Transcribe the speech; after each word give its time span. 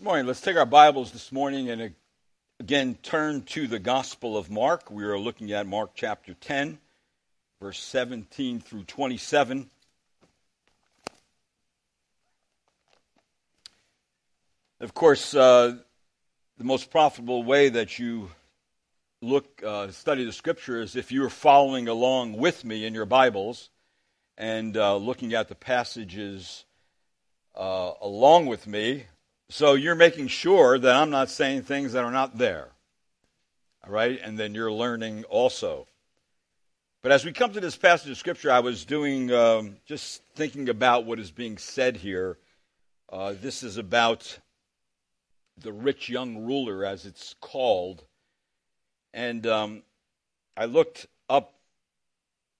Good 0.00 0.06
morning. 0.06 0.26
Let's 0.26 0.40
take 0.40 0.56
our 0.56 0.64
Bibles 0.64 1.12
this 1.12 1.30
morning 1.30 1.68
and 1.68 1.92
again 2.58 2.96
turn 3.02 3.42
to 3.42 3.66
the 3.66 3.78
Gospel 3.78 4.34
of 4.34 4.50
Mark. 4.50 4.90
We 4.90 5.04
are 5.04 5.18
looking 5.18 5.52
at 5.52 5.66
Mark 5.66 5.90
chapter 5.94 6.32
10, 6.32 6.78
verse 7.60 7.78
17 7.78 8.60
through 8.60 8.84
27. 8.84 9.68
Of 14.80 14.94
course, 14.94 15.34
uh, 15.34 15.76
the 16.56 16.64
most 16.64 16.90
profitable 16.90 17.42
way 17.42 17.68
that 17.68 17.98
you 17.98 18.30
look 19.20 19.62
uh, 19.62 19.90
study 19.90 20.24
the 20.24 20.32
Scripture 20.32 20.80
is 20.80 20.96
if 20.96 21.12
you 21.12 21.22
are 21.26 21.28
following 21.28 21.88
along 21.88 22.38
with 22.38 22.64
me 22.64 22.86
in 22.86 22.94
your 22.94 23.04
Bibles 23.04 23.68
and 24.38 24.78
uh, 24.78 24.96
looking 24.96 25.34
at 25.34 25.48
the 25.48 25.54
passages 25.54 26.64
uh, 27.54 27.92
along 28.00 28.46
with 28.46 28.66
me 28.66 29.04
so 29.50 29.74
you're 29.74 29.96
making 29.96 30.28
sure 30.28 30.78
that 30.78 30.94
I'm 30.94 31.10
not 31.10 31.28
saying 31.28 31.62
things 31.62 31.92
that 31.92 32.04
are 32.04 32.12
not 32.12 32.38
there. 32.38 32.68
All 33.84 33.92
right? 33.92 34.18
And 34.22 34.38
then 34.38 34.54
you're 34.54 34.70
learning 34.70 35.24
also. 35.24 35.88
But 37.02 37.10
as 37.10 37.24
we 37.24 37.32
come 37.32 37.52
to 37.54 37.60
this 37.60 37.76
passage 37.76 38.10
of 38.10 38.16
Scripture, 38.16 38.52
I 38.52 38.60
was 38.60 38.84
doing, 38.84 39.32
um, 39.32 39.76
just 39.86 40.22
thinking 40.36 40.68
about 40.68 41.04
what 41.04 41.18
is 41.18 41.32
being 41.32 41.58
said 41.58 41.96
here. 41.96 42.38
Uh, 43.12 43.34
this 43.40 43.64
is 43.64 43.76
about 43.76 44.38
the 45.58 45.72
rich 45.72 46.08
young 46.08 46.46
ruler, 46.46 46.84
as 46.84 47.04
it's 47.04 47.34
called. 47.40 48.04
And 49.12 49.44
um, 49.48 49.82
I 50.56 50.66
looked 50.66 51.08
up 51.28 51.54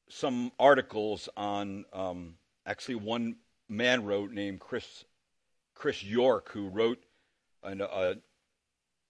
some 0.09 0.51
articles 0.59 1.29
on, 1.37 1.85
um, 1.93 2.35
actually, 2.67 2.97
one 2.97 3.37
man 3.69 4.05
wrote 4.05 4.33
named 4.33 4.59
Chris 4.59 5.05
Chris 5.81 6.05
York, 6.05 6.51
who 6.51 6.69
wrote 6.69 7.03
an 7.63 7.81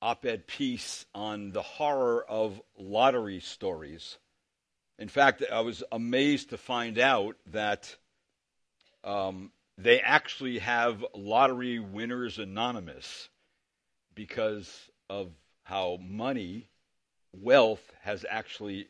op 0.00 0.25
ed 0.25 0.47
piece 0.47 1.05
on 1.12 1.50
the 1.50 1.62
horror 1.62 2.25
of 2.28 2.62
lottery 2.78 3.41
stories. 3.41 4.19
In 4.97 5.09
fact, 5.09 5.42
I 5.53 5.62
was 5.62 5.83
amazed 5.91 6.50
to 6.50 6.56
find 6.56 6.97
out 6.97 7.34
that 7.47 7.97
um, 9.03 9.50
they 9.78 10.00
actually 10.00 10.61
have 10.61 11.05
Lottery 11.12 11.81
Winners 11.81 12.39
Anonymous 12.39 13.28
because 14.14 14.70
of 15.09 15.33
how 15.64 15.98
money, 16.00 16.69
wealth, 17.33 17.83
has 18.03 18.25
actually 18.31 18.87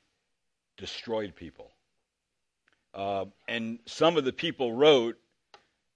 destroyed 0.76 1.34
people. 1.34 1.70
Uh, 2.92 3.24
and 3.48 3.78
some 3.86 4.18
of 4.18 4.24
the 4.24 4.34
people 4.34 4.74
wrote 4.74 5.16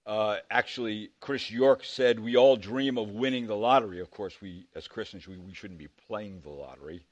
uh, 0.05 0.37
actually, 0.51 1.09
Chris 1.19 1.49
York 1.49 1.83
said, 1.83 2.19
We 2.19 2.35
all 2.35 2.57
dream 2.57 2.97
of 2.97 3.09
winning 3.09 3.47
the 3.47 3.55
lottery. 3.55 3.99
Of 3.99 4.11
course, 4.11 4.39
we, 4.39 4.67
as 4.75 4.87
Christians, 4.87 5.27
we, 5.27 5.37
we 5.37 5.53
shouldn't 5.53 5.79
be 5.79 5.87
playing 6.07 6.41
the 6.41 6.49
lottery. 6.49 7.05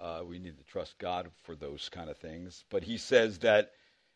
Uh, 0.00 0.22
we 0.26 0.38
need 0.38 0.56
to 0.56 0.64
trust 0.64 0.98
God 0.98 1.30
for 1.42 1.54
those 1.54 1.90
kind 1.90 2.08
of 2.08 2.16
things. 2.16 2.64
But 2.70 2.84
he 2.84 2.96
says 2.96 3.38
that 3.40 3.72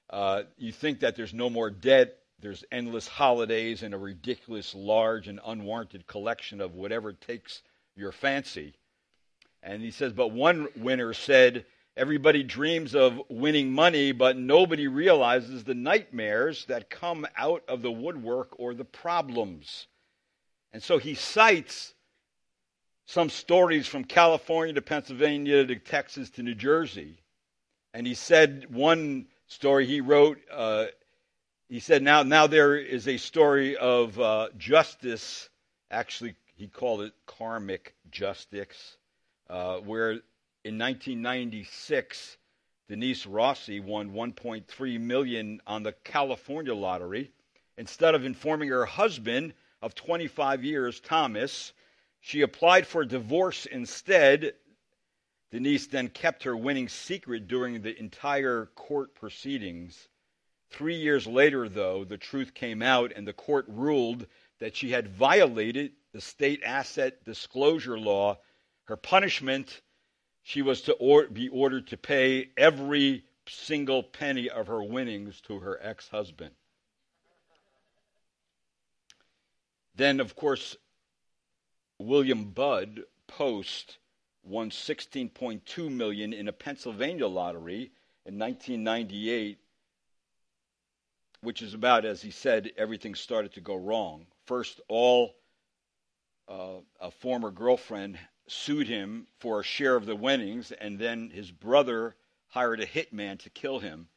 uh, 0.08 0.45
you 0.56 0.73
think 0.73 1.00
that 1.00 1.14
there's 1.14 1.34
no 1.34 1.50
more 1.50 1.70
debt, 1.70 2.17
there's 2.41 2.64
endless 2.73 3.06
holidays, 3.06 3.83
and 3.83 3.92
a 3.92 3.98
ridiculous, 3.98 4.75
large, 4.75 5.28
and 5.28 5.39
unwarranted 5.45 6.06
collection 6.06 6.62
of 6.62 6.75
whatever 6.75 7.12
takes 7.12 7.62
your 7.97 8.12
fancy. 8.12 8.75
And 9.62 9.83
he 9.83 9.91
says, 9.91 10.14
But 10.14 10.33
one 10.33 10.69
winner 10.77 11.12
said, 11.12 11.67
Everybody 11.97 12.42
dreams 12.42 12.94
of 12.94 13.22
winning 13.30 13.72
money, 13.72 14.12
but 14.12 14.36
nobody 14.36 14.86
realizes 14.86 15.64
the 15.64 15.75
nightmares 15.75 16.66
that 16.66 16.91
come 16.91 17.27
out 17.39 17.64
of 17.69 17.80
the 17.80 17.91
woodwork 17.91 18.58
or 18.58 18.75
the 18.75 18.84
problems. 18.84 19.86
And 20.74 20.83
so 20.83 20.98
he 20.98 21.14
cites 21.14 21.94
some 23.06 23.30
stories 23.30 23.86
from 23.86 24.05
California 24.05 24.74
to 24.74 24.83
Pennsylvania 24.83 25.64
to 25.64 25.77
Texas 25.77 26.29
to 26.30 26.42
New 26.42 26.55
Jersey. 26.55 27.17
And 27.95 28.06
he 28.06 28.12
said 28.12 28.67
one 28.74 29.29
story 29.46 29.86
he 29.86 30.02
wrote, 30.02 30.39
uh, 30.52 30.86
he 31.70 31.80
said, 31.80 32.02
now, 32.02 32.23
now 32.23 32.46
there 32.46 32.77
is 32.77 33.08
a 33.08 33.17
story 33.17 33.77
of 33.77 34.20
uh, 34.20 34.48
justice, 34.58 35.48
actually, 35.90 36.35
he 36.56 36.68
called 36.68 37.01
it 37.01 37.12
karmic 37.27 37.95
justice, 38.11 38.98
uh, 39.48 39.77
where 39.79 40.20
in 40.67 40.79
1996, 40.79 42.39
Denise 42.89 43.25
Rossi 43.25 43.79
won 43.79 44.11
1.3 44.11 45.01
million 45.01 45.61
on 45.65 45.85
the 45.85 45.93
California 45.93 46.75
lottery. 46.75 47.31
Instead 47.79 48.17
of 48.17 48.25
informing 48.25 48.71
her 48.71 48.85
husband 48.85 49.55
of 49.81 49.95
25 49.95 50.65
years, 50.65 50.99
Thomas, 50.99 51.73
she 52.19 52.41
applied 52.41 52.85
for 52.85 53.05
divorce 53.05 53.67
instead. 53.67 54.55
Denise 55.53 55.87
then 55.87 56.09
kept 56.09 56.43
her 56.43 56.57
winning 56.57 56.89
secret 56.89 57.47
during 57.47 57.81
the 57.81 57.97
entire 57.97 58.67
court 58.75 59.15
proceedings. 59.15 60.09
Three 60.71 60.97
years 60.97 61.29
later, 61.29 61.69
though, 61.69 62.03
the 62.03 62.19
truth 62.19 62.55
came 62.55 62.83
out 62.83 63.13
and 63.15 63.25
the 63.25 63.33
court 63.33 63.67
ruled 63.69 64.27
that 64.59 64.75
she 64.75 64.91
had 64.91 65.07
violated 65.07 65.93
the 66.13 66.21
state 66.21 66.61
asset 66.65 67.25
disclosure 67.25 68.01
law. 68.01 68.39
Her 68.87 68.97
punishment 68.97 69.81
she 70.46 70.62
was 70.62 70.80
to 70.83 70.92
or- 70.95 71.27
be 71.27 71.48
ordered 71.48 71.89
to 71.89 71.96
pay 71.96 72.51
every 72.57 73.24
single 73.48 74.01
penny 74.01 74.48
of 74.48 74.68
her 74.68 74.80
winnings 74.80 75.40
to 75.40 75.58
her 75.58 75.77
ex 75.83 76.08
husband. 76.11 76.55
Then, 79.96 80.20
of 80.20 80.36
course, 80.36 80.77
William 81.98 82.51
Bud 82.51 83.02
Post 83.27 83.98
won 84.45 84.70
16.2 84.70 85.90
million 85.90 86.33
in 86.33 86.46
a 86.46 86.52
Pennsylvania 86.52 87.27
lottery 87.27 87.90
in 88.24 88.39
1998, 88.39 89.58
which 91.40 91.61
is 91.61 91.74
about, 91.74 92.05
as 92.05 92.23
he 92.23 92.30
said, 92.30 92.70
everything 92.77 93.17
started 93.17 93.52
to 93.55 93.61
go 93.61 93.74
wrong. 93.74 94.27
First, 94.45 94.80
all 94.86 95.35
uh, 96.46 96.77
a 97.01 97.11
former 97.11 97.51
girlfriend 97.51 98.17
sued 98.48 98.86
him 98.89 99.27
for 99.39 99.61
a 99.61 99.64
share 99.64 99.96
of 99.96 100.07
the 100.07 100.17
winnings, 100.17 100.73
and 100.73 100.98
then 100.98 101.30
his 101.30 101.51
brother 101.51 102.14
hired 102.48 102.80
a 102.80 102.86
hitman 102.86 103.39
to 103.40 103.51
kill 103.51 103.79
him. 103.79 104.08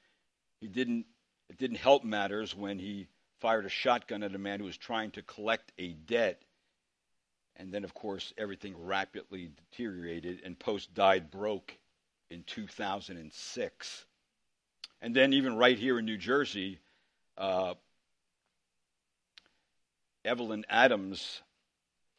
He 0.59 0.67
didn't. 0.67 1.05
It 1.49 1.57
didn't 1.57 1.77
help 1.77 2.03
matters 2.03 2.55
when 2.55 2.77
he 2.77 3.07
fired 3.39 3.65
a 3.65 3.69
shotgun 3.69 4.21
at 4.21 4.35
a 4.35 4.37
man 4.37 4.59
who 4.59 4.65
was 4.65 4.77
trying 4.77 5.09
to 5.11 5.23
collect 5.23 5.71
a 5.79 5.93
debt. 5.93 6.43
And 7.55 7.73
then, 7.73 7.83
of 7.83 7.93
course, 7.93 8.33
everything 8.37 8.75
rapidly 8.77 9.51
deteriorated, 9.71 10.41
and 10.45 10.57
Post 10.57 10.93
died 10.93 11.31
broke 11.31 11.75
in 12.29 12.43
2006. 12.43 14.05
And 15.01 15.15
then, 15.15 15.33
even 15.33 15.55
right 15.57 15.77
here 15.77 15.97
in 15.97 16.05
New 16.05 16.17
Jersey, 16.17 16.79
uh, 17.37 17.73
Evelyn 20.23 20.65
Adams 20.69 21.41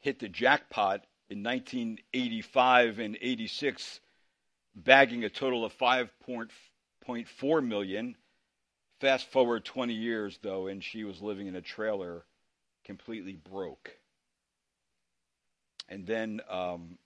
hit 0.01 0.19
the 0.19 0.29
jackpot 0.29 1.05
in 1.31 1.45
1985 1.45 2.99
and 2.99 3.17
86, 3.21 4.01
bagging 4.75 5.25
a 5.25 5.31
total 5.31 5.65
of 5.65 5.73
5.4 5.79 7.67
million. 7.67 8.17
Fast 9.01 9.31
forward 9.31 9.65
20 9.65 9.95
years, 9.95 10.39
though, 10.43 10.67
and 10.67 10.83
she 10.83 11.05
was 11.05 11.23
living 11.23 11.47
in 11.47 11.55
a 11.55 11.63
trailer, 11.63 12.25
completely 12.85 13.37
broke. 13.37 13.97
And 15.89 16.05
then 16.05 16.41
um, 16.51 16.99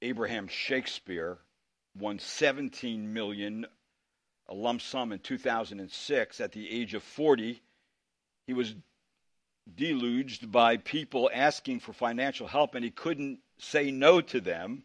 Abraham 0.00 0.46
Shakespeare 0.46 1.38
won 1.98 2.20
17 2.20 3.12
million, 3.12 3.66
a 4.48 4.54
lump 4.54 4.80
sum 4.80 5.12
in 5.12 5.18
2006 5.18 6.40
at 6.40 6.52
the 6.52 6.70
age 6.70 6.94
of 6.94 7.02
40. 7.02 7.60
He 8.46 8.54
was 8.54 8.74
deluged 9.76 10.50
by 10.50 10.76
people 10.76 11.30
asking 11.32 11.80
for 11.80 11.92
financial 11.92 12.46
help, 12.46 12.74
and 12.74 12.84
he 12.84 12.90
couldn't 12.90 13.40
say 13.58 13.90
no 13.90 14.20
to 14.20 14.40
them. 14.40 14.84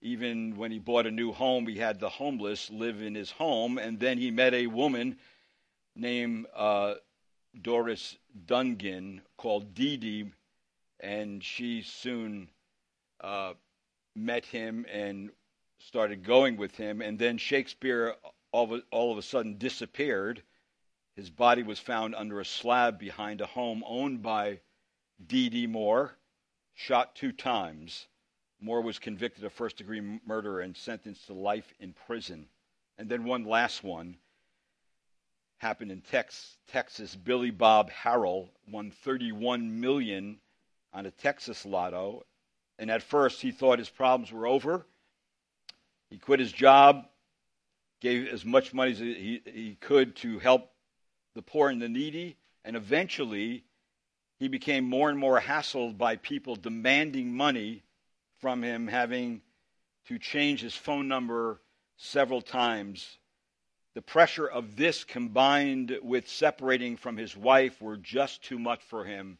Even 0.00 0.56
when 0.56 0.70
he 0.70 0.78
bought 0.78 1.06
a 1.06 1.10
new 1.10 1.32
home, 1.32 1.66
he 1.66 1.78
had 1.78 1.98
the 1.98 2.08
homeless 2.08 2.70
live 2.70 3.00
in 3.00 3.14
his 3.14 3.30
home, 3.30 3.78
and 3.78 3.98
then 3.98 4.18
he 4.18 4.30
met 4.30 4.52
a 4.52 4.66
woman 4.66 5.16
named 5.96 6.46
uh, 6.54 6.94
Doris 7.60 8.16
Donegan 8.46 9.22
called 9.36 9.74
Dee 9.74 9.96
Dee, 9.96 10.30
and 11.00 11.42
she 11.42 11.82
soon 11.82 12.50
uh, 13.20 13.54
met 14.14 14.44
him 14.44 14.84
and 14.92 15.30
started 15.78 16.22
going 16.22 16.56
with 16.56 16.76
him. 16.76 17.00
And 17.00 17.18
then 17.18 17.38
Shakespeare 17.38 18.14
all 18.52 18.72
of, 18.72 18.82
all 18.90 19.12
of 19.12 19.18
a 19.18 19.22
sudden 19.22 19.58
disappeared 19.58 20.42
his 21.16 21.30
body 21.30 21.62
was 21.62 21.78
found 21.78 22.14
under 22.14 22.40
a 22.40 22.44
slab 22.44 22.98
behind 22.98 23.40
a 23.40 23.46
home 23.46 23.84
owned 23.86 24.22
by 24.22 24.60
D.D. 25.24 25.68
Moore, 25.68 26.16
shot 26.74 27.14
two 27.14 27.30
times. 27.30 28.06
Moore 28.60 28.80
was 28.80 28.98
convicted 28.98 29.44
of 29.44 29.52
first 29.52 29.76
degree 29.76 30.20
murder 30.26 30.60
and 30.60 30.76
sentenced 30.76 31.26
to 31.26 31.34
life 31.34 31.72
in 31.78 31.92
prison. 32.06 32.48
And 32.98 33.08
then 33.08 33.24
one 33.24 33.44
last 33.44 33.84
one. 33.84 34.16
happened 35.58 35.92
in 35.92 36.00
Tex, 36.00 36.56
Texas. 36.66 37.14
Billy 37.14 37.50
Bob 37.50 37.90
Harrell 37.90 38.48
won 38.68 38.90
31 38.90 39.80
million 39.80 40.38
on 40.92 41.06
a 41.06 41.10
Texas 41.10 41.64
lotto, 41.64 42.24
and 42.78 42.90
at 42.90 43.02
first 43.02 43.40
he 43.40 43.52
thought 43.52 43.78
his 43.78 43.88
problems 43.88 44.32
were 44.32 44.46
over. 44.46 44.84
He 46.10 46.18
quit 46.18 46.40
his 46.40 46.52
job, 46.52 47.06
gave 48.00 48.28
as 48.28 48.44
much 48.44 48.74
money 48.74 48.92
as 48.92 48.98
he, 48.98 49.42
he 49.44 49.76
could 49.80 50.16
to 50.16 50.38
help 50.38 50.73
the 51.34 51.42
poor 51.42 51.68
and 51.68 51.82
the 51.82 51.88
needy, 51.88 52.36
and 52.64 52.76
eventually 52.76 53.64
he 54.38 54.48
became 54.48 54.84
more 54.84 55.10
and 55.10 55.18
more 55.18 55.40
hassled 55.40 55.98
by 55.98 56.16
people 56.16 56.56
demanding 56.56 57.32
money 57.32 57.82
from 58.38 58.62
him, 58.62 58.88
having 58.88 59.42
to 60.06 60.18
change 60.18 60.60
his 60.60 60.74
phone 60.74 61.08
number 61.08 61.60
several 61.96 62.42
times. 62.42 63.18
The 63.94 64.02
pressure 64.02 64.46
of 64.46 64.76
this 64.76 65.04
combined 65.04 65.98
with 66.02 66.28
separating 66.28 66.96
from 66.96 67.16
his 67.16 67.36
wife 67.36 67.80
were 67.80 67.96
just 67.96 68.42
too 68.42 68.58
much 68.58 68.82
for 68.82 69.04
him, 69.04 69.38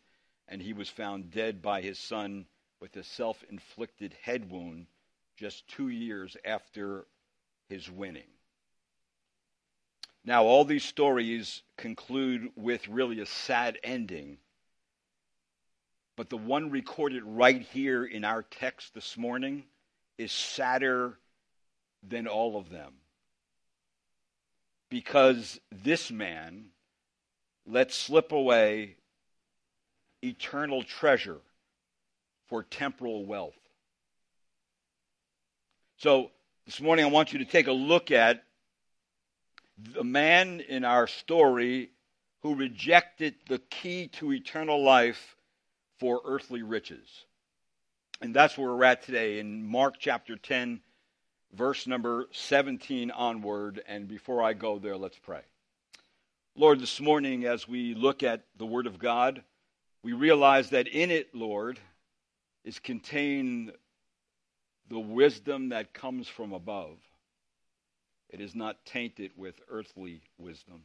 and 0.49 0.63
he 0.63 0.73
was 0.73 0.89
found 0.89 1.31
dead 1.31 1.61
by 1.61 1.83
his 1.83 1.99
son 1.99 2.47
with 2.81 2.97
a 2.97 3.03
self 3.03 3.43
inflicted 3.51 4.15
head 4.23 4.51
wound 4.51 4.87
just 5.37 5.67
two 5.69 5.89
years 5.89 6.37
after 6.45 7.07
his 7.69 7.91
winning. 7.91 8.34
Now, 10.25 10.45
all 10.45 10.65
these 10.65 10.85
stories 10.85 11.63
conclude 11.77 12.51
with 12.57 12.89
really 12.89 13.21
a 13.21 13.27
sad 13.27 13.79
ending. 13.85 14.39
But 16.17 16.31
the 16.31 16.39
one 16.39 16.71
recorded 16.71 17.23
right 17.25 17.61
here 17.61 18.05
in 18.05 18.25
our 18.25 18.43
text 18.43 18.95
this 18.95 19.19
morning 19.19 19.65
is 20.17 20.33
sadder 20.33 21.19
than 22.03 22.27
all 22.27 22.57
of 22.57 22.71
them. 22.71 22.95
Because 24.89 25.61
this 25.71 26.11
man 26.11 26.67
let 27.67 27.93
slip 27.93 28.33
away 28.33 28.97
eternal 30.23 30.83
treasure 30.83 31.41
for 32.49 32.63
temporal 32.63 33.27
wealth. 33.27 33.59
So, 35.99 36.31
this 36.65 36.81
morning 36.81 37.05
I 37.05 37.09
want 37.09 37.33
you 37.33 37.41
to 37.41 37.45
take 37.45 37.67
a 37.67 37.73
look 37.73 38.11
at 38.11 38.45
the 39.79 40.05
man 40.05 40.61
in 40.61 40.85
our 40.85 41.07
story 41.07 41.91
who 42.43 42.55
rejected 42.55 43.35
the 43.49 43.59
key 43.59 44.09
to 44.09 44.33
eternal 44.33 44.83
life 44.83 45.37
for 45.99 46.21
earthly 46.25 46.63
riches. 46.63 47.25
And 48.21 48.35
that's 48.35 48.57
where 48.57 48.71
we're 48.75 48.85
at 48.85 49.03
today 49.03 49.39
in 49.39 49.67
Mark 49.67 49.97
chapter 49.99 50.37
10, 50.37 50.81
verse 51.53 51.87
number 51.87 52.29
17 52.33 53.11
onward. 53.11 53.83
And 53.89 54.07
before 54.07 54.43
I 54.43 54.53
go 54.53 54.79
there, 54.79 54.97
let's 54.97 55.19
pray. 55.19 55.41
Lord, 56.57 56.81
this 56.81 57.01
morning, 57.01 57.47
as 57.47 57.67
we 57.67 57.95
look 57.95 58.23
at 58.23 58.45
the 58.57 58.67
Word 58.67 58.87
of 58.87 58.99
God, 58.99 59.43
we 60.03 60.13
realize 60.13 60.71
that 60.71 60.87
in 60.87 61.11
it, 61.11 61.35
Lord, 61.35 61.81
is 62.65 62.79
contained 62.79 63.73
the 64.89 65.01
wisdom 65.01 65.71
that 65.71 65.93
comes 65.93 66.29
from 66.29 66.53
above. 66.53 66.99
It 68.35 68.41
is 68.41 68.57
not 68.57 68.85
tainted 68.85 69.31
with 69.37 69.61
earthly 69.69 70.21
wisdom. 70.39 70.83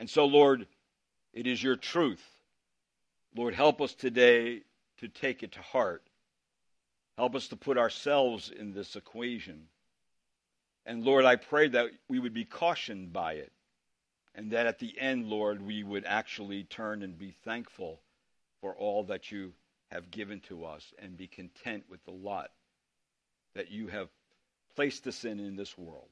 And 0.00 0.10
so, 0.10 0.24
Lord, 0.24 0.66
it 1.32 1.46
is 1.46 1.62
your 1.62 1.76
truth. 1.76 2.24
Lord, 3.36 3.54
help 3.54 3.80
us 3.80 3.94
today 3.94 4.62
to 4.98 5.06
take 5.06 5.44
it 5.44 5.52
to 5.52 5.62
heart. 5.62 6.02
Help 7.16 7.36
us 7.36 7.46
to 7.48 7.56
put 7.56 7.78
ourselves 7.78 8.50
in 8.50 8.72
this 8.72 8.96
equation. 8.96 9.68
And 10.84 11.04
Lord, 11.04 11.24
I 11.24 11.36
pray 11.36 11.68
that 11.68 11.86
we 12.08 12.18
would 12.18 12.34
be 12.34 12.44
cautioned 12.44 13.12
by 13.12 13.34
it. 13.34 13.52
And 14.34 14.50
that 14.50 14.66
at 14.66 14.80
the 14.80 14.98
end, 14.98 15.26
Lord, 15.26 15.62
we 15.62 15.84
would 15.84 16.04
actually 16.04 16.64
turn 16.64 17.04
and 17.04 17.16
be 17.16 17.30
thankful 17.44 18.00
for 18.60 18.74
all 18.74 19.04
that 19.04 19.30
you 19.30 19.52
have 19.92 20.10
given 20.10 20.40
to 20.48 20.64
us 20.64 20.92
and 20.98 21.16
be 21.16 21.28
content 21.28 21.84
with 21.88 22.04
the 22.06 22.10
lot 22.10 22.50
that 23.54 23.70
you 23.70 23.86
have 23.86 24.08
placed 24.74 25.06
us 25.06 25.24
in 25.24 25.38
in 25.38 25.54
this 25.54 25.78
world. 25.78 26.08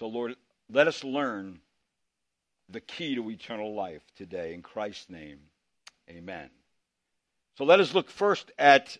So, 0.00 0.08
Lord, 0.08 0.34
let 0.72 0.88
us 0.88 1.04
learn 1.04 1.60
the 2.70 2.80
key 2.80 3.16
to 3.16 3.30
eternal 3.30 3.74
life 3.74 4.00
today. 4.16 4.54
In 4.54 4.62
Christ's 4.62 5.10
name, 5.10 5.40
amen. 6.08 6.48
So 7.58 7.64
let 7.64 7.80
us 7.80 7.92
look 7.92 8.08
first 8.08 8.50
at 8.58 8.96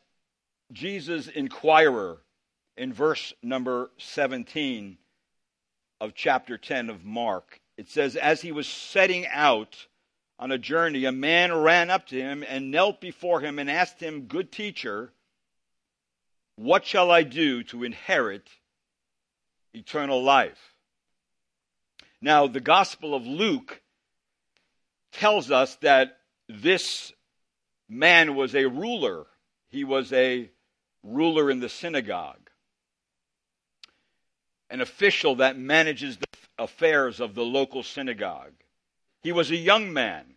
Jesus' 0.73 1.29
inquirer 1.29 2.19
in 2.76 2.93
verse 2.93 3.32
number 3.43 3.91
17 3.97 4.99
of 6.02 6.12
chapter 6.14 6.58
10 6.58 6.91
of 6.91 7.02
Mark. 7.02 7.62
It 7.79 7.88
says, 7.88 8.14
As 8.14 8.43
he 8.43 8.52
was 8.52 8.69
setting 8.69 9.26
out 9.29 9.87
on 10.38 10.52
a 10.52 10.58
journey, 10.58 11.06
a 11.06 11.12
man 11.12 11.50
ran 11.55 11.88
up 11.88 12.08
to 12.08 12.20
him 12.20 12.44
and 12.47 12.70
knelt 12.70 13.00
before 13.00 13.41
him 13.41 13.58
and 13.58 13.70
asked 13.70 14.00
him, 14.00 14.26
Good 14.26 14.52
teacher, 14.52 15.14
what 16.56 16.85
shall 16.85 17.11
I 17.11 17.23
do 17.23 17.62
to 17.62 17.85
inherit 17.85 18.50
eternal 19.73 20.23
life? 20.23 20.75
Now, 22.22 22.46
the 22.46 22.61
Gospel 22.61 23.14
of 23.14 23.26
Luke 23.26 23.81
tells 25.12 25.50
us 25.50 25.76
that 25.76 26.19
this 26.49 27.12
man 27.88 28.34
was 28.34 28.55
a 28.55 28.67
ruler. 28.67 29.26
He 29.70 29.84
was 29.84 30.12
a 30.12 30.50
ruler 31.02 31.50
in 31.50 31.61
the 31.61 31.69
synagogue, 31.69 32.50
an 34.69 34.81
official 34.81 35.37
that 35.37 35.58
manages 35.58 36.19
the 36.19 36.26
affairs 36.58 37.20
of 37.20 37.34
the 37.34 37.44
local 37.44 37.82
synagogue. 37.82 38.52
He 39.23 39.32
was 39.32 39.50
a 39.50 39.56
young 39.56 39.93
man, 39.93 40.34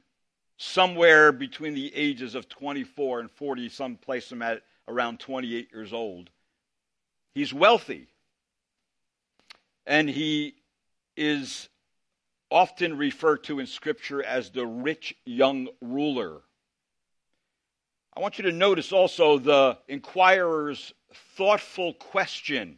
somewhere 0.57 1.31
between 1.31 1.74
the 1.74 1.94
ages 1.95 2.33
of 2.36 2.47
24 2.47 3.19
and 3.21 3.31
40, 3.31 3.69
some 3.69 3.95
place 3.97 4.31
him 4.31 4.41
at 4.41 4.62
around 4.88 5.19
28 5.19 5.69
years 5.74 5.91
old. 5.91 6.29
He's 7.33 7.53
wealthy. 7.53 8.07
And 9.86 10.09
he 10.09 10.56
is 11.18 11.68
often 12.53 12.95
referred 12.95 13.44
to 13.45 13.59
in 13.59 13.65
Scripture 13.65 14.21
as 14.21 14.51
the 14.51 14.65
rich 14.65 15.15
young 15.25 15.67
ruler. 15.81 16.39
I 18.15 18.19
want 18.19 18.38
you 18.38 18.44
to 18.44 18.51
notice 18.51 18.94
also 18.94 19.39
the 19.39 19.79
inquirer's 19.88 20.94
thoughtful 21.35 21.95
question. 21.95 22.77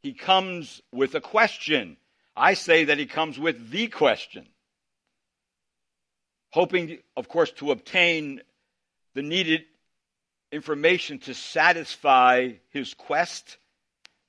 He 0.00 0.12
comes 0.12 0.80
with 0.92 1.16
a 1.16 1.20
question. 1.20 1.96
I 2.36 2.54
say 2.54 2.84
that 2.84 2.98
he 2.98 3.06
comes 3.06 3.36
with 3.36 3.70
the 3.70 3.88
question. 3.88 4.46
Hoping, 6.52 6.98
of 7.16 7.28
course, 7.28 7.50
to 7.56 7.72
obtain 7.72 8.42
the 9.14 9.22
needed 9.22 9.64
information 10.52 11.18
to 11.18 11.34
satisfy 11.34 12.52
his 12.70 12.94
quest, 12.94 13.58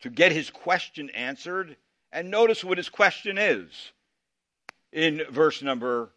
to 0.01 0.09
get 0.09 0.31
his 0.31 0.49
question 0.49 1.11
answered. 1.11 1.77
And 2.11 2.31
notice 2.31 2.63
what 2.63 2.79
his 2.79 2.89
question 2.89 3.37
is 3.37 3.91
in 4.91 5.23
verse 5.29 5.61
number 5.61 6.09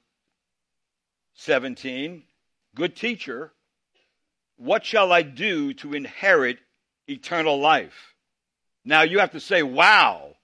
17 1.34 2.22
Good 2.74 2.96
teacher, 2.96 3.52
what 4.56 4.84
shall 4.84 5.12
I 5.12 5.20
do 5.20 5.74
to 5.74 5.92
inherit 5.92 6.58
eternal 7.06 7.60
life? 7.60 8.14
Now 8.82 9.02
you 9.02 9.18
have 9.18 9.32
to 9.32 9.40
say, 9.40 9.62
wow, 9.62 10.36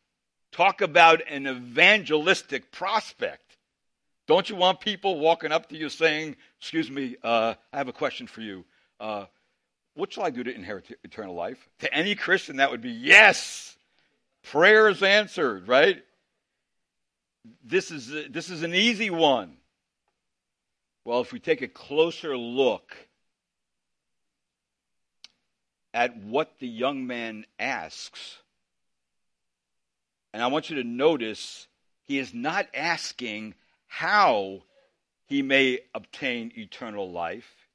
talk 0.53 0.83
about 0.83 1.23
an 1.29 1.47
evangelistic 1.47 2.71
prospect. 2.71 3.57
Don't 4.27 4.51
you 4.51 4.57
want 4.57 4.81
people 4.81 5.19
walking 5.19 5.53
up 5.53 5.71
to 5.71 5.77
you 5.77 5.89
saying, 5.89 6.37
Excuse 6.61 6.91
me, 6.91 7.17
uh, 7.23 7.55
I 7.73 7.79
have 7.79 7.89
a 7.89 7.95
question 7.95 8.27
for 8.27 8.43
you. 8.43 8.65
Uh, 9.01 9.25
what 9.95 10.13
shall 10.13 10.25
I 10.25 10.31
do 10.31 10.45
to 10.45 10.55
inherit 10.55 10.99
eternal 11.03 11.35
life? 11.35 11.69
To 11.81 11.93
any 11.93 12.15
Christian, 12.15 12.57
that 12.57 12.71
would 12.71 12.83
be 12.83 12.91
yes. 12.91 13.77
Prayer 14.43 14.89
is 14.89 15.03
answered, 15.03 15.67
right? 15.67 16.03
This 17.65 17.91
is, 17.91 18.13
this 18.31 18.51
is 18.51 18.63
an 18.63 18.75
easy 18.75 19.11
one. 19.11 19.57
Well, 21.05 21.21
if 21.21 21.33
we 21.33 21.41
take 21.41 21.63
a 21.63 21.69
closer 21.69 22.37
look 22.37 22.97
at 25.95 26.17
what 26.19 26.59
the 26.59 26.69
young 26.69 27.07
man 27.07 27.47
asks, 27.59 28.39
and 30.33 30.43
I 30.43 30.49
want 30.49 30.71
you 30.71 30.77
to 30.77 30.85
notice 30.85 31.67
he 32.03 32.19
is 32.19 32.35
not 32.35 32.67
asking 32.75 33.55
how 33.87 34.63
he 35.27 35.43
may 35.43 35.81
obtain 35.95 36.53
eternal 36.57 37.11
life. 37.11 37.69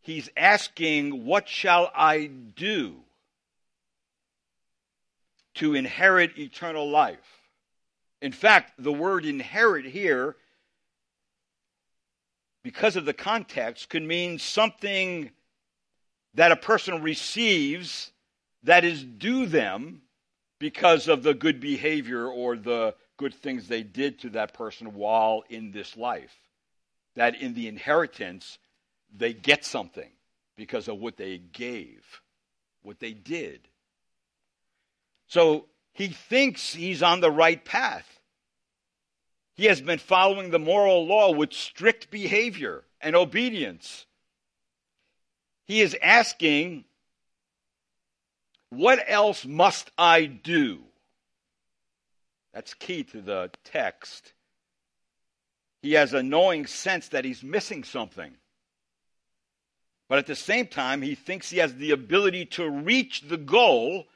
He's 0.00 0.28
asking, 0.36 1.24
What 1.24 1.48
shall 1.48 1.90
I 1.94 2.26
do 2.26 2.96
to 5.54 5.74
inherit 5.74 6.38
eternal 6.38 6.88
life? 6.88 7.37
In 8.20 8.32
fact, 8.32 8.72
the 8.78 8.92
word 8.92 9.24
inherit 9.24 9.84
here, 9.84 10.36
because 12.62 12.96
of 12.96 13.04
the 13.04 13.12
context, 13.12 13.88
could 13.88 14.02
mean 14.02 14.38
something 14.38 15.30
that 16.34 16.52
a 16.52 16.56
person 16.56 17.02
receives 17.02 18.12
that 18.64 18.84
is 18.84 19.04
due 19.04 19.46
them 19.46 20.02
because 20.58 21.08
of 21.08 21.22
the 21.22 21.34
good 21.34 21.60
behavior 21.60 22.26
or 22.26 22.56
the 22.56 22.94
good 23.16 23.34
things 23.34 23.68
they 23.68 23.82
did 23.82 24.18
to 24.20 24.30
that 24.30 24.52
person 24.52 24.94
while 24.94 25.44
in 25.48 25.70
this 25.70 25.96
life. 25.96 26.34
That 27.14 27.40
in 27.40 27.54
the 27.54 27.68
inheritance, 27.68 28.58
they 29.16 29.32
get 29.32 29.64
something 29.64 30.10
because 30.56 30.88
of 30.88 30.98
what 30.98 31.16
they 31.16 31.38
gave, 31.38 32.04
what 32.82 32.98
they 32.98 33.12
did. 33.12 33.60
So 35.28 35.66
he 35.98 36.06
thinks 36.06 36.74
he's 36.74 37.02
on 37.02 37.18
the 37.18 37.30
right 37.30 37.64
path. 37.64 38.20
He 39.56 39.64
has 39.64 39.80
been 39.80 39.98
following 39.98 40.50
the 40.50 40.58
moral 40.60 41.04
law 41.04 41.32
with 41.32 41.52
strict 41.52 42.08
behavior 42.08 42.84
and 43.00 43.16
obedience. 43.16 44.06
He 45.64 45.80
is 45.80 45.96
asking, 46.00 46.84
What 48.70 49.04
else 49.08 49.44
must 49.44 49.90
I 49.98 50.26
do? 50.26 50.78
That's 52.54 52.74
key 52.74 53.02
to 53.02 53.20
the 53.20 53.50
text. 53.64 54.34
He 55.82 55.94
has 55.94 56.14
a 56.14 56.22
knowing 56.22 56.66
sense 56.66 57.08
that 57.08 57.24
he's 57.24 57.42
missing 57.42 57.82
something. 57.82 58.34
But 60.08 60.18
at 60.18 60.26
the 60.26 60.36
same 60.36 60.68
time, 60.68 61.02
he 61.02 61.16
thinks 61.16 61.50
he 61.50 61.58
has 61.58 61.74
the 61.74 61.90
ability 61.90 62.46
to 62.46 62.70
reach 62.70 63.22
the 63.22 63.36
goal 63.36 64.06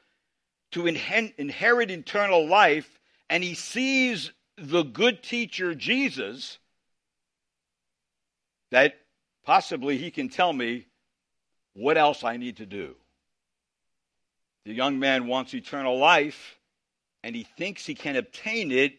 to 0.73 0.87
inherit 0.87 1.91
eternal 1.91 2.47
life, 2.47 2.99
and 3.29 3.43
he 3.43 3.53
sees 3.53 4.31
the 4.57 4.83
good 4.83 5.23
teacher 5.23 5.73
Jesus 5.73 6.59
that 8.71 8.95
possibly 9.45 9.97
he 9.97 10.11
can 10.11 10.29
tell 10.29 10.51
me 10.51 10.87
what 11.73 11.97
else 11.97 12.23
I 12.23 12.37
need 12.37 12.57
to 12.57 12.65
do. 12.65 12.95
The 14.65 14.73
young 14.73 14.99
man 14.99 15.27
wants 15.27 15.53
eternal 15.53 15.97
life, 15.97 16.59
and 17.23 17.35
he 17.35 17.43
thinks 17.43 17.85
he 17.85 17.95
can 17.95 18.15
obtain 18.15 18.71
it 18.71 18.93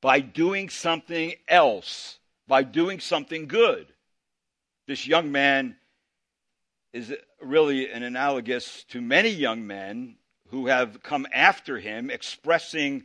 by 0.00 0.20
doing 0.20 0.68
something 0.68 1.34
else, 1.48 2.18
by 2.46 2.62
doing 2.62 3.00
something 3.00 3.46
good. 3.46 3.86
This 4.86 5.06
young 5.06 5.32
man 5.32 5.76
is 6.92 7.12
really 7.42 7.90
an 7.90 8.02
analogous 8.02 8.84
to 8.84 9.00
many 9.00 9.30
young 9.30 9.66
men 9.66 10.16
who 10.50 10.66
have 10.66 11.02
come 11.02 11.26
after 11.32 11.78
him 11.78 12.10
expressing 12.10 13.04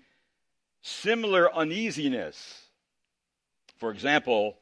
similar 0.81 1.53
uneasiness. 1.53 2.63
For 3.77 3.91
example, 3.91 4.57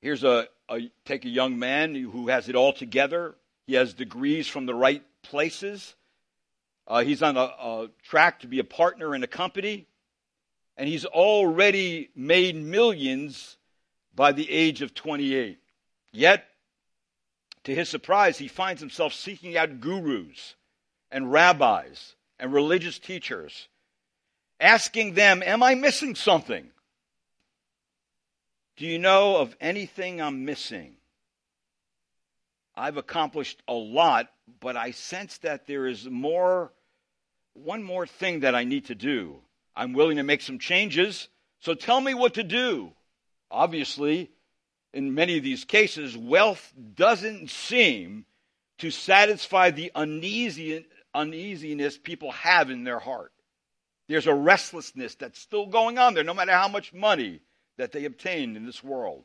here's 0.00 0.24
a, 0.24 0.48
a, 0.68 0.90
take 1.04 1.24
a 1.24 1.28
young 1.28 1.58
man 1.58 1.94
who 1.94 2.28
has 2.28 2.48
it 2.48 2.54
all 2.54 2.72
together. 2.72 3.34
He 3.66 3.74
has 3.74 3.94
degrees 3.94 4.48
from 4.48 4.66
the 4.66 4.74
right 4.74 5.02
places. 5.22 5.94
Uh, 6.86 7.02
he's 7.02 7.22
on 7.22 7.36
a, 7.36 7.40
a 7.40 7.88
track 8.02 8.40
to 8.40 8.46
be 8.46 8.58
a 8.58 8.64
partner 8.64 9.14
in 9.14 9.22
a 9.22 9.28
company, 9.28 9.86
and 10.76 10.88
he's 10.88 11.04
already 11.04 12.10
made 12.16 12.56
millions 12.56 13.56
by 14.14 14.32
the 14.32 14.50
age 14.50 14.82
of 14.82 14.94
28. 14.94 15.58
Yet 16.12 16.44
to 17.64 17.74
his 17.74 17.88
surprise, 17.88 18.38
he 18.38 18.48
finds 18.48 18.80
himself 18.80 19.12
seeking 19.12 19.56
out 19.56 19.80
gurus 19.80 20.54
and 21.10 21.30
rabbis 21.30 22.14
and 22.38 22.52
religious 22.52 22.98
teachers, 22.98 23.68
asking 24.60 25.14
them, 25.14 25.42
Am 25.42 25.62
I 25.62 25.74
missing 25.74 26.14
something? 26.14 26.70
Do 28.76 28.86
you 28.86 28.98
know 28.98 29.36
of 29.36 29.54
anything 29.60 30.20
I'm 30.20 30.44
missing? 30.44 30.96
I've 32.74 32.96
accomplished 32.96 33.62
a 33.68 33.74
lot, 33.74 34.28
but 34.60 34.76
I 34.76 34.92
sense 34.92 35.38
that 35.38 35.66
there 35.66 35.86
is 35.86 36.08
more, 36.08 36.72
one 37.52 37.82
more 37.82 38.06
thing 38.06 38.40
that 38.40 38.54
I 38.54 38.64
need 38.64 38.86
to 38.86 38.94
do. 38.94 39.36
I'm 39.76 39.92
willing 39.92 40.16
to 40.16 40.22
make 40.22 40.42
some 40.42 40.58
changes, 40.58 41.28
so 41.60 41.74
tell 41.74 42.00
me 42.00 42.14
what 42.14 42.34
to 42.34 42.42
do. 42.42 42.92
Obviously, 43.50 44.30
in 44.92 45.14
many 45.14 45.38
of 45.38 45.44
these 45.44 45.64
cases, 45.64 46.16
wealth 46.16 46.72
doesn't 46.94 47.50
seem 47.50 48.26
to 48.78 48.90
satisfy 48.90 49.70
the 49.70 49.90
uneasy, 49.94 50.86
uneasiness 51.14 51.98
people 51.98 52.32
have 52.32 52.70
in 52.70 52.84
their 52.84 52.98
heart. 52.98 53.32
There's 54.08 54.26
a 54.26 54.34
restlessness 54.34 55.14
that's 55.14 55.38
still 55.38 55.66
going 55.66 55.98
on 55.98 56.14
there, 56.14 56.24
no 56.24 56.34
matter 56.34 56.52
how 56.52 56.68
much 56.68 56.92
money 56.92 57.40
that 57.78 57.92
they 57.92 58.04
obtain 58.04 58.56
in 58.56 58.66
this 58.66 58.82
world. 58.82 59.24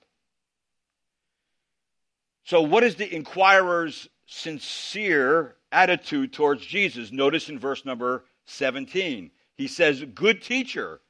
So, 2.46 2.62
what 2.62 2.84
is 2.84 2.96
the 2.96 3.14
inquirer's 3.14 4.08
sincere 4.26 5.58
attitude 5.72 6.32
towards 6.32 6.66
Jesus? 6.66 7.12
Notice 7.12 7.50
in 7.50 7.60
verse 7.60 7.84
number 7.84 8.24
17. 8.46 9.32
He 9.56 9.68
says, 9.68 10.06
Good 10.16 10.42
teacher, 10.42 11.02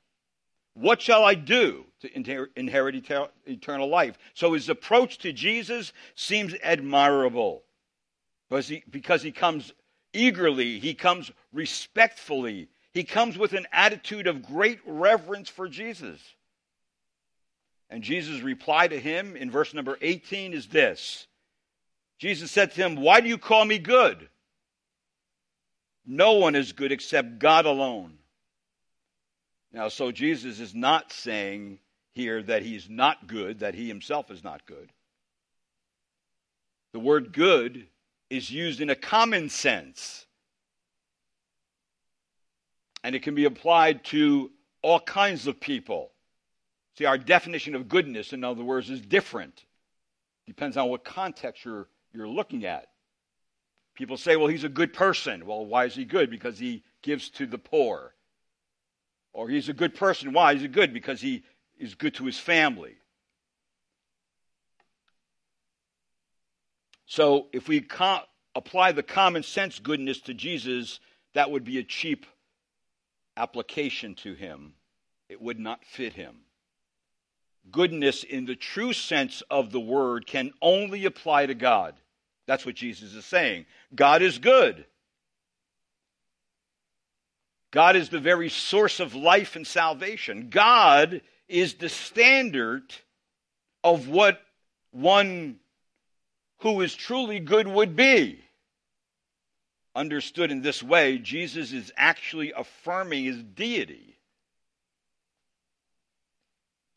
what 0.79 1.01
shall 1.01 1.23
I 1.23 1.33
do 1.33 1.85
to 2.01 2.49
inherit 2.55 2.95
eternal 3.45 3.89
life? 3.89 4.17
So 4.35 4.53
his 4.53 4.69
approach 4.69 5.17
to 5.19 5.33
Jesus 5.33 5.91
seems 6.13 6.53
admirable 6.61 7.63
because 8.47 8.67
he, 8.67 8.83
because 8.89 9.23
he 9.23 9.31
comes 9.31 9.73
eagerly, 10.13 10.79
he 10.79 10.93
comes 10.93 11.31
respectfully, 11.51 12.69
he 12.93 13.03
comes 13.03 13.39
with 13.39 13.53
an 13.53 13.65
attitude 13.71 14.27
of 14.27 14.43
great 14.43 14.79
reverence 14.85 15.49
for 15.49 15.67
Jesus. 15.67 16.19
And 17.89 18.03
Jesus' 18.03 18.41
reply 18.41 18.87
to 18.87 18.99
him 18.99 19.35
in 19.35 19.49
verse 19.49 19.73
number 19.73 19.97
18 19.99 20.53
is 20.53 20.67
this 20.67 21.25
Jesus 22.19 22.51
said 22.51 22.71
to 22.71 22.81
him, 22.81 22.97
Why 22.97 23.21
do 23.21 23.29
you 23.29 23.39
call 23.39 23.65
me 23.65 23.79
good? 23.79 24.29
No 26.05 26.33
one 26.33 26.55
is 26.55 26.71
good 26.71 26.91
except 26.91 27.39
God 27.39 27.65
alone. 27.65 28.17
Now, 29.77 29.89
so 29.89 30.11
Jesus 30.11 30.59
is 30.59 30.73
not 30.73 31.11
saying 31.11 31.77
here 32.15 32.41
that 32.41 32.63
he's 32.63 32.89
not 32.89 33.27
good, 33.27 33.59
that 33.59 33.75
he 33.75 33.87
himself 33.87 34.31
is 34.31 34.43
not 34.43 34.65
good. 34.65 34.91
The 36.93 36.99
word 36.99 37.31
good 37.31 37.85
is 38.31 38.49
used 38.49 38.81
in 38.81 38.89
a 38.89 38.95
common 38.95 39.49
sense. 39.49 40.25
And 43.03 43.13
it 43.13 43.21
can 43.21 43.35
be 43.35 43.45
applied 43.45 44.03
to 44.05 44.49
all 44.81 44.99
kinds 44.99 45.45
of 45.45 45.59
people. 45.59 46.09
See, 46.97 47.05
our 47.05 47.19
definition 47.19 47.75
of 47.75 47.87
goodness, 47.87 48.33
in 48.33 48.43
other 48.43 48.63
words, 48.63 48.89
is 48.89 48.99
different. 48.99 49.63
Depends 50.47 50.75
on 50.75 50.89
what 50.89 51.05
context 51.05 51.63
you're, 51.65 51.87
you're 52.15 52.27
looking 52.27 52.65
at. 52.65 52.87
People 53.93 54.17
say, 54.17 54.37
well, 54.37 54.47
he's 54.47 54.63
a 54.63 54.69
good 54.69 54.91
person. 54.91 55.45
Well, 55.45 55.67
why 55.67 55.85
is 55.85 55.93
he 55.93 56.03
good? 56.03 56.31
Because 56.31 56.57
he 56.57 56.81
gives 57.03 57.29
to 57.29 57.45
the 57.45 57.59
poor. 57.59 58.15
Or 59.37 59.47
he's 59.47 59.69
a 59.69 59.73
good 59.73 59.93
person. 59.93 60.33
Why? 60.33 60.55
He's 60.55 60.67
good 60.67 60.91
because 60.91 61.21
he 61.21 61.43
is 61.77 61.93
good 61.93 62.15
to 62.15 62.25
his 62.25 62.39
family. 62.39 62.95
So 67.05 67.45
if 67.53 67.67
we 67.67 67.81
co- 67.81 68.23
apply 68.55 68.93
the 68.93 69.03
common 69.03 69.43
sense 69.43 69.77
goodness 69.77 70.21
to 70.21 70.33
Jesus, 70.33 70.99
that 71.35 71.51
would 71.51 71.63
be 71.63 71.77
a 71.77 71.83
cheap 71.83 72.25
application 73.37 74.15
to 74.15 74.33
him. 74.33 74.73
It 75.29 75.39
would 75.39 75.59
not 75.59 75.85
fit 75.85 76.13
him. 76.13 76.37
Goodness, 77.69 78.23
in 78.23 78.45
the 78.45 78.55
true 78.55 78.91
sense 78.91 79.43
of 79.51 79.71
the 79.71 79.79
word, 79.79 80.25
can 80.25 80.51
only 80.63 81.05
apply 81.05 81.45
to 81.45 81.53
God. 81.53 81.93
That's 82.47 82.65
what 82.65 82.73
Jesus 82.73 83.13
is 83.13 83.25
saying. 83.25 83.67
God 83.93 84.23
is 84.23 84.39
good. 84.39 84.87
God 87.71 87.95
is 87.95 88.09
the 88.09 88.19
very 88.19 88.49
source 88.49 88.99
of 88.99 89.15
life 89.15 89.55
and 89.55 89.67
salvation. 89.67 90.49
God 90.49 91.21
is 91.47 91.75
the 91.75 91.89
standard 91.89 92.93
of 93.83 94.07
what 94.07 94.41
one 94.91 95.59
who 96.59 96.81
is 96.81 96.95
truly 96.95 97.39
good 97.39 97.67
would 97.67 97.95
be. 97.95 98.39
Understood 99.95 100.51
in 100.51 100.61
this 100.61 100.81
way, 100.81 101.17
Jesus 101.17 101.73
is 101.73 101.91
actually 101.97 102.51
affirming 102.51 103.25
his 103.25 103.43
deity. 103.43 104.17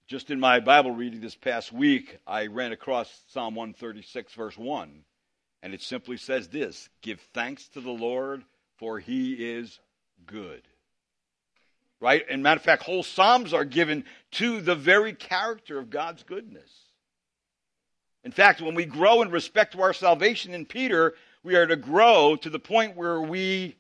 Just 0.07 0.31
in 0.31 0.41
my 0.41 0.61
Bible 0.61 0.91
reading 0.91 1.21
this 1.21 1.37
past 1.37 1.73
week, 1.73 2.19
I 2.27 2.47
ran 2.49 2.73
across 2.73 3.23
Psalm 3.29 3.55
136, 3.55 4.35
verse 4.35 4.59
1, 4.59 5.05
and 5.63 5.73
it 5.73 5.83
simply 5.83 6.17
says 6.17 6.49
this 6.49 6.89
Give 7.01 7.21
thanks 7.33 7.69
to 7.69 7.81
the 7.81 7.91
Lord, 7.91 8.45
for 8.77 8.99
he 8.99 9.35
is 9.35 9.79
good. 10.27 10.63
Right? 12.01 12.25
And 12.31 12.43
matter 12.43 12.59
of 12.59 12.65
fact, 12.65 12.83
whole 12.83 13.03
Psalms 13.03 13.53
are 13.53 13.65
given 13.65 14.05
to 14.33 14.61
the 14.61 14.75
very 14.75 15.13
character 15.13 15.79
of 15.79 15.91
God's 15.91 16.23
goodness. 16.23 16.71
In 18.25 18.33
fact, 18.33 18.61
when 18.61 18.75
we 18.75 18.85
grow 18.85 19.23
in 19.23 19.31
respect 19.31 19.73
to 19.73 19.83
our 19.83 19.93
salvation 19.93 20.55
in 20.55 20.67
Peter, 20.67 21.15
we 21.43 21.57
are 21.57 21.67
to 21.67 21.77
grow 21.77 22.37
to 22.37 22.51
the 22.51 22.59
point 22.59 22.97
where 22.97 23.21
we 23.21 23.77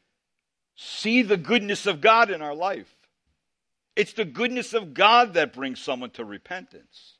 see 0.76 1.23
the 1.23 1.37
goodness 1.37 1.87
of 1.87 2.00
God 2.00 2.30
in 2.30 2.40
our 2.40 2.54
life. 2.54 2.94
It's 3.97 4.14
the 4.14 4.25
goodness 4.25 4.73
of 4.73 4.94
God 4.94 5.35
that 5.35 5.52
brings 5.52 5.80
someone 5.80 6.11
to 6.11 6.25
repentance. 6.25 7.18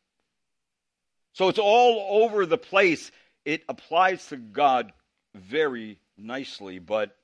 So 1.33 1.49
it's 1.49 1.59
all 1.59 2.23
over 2.25 2.47
the 2.47 2.59
place. 2.59 3.11
It 3.45 3.63
applies 3.69 4.27
to 4.29 4.37
God 4.37 4.93
very 5.35 5.99
nicely, 6.17 6.79
but 6.79 7.17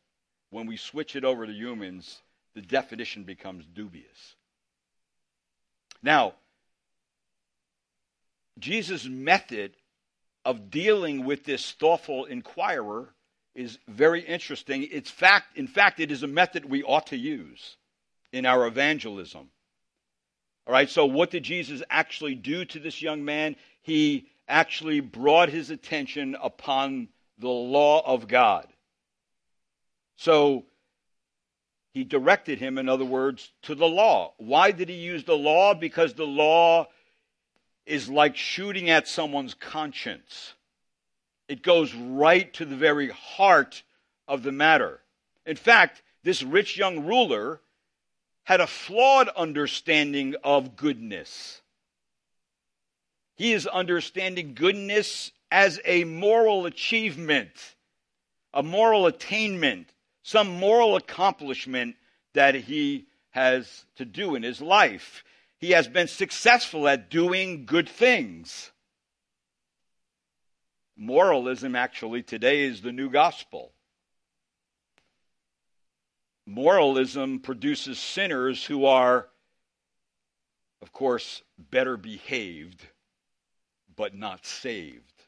when 0.56 0.66
we 0.66 0.78
switch 0.78 1.14
it 1.14 1.22
over 1.22 1.44
to 1.44 1.52
humans, 1.52 2.22
the 2.54 2.62
definition 2.62 3.24
becomes 3.24 3.66
dubious. 3.74 4.36
Now, 6.02 6.32
Jesus' 8.58 9.04
method 9.04 9.76
of 10.46 10.70
dealing 10.70 11.26
with 11.26 11.44
this 11.44 11.72
thoughtful 11.72 12.24
inquirer 12.24 13.12
is 13.54 13.78
very 13.86 14.22
interesting. 14.22 14.88
It's 14.90 15.10
fact, 15.10 15.58
in 15.58 15.66
fact, 15.66 16.00
it 16.00 16.10
is 16.10 16.22
a 16.22 16.26
method 16.26 16.64
we 16.64 16.82
ought 16.82 17.08
to 17.08 17.18
use 17.18 17.76
in 18.32 18.46
our 18.46 18.66
evangelism. 18.66 19.50
All 20.66 20.72
right, 20.72 20.88
so 20.88 21.04
what 21.04 21.30
did 21.30 21.42
Jesus 21.42 21.82
actually 21.90 22.34
do 22.34 22.64
to 22.64 22.78
this 22.78 23.02
young 23.02 23.26
man? 23.26 23.56
He 23.82 24.30
actually 24.48 25.00
brought 25.00 25.50
his 25.50 25.68
attention 25.68 26.34
upon 26.42 27.08
the 27.36 27.48
law 27.50 28.00
of 28.06 28.26
God. 28.26 28.66
So 30.16 30.64
he 31.92 32.04
directed 32.04 32.58
him, 32.58 32.78
in 32.78 32.88
other 32.88 33.04
words, 33.04 33.52
to 33.62 33.74
the 33.74 33.88
law. 33.88 34.34
Why 34.38 34.70
did 34.70 34.88
he 34.88 34.96
use 34.96 35.24
the 35.24 35.36
law? 35.36 35.74
Because 35.74 36.14
the 36.14 36.26
law 36.26 36.88
is 37.86 38.08
like 38.08 38.36
shooting 38.36 38.90
at 38.90 39.08
someone's 39.08 39.54
conscience. 39.54 40.54
It 41.48 41.62
goes 41.62 41.94
right 41.94 42.52
to 42.54 42.64
the 42.64 42.76
very 42.76 43.10
heart 43.10 43.82
of 44.26 44.42
the 44.42 44.52
matter. 44.52 45.00
In 45.46 45.56
fact, 45.56 46.02
this 46.24 46.42
rich 46.42 46.76
young 46.76 47.06
ruler 47.06 47.60
had 48.44 48.60
a 48.60 48.66
flawed 48.66 49.28
understanding 49.28 50.34
of 50.42 50.76
goodness. 50.76 51.62
He 53.36 53.52
is 53.52 53.66
understanding 53.66 54.54
goodness 54.54 55.30
as 55.50 55.80
a 55.84 56.04
moral 56.04 56.66
achievement, 56.66 57.76
a 58.52 58.62
moral 58.62 59.06
attainment, 59.06 59.88
some 60.26 60.58
moral 60.58 60.96
accomplishment 60.96 61.94
that 62.34 62.56
he 62.56 63.06
has 63.30 63.84
to 63.94 64.04
do 64.04 64.34
in 64.34 64.42
his 64.42 64.60
life. 64.60 65.22
He 65.58 65.70
has 65.70 65.86
been 65.86 66.08
successful 66.08 66.88
at 66.88 67.10
doing 67.10 67.64
good 67.64 67.88
things. 67.88 68.72
Moralism, 70.96 71.76
actually, 71.76 72.24
today 72.24 72.64
is 72.64 72.80
the 72.80 72.90
new 72.90 73.08
gospel. 73.08 73.70
Moralism 76.44 77.38
produces 77.38 77.96
sinners 77.96 78.64
who 78.64 78.84
are, 78.84 79.28
of 80.82 80.92
course, 80.92 81.42
better 81.56 81.96
behaved, 81.96 82.84
but 83.94 84.12
not 84.12 84.44
saved, 84.44 85.22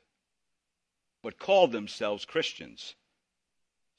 but 1.22 1.38
call 1.38 1.68
themselves 1.68 2.24
Christians. 2.24 2.96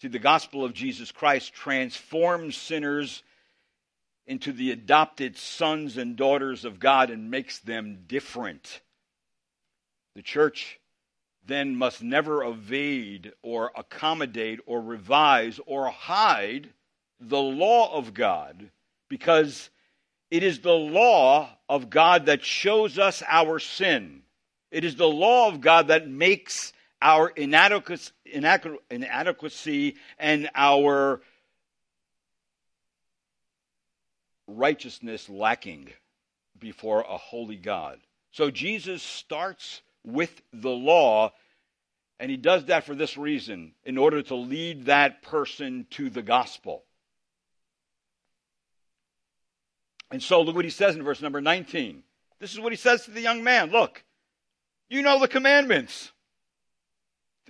See, 0.02 0.08
the 0.08 0.20
gospel 0.20 0.64
of 0.64 0.74
Jesus 0.74 1.12
Christ 1.12 1.54
transforms 1.54 2.56
sinners 2.56 3.22
into 4.26 4.54
the 4.54 4.72
adopted 4.72 5.36
sons 5.36 5.98
and 5.98 6.16
daughters 6.16 6.64
of 6.64 6.80
God 6.80 7.10
and 7.10 7.30
makes 7.30 7.60
them 7.60 8.06
different. 8.08 8.80
The 10.16 10.22
church 10.22 10.80
then 11.46 11.76
must 11.76 12.02
never 12.02 12.44
evade 12.46 13.34
or 13.42 13.72
accommodate 13.76 14.60
or 14.66 14.82
revise 14.82 15.60
or 15.66 15.88
hide 15.88 16.70
the 17.20 17.42
law 17.42 17.94
of 17.94 18.14
God 18.14 18.70
because 19.10 19.70
it 20.32 20.44
is 20.44 20.60
the 20.60 20.72
law 20.72 21.50
of 21.68 21.90
God 21.90 22.28
that 22.28 22.46
shows 22.46 22.98
us 22.98 23.22
our 23.28 23.60
sin. 23.60 24.22
It 24.72 24.86
is 24.86 24.96
the 24.96 25.10
law 25.10 25.50
of 25.50 25.60
God 25.60 25.88
that 25.88 26.08
makes 26.08 26.72
our 27.02 27.30
inadequacy, 27.30 28.12
and 30.18 30.50
our 30.56 31.22
righteousness 34.48 35.30
lacking 35.30 35.90
before 36.60 37.02
a 37.02 37.18
holy 37.18 37.56
God. 37.56 38.00
So 38.32 38.52
Jesus 38.52 39.02
starts 39.02 39.82
with 40.06 40.42
the 40.54 40.70
law, 40.70 41.34
and 42.20 42.30
he 42.30 42.38
does 42.38 42.66
that 42.66 42.84
for 42.86 42.96
this 42.96 43.18
reason 43.18 43.74
in 43.84 43.98
order 43.98 44.22
to 44.24 44.36
lead 44.36 44.86
that 44.86 45.22
person 45.22 45.88
to 45.92 46.10
the 46.10 46.22
gospel. 46.22 46.84
And 50.12 50.22
so 50.22 50.42
look 50.42 50.56
what 50.56 50.66
he 50.66 50.72
says 50.72 50.96
in 50.96 51.04
verse 51.04 51.22
number 51.22 51.40
19. 51.40 52.04
This 52.40 52.54
is 52.54 52.60
what 52.60 52.72
he 52.72 52.78
says 52.78 53.06
to 53.06 53.12
the 53.12 53.22
young 53.22 53.44
man 53.44 53.72
Look, 53.72 54.04
you 54.90 55.02
know 55.02 55.20
the 55.20 55.28
commandments. 55.28 56.12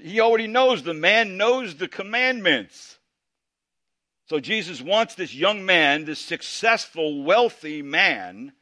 He 0.02 0.20
already 0.20 0.48
knows, 0.48 0.84
the 0.84 0.94
man 0.94 1.38
knows 1.38 1.76
the 1.76 1.88
commandments. 1.88 2.98
So 4.28 4.40
Jesus 4.40 4.82
wants 4.82 5.16
this 5.16 5.34
young 5.34 5.66
man, 5.66 6.06
this 6.06 6.20
successful, 6.20 7.24
wealthy 7.24 7.82
man, 7.82 8.54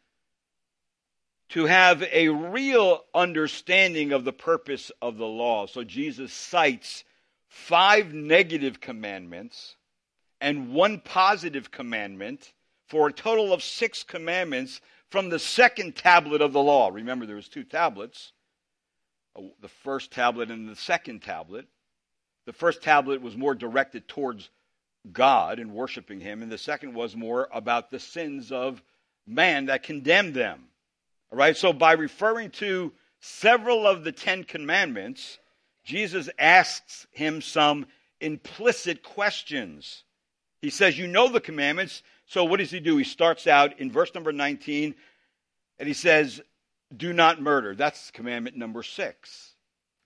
to 1.49 1.65
have 1.65 2.03
a 2.03 2.29
real 2.29 3.03
understanding 3.13 4.11
of 4.11 4.23
the 4.23 4.33
purpose 4.33 4.91
of 5.01 5.17
the 5.17 5.25
law. 5.25 5.65
So 5.65 5.83
Jesus 5.83 6.33
cites 6.33 7.03
five 7.47 8.13
negative 8.13 8.79
commandments 8.79 9.75
and 10.39 10.73
one 10.73 10.99
positive 10.99 11.71
commandment 11.71 12.53
for 12.87 13.07
a 13.07 13.13
total 13.13 13.53
of 13.53 13.63
six 13.63 14.03
commandments 14.03 14.81
from 15.09 15.29
the 15.29 15.39
second 15.39 15.95
tablet 15.95 16.41
of 16.41 16.53
the 16.53 16.61
law. 16.61 16.89
Remember, 16.89 17.25
there 17.25 17.35
was 17.35 17.49
two 17.49 17.63
tablets 17.63 18.33
the 19.61 19.67
first 19.67 20.11
tablet 20.11 20.51
and 20.51 20.67
the 20.67 20.75
second 20.75 21.21
tablet. 21.21 21.67
The 22.45 22.53
first 22.53 22.81
tablet 22.81 23.21
was 23.21 23.35
more 23.35 23.55
directed 23.55 24.07
towards 24.07 24.49
God 25.11 25.59
and 25.59 25.73
worshiping 25.73 26.19
Him, 26.19 26.41
and 26.41 26.51
the 26.51 26.57
second 26.57 26.93
was 26.93 27.15
more 27.15 27.47
about 27.51 27.91
the 27.91 27.99
sins 27.99 28.51
of 28.51 28.81
man 29.25 29.65
that 29.65 29.83
condemned 29.83 30.33
them. 30.33 30.65
All 31.31 31.37
right, 31.37 31.57
so 31.57 31.73
by 31.73 31.93
referring 31.93 32.51
to 32.51 32.93
several 33.19 33.85
of 33.85 34.03
the 34.03 34.11
Ten 34.11 34.43
Commandments, 34.43 35.39
Jesus 35.83 36.29
asks 36.37 37.07
him 37.11 37.41
some 37.41 37.85
implicit 38.19 39.03
questions. 39.03 40.03
He 40.61 40.69
says, 40.69 40.97
You 40.97 41.07
know 41.07 41.29
the 41.29 41.39
commandments. 41.39 42.03
So 42.25 42.43
what 42.43 42.59
does 42.59 42.71
he 42.71 42.79
do? 42.79 42.97
He 42.97 43.03
starts 43.03 43.47
out 43.47 43.79
in 43.79 43.91
verse 43.91 44.13
number 44.13 44.33
19 44.33 44.95
and 45.79 45.87
he 45.87 45.93
says, 45.93 46.41
Do 46.95 47.13
not 47.13 47.41
murder. 47.41 47.75
That's 47.75 48.11
commandment 48.11 48.55
number 48.55 48.83
six. 48.83 49.55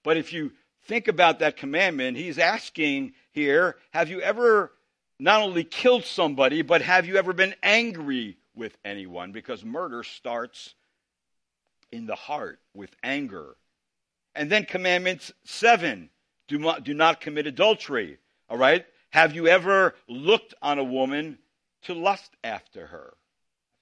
But 0.03 0.17
if 0.17 0.33
you 0.33 0.51
think 0.85 1.07
about 1.07 1.39
that 1.39 1.57
commandment, 1.57 2.17
he's 2.17 2.39
asking 2.39 3.13
here, 3.31 3.77
Have 3.91 4.09
you 4.09 4.21
ever 4.21 4.71
not 5.19 5.43
only 5.43 5.63
killed 5.63 6.03
somebody, 6.03 6.63
but 6.63 6.81
have 6.81 7.05
you 7.05 7.17
ever 7.17 7.33
been 7.33 7.53
angry 7.61 8.37
with 8.55 8.75
anyone? 8.83 9.31
Because 9.31 9.63
murder 9.63 10.03
starts 10.03 10.73
in 11.91 12.07
the 12.07 12.15
heart 12.15 12.59
with 12.73 12.95
anger. 13.03 13.55
And 14.35 14.49
then 14.49 14.65
commandments 14.65 15.31
seven 15.43 16.09
do 16.47 16.57
not, 16.57 16.83
do 16.83 16.93
not 16.93 17.21
commit 17.21 17.47
adultery. 17.47 18.17
All 18.49 18.57
right? 18.57 18.85
Have 19.11 19.35
you 19.35 19.47
ever 19.47 19.93
looked 20.07 20.53
on 20.61 20.79
a 20.79 20.83
woman 20.83 21.37
to 21.83 21.93
lust 21.93 22.35
after 22.43 22.87
her? 22.87 23.13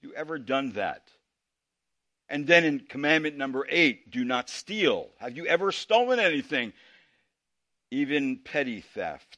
Have 0.02 0.10
you 0.10 0.16
ever 0.16 0.38
done 0.38 0.72
that? 0.72 1.10
And 2.30 2.46
then 2.46 2.64
in 2.64 2.80
commandment 2.82 3.38
number 3.38 3.66
eight, 3.70 4.12
do 4.12 4.24
not 4.24 4.50
steal. 4.50 5.10
Have 5.18 5.36
you 5.36 5.48
ever 5.48 5.72
stolen 5.72 6.20
anything? 6.20 6.74
Even 7.90 8.38
petty 8.38 8.82
theft. 8.82 9.38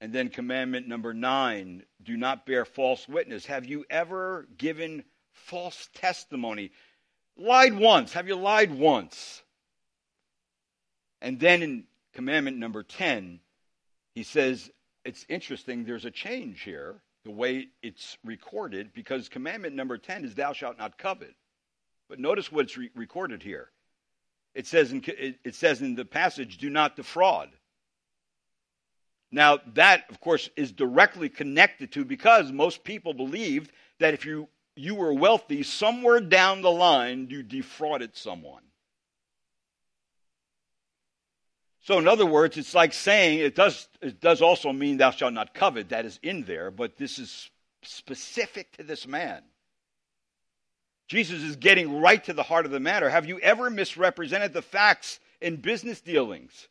And 0.00 0.12
then 0.12 0.30
commandment 0.30 0.88
number 0.88 1.12
nine, 1.12 1.84
do 2.02 2.16
not 2.16 2.46
bear 2.46 2.64
false 2.64 3.06
witness. 3.06 3.46
Have 3.46 3.66
you 3.66 3.84
ever 3.90 4.48
given 4.56 5.04
false 5.32 5.88
testimony? 5.94 6.72
Lied 7.36 7.74
once. 7.74 8.14
Have 8.14 8.28
you 8.28 8.36
lied 8.36 8.72
once? 8.72 9.42
And 11.20 11.38
then 11.38 11.62
in 11.62 11.84
commandment 12.14 12.56
number 12.56 12.82
10, 12.82 13.40
he 14.14 14.22
says, 14.22 14.70
it's 15.04 15.26
interesting, 15.28 15.84
there's 15.84 16.04
a 16.04 16.10
change 16.10 16.62
here, 16.62 17.02
the 17.24 17.30
way 17.30 17.68
it's 17.82 18.16
recorded, 18.24 18.92
because 18.94 19.28
commandment 19.28 19.74
number 19.74 19.98
10 19.98 20.24
is, 20.24 20.34
thou 20.34 20.52
shalt 20.52 20.78
not 20.78 20.96
covet. 20.96 21.34
But 22.08 22.18
notice 22.18 22.52
what's 22.52 22.76
re- 22.76 22.90
recorded 22.94 23.42
here. 23.42 23.70
It 24.54 24.66
says, 24.66 24.92
in, 24.92 25.02
it 25.06 25.54
says 25.54 25.82
in 25.82 25.94
the 25.94 26.04
passage, 26.04 26.58
do 26.58 26.70
not 26.70 26.96
defraud. 26.96 27.50
Now, 29.32 29.58
that, 29.74 30.04
of 30.10 30.20
course, 30.20 30.48
is 30.56 30.70
directly 30.70 31.28
connected 31.28 31.90
to 31.92 32.04
because 32.04 32.52
most 32.52 32.84
people 32.84 33.14
believed 33.14 33.72
that 33.98 34.14
if 34.14 34.24
you, 34.24 34.48
you 34.76 34.94
were 34.94 35.12
wealthy, 35.12 35.64
somewhere 35.64 36.20
down 36.20 36.62
the 36.62 36.70
line, 36.70 37.26
you 37.30 37.42
defrauded 37.42 38.16
someone. 38.16 38.62
So, 41.80 41.98
in 41.98 42.06
other 42.06 42.24
words, 42.24 42.56
it's 42.56 42.74
like 42.74 42.92
saying 42.92 43.40
it 43.40 43.56
does, 43.56 43.88
it 44.00 44.20
does 44.20 44.40
also 44.40 44.72
mean 44.72 44.96
thou 44.98 45.10
shalt 45.10 45.34
not 45.34 45.52
covet. 45.52 45.88
That 45.88 46.06
is 46.06 46.18
in 46.22 46.44
there, 46.44 46.70
but 46.70 46.96
this 46.96 47.18
is 47.18 47.50
specific 47.82 48.72
to 48.76 48.84
this 48.84 49.06
man. 49.06 49.42
Jesus 51.06 51.42
is 51.42 51.56
getting 51.56 52.00
right 52.00 52.22
to 52.24 52.32
the 52.32 52.42
heart 52.42 52.64
of 52.64 52.72
the 52.72 52.80
matter. 52.80 53.10
Have 53.10 53.26
you 53.26 53.38
ever 53.40 53.70
misrepresented 53.70 54.52
the 54.52 54.62
facts 54.62 55.20
in 55.40 55.56
business 55.56 56.00
dealings? 56.00 56.68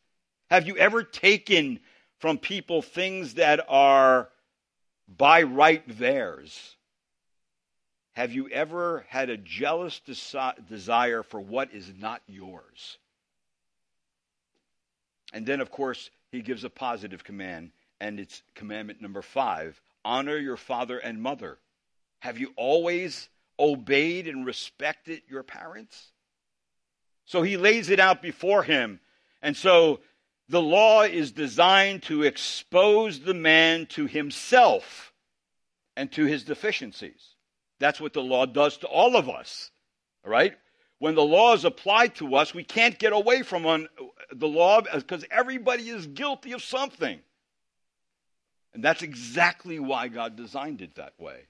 Have 0.50 0.68
you 0.68 0.76
ever 0.78 1.04
taken 1.04 1.80
from 2.24 2.38
people 2.38 2.82
things 2.82 3.34
that 3.34 3.60
are 3.68 4.30
by 5.18 5.44
right 5.44 5.84
theirs. 6.00 6.78
Have 8.14 8.32
you 8.32 8.48
ever 8.50 9.06
had 9.10 9.30
a 9.30 9.38
jealous 9.38 10.00
desi- 10.08 10.68
desire 10.68 11.24
for 11.24 11.40
what 11.42 11.74
is 11.74 11.92
not 12.00 12.22
yours? 12.28 12.98
And 15.34 15.46
then, 15.46 15.62
of 15.62 15.72
course, 15.72 16.12
he 16.32 16.42
gives 16.42 16.64
a 16.64 16.70
positive 16.70 17.24
command, 17.24 17.72
and 18.00 18.20
it's 18.20 18.44
commandment 18.56 19.02
number 19.02 19.22
five 19.22 19.82
honor 20.06 20.38
your 20.38 20.58
father 20.58 21.00
and 21.00 21.22
mother. 21.22 21.58
Have 22.20 22.38
you 22.38 22.54
always 22.56 23.30
obeyed 23.64 24.28
and 24.28 24.46
respected 24.46 25.22
your 25.30 25.44
parents? 25.44 26.12
So 27.26 27.42
he 27.42 27.56
lays 27.56 27.90
it 27.90 28.00
out 28.00 28.22
before 28.22 28.64
him. 28.64 29.00
And 29.42 29.56
so 29.56 30.02
the 30.50 30.62
law 30.62 31.04
is 31.04 31.32
designed 31.32 32.04
to 32.04 32.24
expose 32.24 33.22
the 33.22 33.34
man 33.34 33.86
to 33.88 34.06
himself 34.06 35.14
and 35.96 36.12
to 36.12 36.26
his 36.26 36.44
deficiencies. 36.44 37.36
That's 37.80 38.02
what 38.02 38.14
the 38.14 38.22
law 38.22 38.46
does 38.46 38.78
to 38.78 38.88
all 38.88 39.16
of 39.16 39.30
us. 39.30 39.72
All 40.26 40.32
right? 40.32 40.54
When 41.00 41.16
the 41.16 41.24
law 41.24 41.54
is 41.54 41.66
applied 41.66 42.16
to 42.16 42.36
us, 42.36 42.54
we 42.54 42.64
can't 42.64 42.98
get 43.00 43.14
away 43.14 43.42
from 43.42 43.66
on 43.66 43.88
the 44.32 44.48
law 44.48 44.82
because 44.82 45.26
everybody 45.32 45.90
is 45.90 46.08
guilty 46.08 46.54
of 46.54 46.64
something. 46.64 47.20
And 48.74 48.84
that's 48.84 49.02
exactly 49.02 49.80
why 49.80 50.08
God 50.08 50.36
designed 50.36 50.82
it 50.82 50.96
that 50.96 51.14
way. 51.20 51.48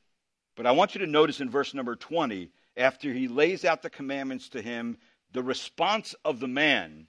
But 0.56 0.66
I 0.66 0.72
want 0.72 0.96
you 0.96 1.00
to 1.02 1.08
notice 1.08 1.40
in 1.40 1.50
verse 1.50 1.74
number 1.74 1.96
20, 1.96 2.50
after 2.78 3.12
he 3.12 3.28
lays 3.28 3.66
out 3.66 3.82
the 3.82 3.90
commandments 3.90 4.50
to 4.50 4.62
him, 4.62 4.98
the 5.32 5.44
response 5.44 6.16
of 6.24 6.40
the 6.40 6.48
man, 6.48 7.08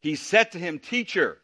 he 0.00 0.16
said 0.16 0.52
to 0.52 0.58
him, 0.58 0.78
Teacher, 0.78 1.38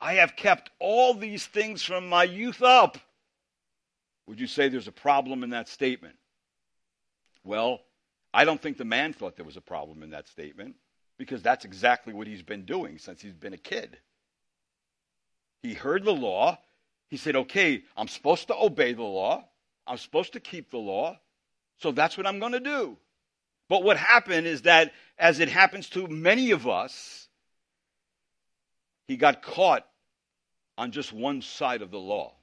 I 0.00 0.14
have 0.14 0.36
kept 0.36 0.70
all 0.78 1.14
these 1.14 1.46
things 1.46 1.82
from 1.82 2.08
my 2.08 2.24
youth 2.24 2.62
up. 2.62 2.98
Would 4.26 4.40
you 4.40 4.46
say 4.46 4.68
there's 4.68 4.88
a 4.88 4.92
problem 4.92 5.42
in 5.42 5.50
that 5.50 5.68
statement? 5.68 6.16
Well, 7.44 7.80
I 8.32 8.44
don't 8.44 8.60
think 8.60 8.76
the 8.76 8.84
man 8.84 9.12
thought 9.12 9.36
there 9.36 9.44
was 9.44 9.56
a 9.56 9.62
problem 9.62 10.02
in 10.02 10.10
that 10.10 10.28
statement 10.28 10.76
because 11.18 11.42
that's 11.42 11.64
exactly 11.64 12.12
what 12.12 12.26
he's 12.26 12.42
been 12.42 12.64
doing 12.64 12.98
since 12.98 13.22
he's 13.22 13.34
been 13.34 13.54
a 13.54 13.58
kid. 13.58 13.98
He 15.62 15.74
heard 15.74 16.04
the 16.04 16.14
law. 16.14 16.58
He 17.08 17.16
said, 17.16 17.36
okay, 17.36 17.82
I'm 17.96 18.08
supposed 18.08 18.48
to 18.48 18.56
obey 18.56 18.92
the 18.92 19.02
law. 19.02 19.44
I'm 19.86 19.96
supposed 19.96 20.34
to 20.34 20.40
keep 20.40 20.70
the 20.70 20.78
law. 20.78 21.18
So 21.78 21.92
that's 21.92 22.16
what 22.16 22.26
I'm 22.26 22.38
going 22.38 22.52
to 22.52 22.60
do. 22.60 22.98
But 23.68 23.82
what 23.82 23.96
happened 23.96 24.46
is 24.46 24.62
that, 24.62 24.92
as 25.18 25.40
it 25.40 25.48
happens 25.48 25.88
to 25.90 26.06
many 26.06 26.50
of 26.50 26.66
us, 26.66 27.28
he 29.06 29.16
got 29.16 29.42
caught 29.42 29.86
on 30.76 30.92
just 30.92 31.12
one 31.12 31.42
side 31.42 31.82
of 31.82 31.90
the 31.90 31.98
law. 31.98 32.34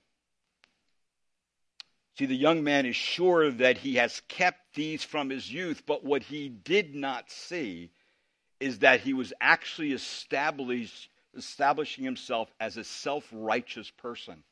See, 2.17 2.25
the 2.25 2.36
young 2.36 2.63
man 2.63 2.86
is 2.86 2.95
sure 2.95 3.51
that 3.51 3.78
he 3.78 3.95
has 3.95 4.21
kept 4.30 4.73
these 4.73 5.04
from 5.04 5.30
his 5.30 5.51
youth, 5.51 5.84
but 5.86 6.04
what 6.04 6.23
he 6.23 6.49
did 6.49 6.95
not 6.95 7.30
see 7.30 7.91
is 8.60 8.80
that 8.80 9.01
he 9.01 9.13
was 9.13 9.34
actually 9.41 9.91
establish, 9.91 11.10
establishing 11.36 12.06
himself 12.06 12.49
as 12.60 12.78
a 12.78 12.84
self 12.84 13.28
righteous 13.32 13.91
person. 13.91 14.43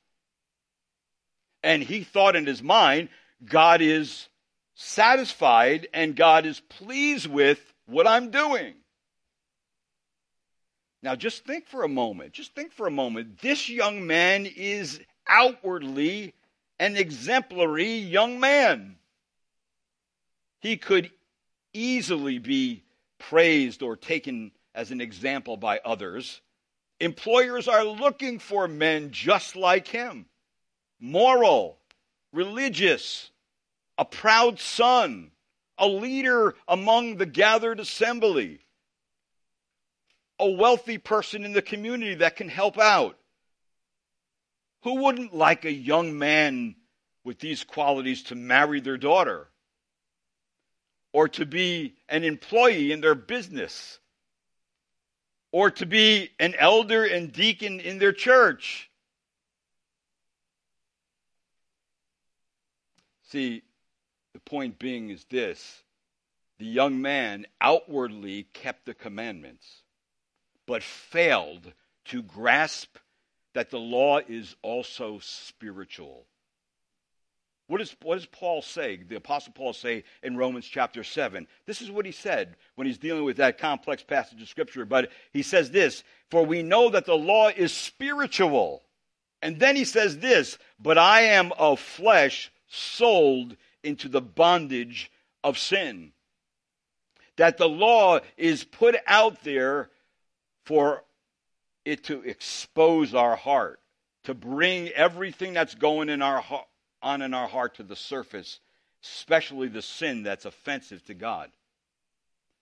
And 1.64 1.82
he 1.82 2.04
thought 2.04 2.36
in 2.36 2.46
his 2.46 2.62
mind, 2.62 3.10
God 3.44 3.82
is 3.82 4.28
satisfied 4.76 5.88
and 5.94 6.16
God 6.16 6.46
is 6.46 6.60
pleased 6.60 7.28
with 7.28 7.74
what 7.86 8.06
I'm 8.06 8.32
doing. 8.32 8.74
Now, 11.02 11.16
just 11.16 11.46
think 11.46 11.68
for 11.68 11.84
a 11.84 11.90
moment. 11.90 12.34
Just 12.34 12.54
think 12.56 12.72
for 12.72 12.88
a 12.88 12.92
moment. 12.92 13.40
This 13.42 13.70
young 13.70 14.08
man 14.08 14.46
is 14.46 15.02
outwardly 15.28 16.34
an 16.80 16.96
exemplary 16.96 17.96
young 17.96 18.40
man. 18.40 18.96
He 20.60 20.78
could 20.78 21.12
easily 21.74 22.40
be 22.40 22.84
praised 23.20 23.84
or 23.84 23.98
taken 23.98 24.52
as 24.74 24.92
an 24.92 25.02
example 25.02 25.58
by 25.58 25.82
others. 25.84 26.42
Employers 27.00 27.68
are 27.68 27.84
looking 27.84 28.40
for 28.40 28.68
men 28.68 29.12
just 29.12 29.56
like 29.58 29.88
him 29.88 30.26
moral, 31.00 31.78
religious, 32.32 33.32
a 33.98 34.06
proud 34.06 34.60
son, 34.60 35.32
a 35.78 35.88
leader 35.88 36.56
among 36.68 37.18
the 37.18 37.26
gathered 37.26 37.80
assembly, 37.80 38.60
a 40.40 40.50
wealthy 40.50 40.98
person 40.98 41.46
in 41.46 41.54
the 41.54 41.62
community 41.62 42.16
that 42.16 42.36
can 42.36 42.50
help 42.50 42.78
out. 42.78 43.18
Who 44.84 44.96
wouldn't 44.96 45.34
like 45.34 45.64
a 45.64 45.72
young 45.72 46.18
man 46.18 46.76
with 47.24 47.40
these 47.40 47.64
qualities 47.64 48.24
to 48.24 48.36
marry 48.36 48.82
their 48.82 48.98
daughter? 48.98 49.48
Or 51.14 51.30
to 51.30 51.46
be 51.46 51.96
an 52.10 52.24
employee 52.24 52.92
in 52.92 53.00
their 53.00 53.16
business? 53.16 54.00
Or 55.52 55.72
to 55.72 55.86
be 55.86 56.32
an 56.40 56.56
elder 56.58 57.06
and 57.06 57.32
deacon 57.32 57.80
in 57.80 58.00
their 58.00 58.12
church? 58.12 58.90
See, 63.34 63.64
the 64.34 64.40
point 64.42 64.78
being 64.78 65.10
is 65.10 65.26
this 65.26 65.82
the 66.60 66.68
young 66.68 67.02
man 67.02 67.48
outwardly 67.60 68.44
kept 68.54 68.86
the 68.86 68.94
commandments, 68.94 69.82
but 70.68 70.84
failed 70.84 71.74
to 72.06 72.22
grasp 72.22 72.96
that 73.56 73.72
the 73.72 73.80
law 73.80 74.20
is 74.20 74.56
also 74.62 75.18
spiritual. 75.20 76.28
What 77.66 77.80
does, 77.80 77.96
what 78.04 78.18
does 78.18 78.28
Paul 78.28 78.62
say, 78.62 78.98
the 78.98 79.16
Apostle 79.16 79.54
Paul 79.54 79.74
say 79.74 80.04
in 80.22 80.38
Romans 80.38 80.68
chapter 80.68 81.04
7? 81.04 81.48
This 81.66 81.82
is 81.82 81.90
what 81.90 82.06
he 82.06 82.12
said 82.12 82.56
when 82.76 82.86
he's 82.86 83.00
dealing 83.00 83.24
with 83.24 83.38
that 83.38 83.58
complex 83.58 84.04
passage 84.04 84.44
of 84.44 84.48
Scripture. 84.48 84.86
But 84.86 85.10
he 85.32 85.42
says 85.42 85.72
this 85.72 86.04
For 86.30 86.46
we 86.46 86.62
know 86.62 86.92
that 86.92 87.08
the 87.08 87.18
law 87.18 87.48
is 87.48 87.74
spiritual. 87.74 88.84
And 89.42 89.60
then 89.60 89.76
he 89.76 89.86
says 89.86 90.20
this 90.20 90.60
But 90.80 91.00
I 91.00 91.22
am 91.22 91.52
of 91.54 91.80
flesh, 91.80 92.52
sold 92.74 93.56
into 93.84 94.10
the 94.10 94.22
bondage 94.22 95.12
of 95.44 95.58
sin. 95.58 96.12
That 97.38 97.58
the 97.58 97.70
law 97.70 98.20
is 98.38 98.64
put 98.64 98.96
out 99.08 99.44
there 99.44 99.90
for 100.66 101.04
it 101.86 102.04
to 102.06 102.22
expose 102.22 103.14
our 103.14 103.36
heart, 103.36 103.80
to 104.24 104.34
bring 104.34 104.90
everything 104.90 105.54
that's 105.54 105.76
going 105.76 106.10
in 106.10 106.22
our 106.22 106.44
on 107.02 107.22
in 107.22 107.34
our 107.34 107.48
heart 107.48 107.76
to 107.76 107.84
the 107.84 107.96
surface, 107.96 108.60
especially 109.04 109.68
the 109.68 109.82
sin 109.82 110.24
that's 110.24 110.46
offensive 110.46 111.04
to 111.06 111.14
God. 111.14 111.52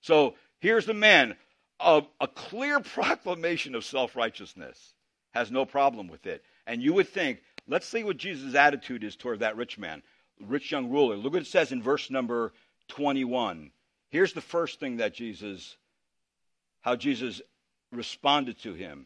So 0.02 0.34
here's 0.60 0.88
the 0.88 0.95
man, 0.95 1.36
a, 1.80 2.04
a 2.19 2.28
clear 2.28 2.80
proclamation 2.82 3.76
of 3.76 3.86
self 3.86 4.15
righteousness, 4.15 4.93
has 5.32 5.52
no 5.52 5.65
problem 5.65 6.08
with 6.08 6.26
it. 6.26 6.43
And 6.65 6.82
you 6.82 6.93
would 6.93 7.10
think, 7.10 7.41
let's 7.72 7.88
see 7.88 8.04
what 8.04 8.18
Jesus' 8.18 8.54
attitude 8.54 9.04
is 9.04 9.16
toward 9.16 9.40
that 9.40 9.56
rich 9.56 9.80
man, 9.80 10.04
rich 10.46 10.72
young 10.72 10.90
ruler. 10.90 11.16
Look 11.16 11.34
what 11.34 11.42
it 11.42 11.48
says 11.48 11.72
in 11.72 11.82
verse 11.82 12.12
number 12.12 12.52
21. 12.90 13.72
Here's 14.10 14.34
the 14.34 14.42
first 14.42 14.80
thing 14.80 14.98
that 14.98 15.14
Jesus, 15.14 15.78
how 16.82 16.98
Jesus 16.98 17.42
responded 17.92 18.60
to 18.64 18.74
him. 18.74 19.06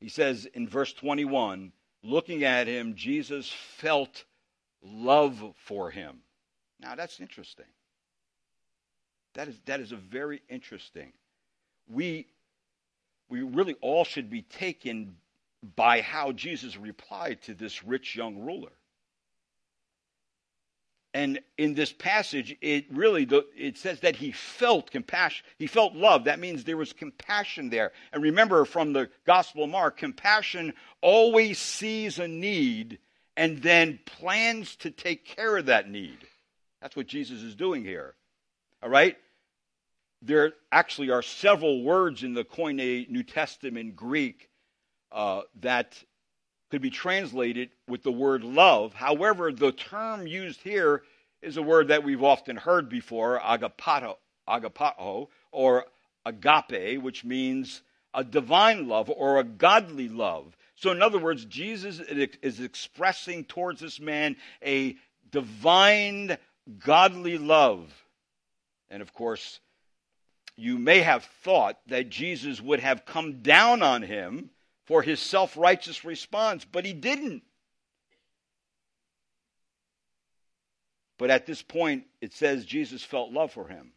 He 0.00 0.10
says 0.10 0.44
in 0.44 0.68
verse 0.68 0.92
21 0.92 1.72
looking 2.02 2.44
at 2.44 2.66
him, 2.66 2.94
Jesus 2.94 3.50
felt 3.50 4.24
love 4.82 5.42
for 5.56 5.90
him. 5.90 6.18
Now 6.78 6.94
that's 6.94 7.20
interesting. 7.20 7.64
That 9.32 9.48
is, 9.48 9.58
that 9.64 9.80
is 9.80 9.92
a 9.92 9.96
very 9.96 10.42
interesting. 10.50 11.14
We, 11.88 12.26
we 13.30 13.40
really 13.40 13.76
all 13.80 14.04
should 14.04 14.28
be 14.28 14.42
taken 14.42 15.16
by 15.76 16.00
how 16.00 16.32
Jesus 16.32 16.76
replied 16.76 17.42
to 17.42 17.54
this 17.54 17.84
rich 17.84 18.14
young 18.14 18.38
ruler. 18.38 18.72
And 21.14 21.38
in 21.56 21.74
this 21.74 21.92
passage, 21.92 22.56
it 22.60 22.86
really 22.90 23.28
it 23.56 23.78
says 23.78 24.00
that 24.00 24.16
he 24.16 24.32
felt 24.32 24.90
compassion. 24.90 25.46
He 25.58 25.68
felt 25.68 25.94
love. 25.94 26.24
That 26.24 26.40
means 26.40 26.64
there 26.64 26.76
was 26.76 26.92
compassion 26.92 27.70
there. 27.70 27.92
And 28.12 28.20
remember 28.20 28.64
from 28.64 28.92
the 28.92 29.08
Gospel 29.24 29.62
of 29.62 29.70
Mark, 29.70 29.96
compassion 29.96 30.74
always 31.00 31.60
sees 31.60 32.18
a 32.18 32.26
need 32.26 32.98
and 33.36 33.62
then 33.62 34.00
plans 34.04 34.74
to 34.76 34.90
take 34.90 35.24
care 35.24 35.56
of 35.56 35.66
that 35.66 35.88
need. 35.88 36.18
That's 36.82 36.96
what 36.96 37.06
Jesus 37.06 37.42
is 37.42 37.54
doing 37.54 37.84
here. 37.84 38.16
All 38.82 38.90
right? 38.90 39.16
There 40.20 40.54
actually 40.72 41.10
are 41.10 41.22
several 41.22 41.84
words 41.84 42.24
in 42.24 42.34
the 42.34 42.44
Koine 42.44 43.08
New 43.08 43.22
Testament 43.22 43.94
Greek 43.94 44.48
uh, 45.14 45.42
that 45.60 45.96
could 46.70 46.82
be 46.82 46.90
translated 46.90 47.70
with 47.88 48.02
the 48.02 48.12
word 48.12 48.42
love. 48.42 48.92
However, 48.92 49.52
the 49.52 49.72
term 49.72 50.26
used 50.26 50.60
here 50.60 51.02
is 51.40 51.56
a 51.56 51.62
word 51.62 51.88
that 51.88 52.02
we've 52.02 52.24
often 52.24 52.56
heard 52.56 52.88
before, 52.88 53.38
agapato, 53.38 54.16
agapao, 54.48 55.28
or 55.52 55.86
agape, 56.26 57.00
which 57.00 57.24
means 57.24 57.82
a 58.12 58.24
divine 58.24 58.88
love 58.88 59.08
or 59.08 59.38
a 59.38 59.44
godly 59.44 60.08
love. 60.08 60.56
So, 60.74 60.90
in 60.90 61.00
other 61.00 61.18
words, 61.18 61.44
Jesus 61.44 62.00
is 62.00 62.60
expressing 62.60 63.44
towards 63.44 63.80
this 63.80 64.00
man 64.00 64.34
a 64.64 64.96
divine, 65.30 66.36
godly 66.80 67.38
love. 67.38 67.92
And 68.90 69.00
of 69.00 69.12
course, 69.12 69.60
you 70.56 70.78
may 70.78 71.00
have 71.00 71.24
thought 71.42 71.78
that 71.86 72.10
Jesus 72.10 72.60
would 72.60 72.80
have 72.80 73.04
come 73.04 73.42
down 73.42 73.82
on 73.82 74.02
him 74.02 74.50
for 74.86 75.02
his 75.02 75.20
self 75.20 75.56
righteous 75.56 76.04
response, 76.04 76.64
but 76.64 76.84
he 76.84 76.92
didn't. 76.92 77.42
But 81.18 81.30
at 81.30 81.46
this 81.46 81.62
point, 81.62 82.04
it 82.20 82.32
says 82.32 82.64
Jesus 82.64 83.02
felt 83.02 83.32
love 83.32 83.52
for 83.52 83.68
him. 83.68 83.92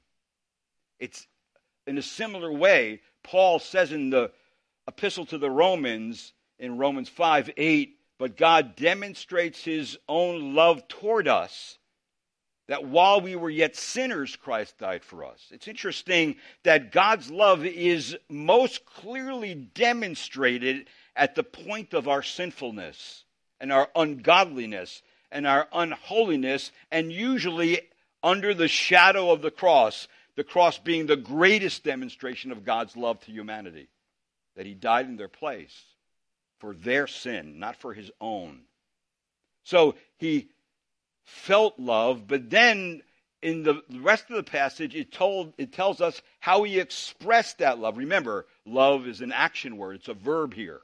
It's 0.99 1.27
in 1.85 1.97
a 1.97 2.03
similar 2.03 2.51
way, 2.51 3.01
Paul 3.23 3.59
says 3.59 3.91
in 3.91 4.09
the 4.09 4.31
epistle 4.87 5.25
to 5.27 5.37
the 5.37 5.49
Romans, 5.49 6.33
in 6.59 6.77
Romans 6.77 7.09
5 7.09 7.51
8, 7.57 7.97
but 8.17 8.37
God 8.37 8.75
demonstrates 8.75 9.63
his 9.63 9.97
own 10.07 10.55
love 10.55 10.87
toward 10.87 11.27
us 11.27 11.77
that 12.67 12.85
while 12.85 13.21
we 13.21 13.35
were 13.35 13.49
yet 13.49 13.75
sinners, 13.75 14.35
Christ 14.35 14.77
died 14.77 15.03
for 15.03 15.25
us. 15.25 15.47
It's 15.51 15.67
interesting 15.67 16.35
that 16.63 16.91
God's 16.91 17.31
love 17.31 17.65
is 17.65 18.17
most 18.29 18.85
clearly 18.85 19.55
demonstrated 19.55 20.87
at 21.15 21.35
the 21.35 21.43
point 21.43 21.93
of 21.93 22.07
our 22.07 22.21
sinfulness 22.21 23.23
and 23.59 23.71
our 23.71 23.89
ungodliness 23.95 25.01
and 25.31 25.47
our 25.47 25.67
unholiness, 25.73 26.71
and 26.91 27.11
usually 27.11 27.81
under 28.23 28.53
the 28.53 28.67
shadow 28.67 29.31
of 29.31 29.41
the 29.41 29.51
cross, 29.51 30.07
the 30.35 30.43
cross 30.43 30.77
being 30.77 31.05
the 31.05 31.17
greatest 31.17 31.83
demonstration 31.83 32.51
of 32.51 32.63
God's 32.63 32.95
love 32.95 33.19
to 33.21 33.31
humanity, 33.31 33.87
that 34.55 34.65
He 34.65 34.73
died 34.73 35.07
in 35.07 35.17
their 35.17 35.27
place 35.27 35.83
for 36.59 36.73
their 36.73 37.07
sin, 37.07 37.59
not 37.59 37.75
for 37.75 37.93
His 37.93 38.11
own. 38.21 38.61
So 39.63 39.95
He 40.17 40.49
felt 41.27 41.77
love, 41.77 42.25
but 42.25 42.49
then 42.49 43.01
in 43.41 43.63
the 43.63 43.83
rest 43.99 44.29
of 44.29 44.37
the 44.37 44.43
passage, 44.43 44.95
it, 44.95 45.11
told, 45.11 45.53
it 45.57 45.73
tells 45.73 46.01
us 46.01 46.21
how 46.39 46.63
he 46.63 46.79
expressed 46.79 47.59
that 47.59 47.79
love. 47.79 47.97
Remember, 47.97 48.47
love 48.65 49.07
is 49.07 49.21
an 49.21 49.33
action 49.33 49.77
word, 49.77 49.97
it's 49.97 50.07
a 50.07 50.13
verb 50.13 50.53
here. 50.53 50.81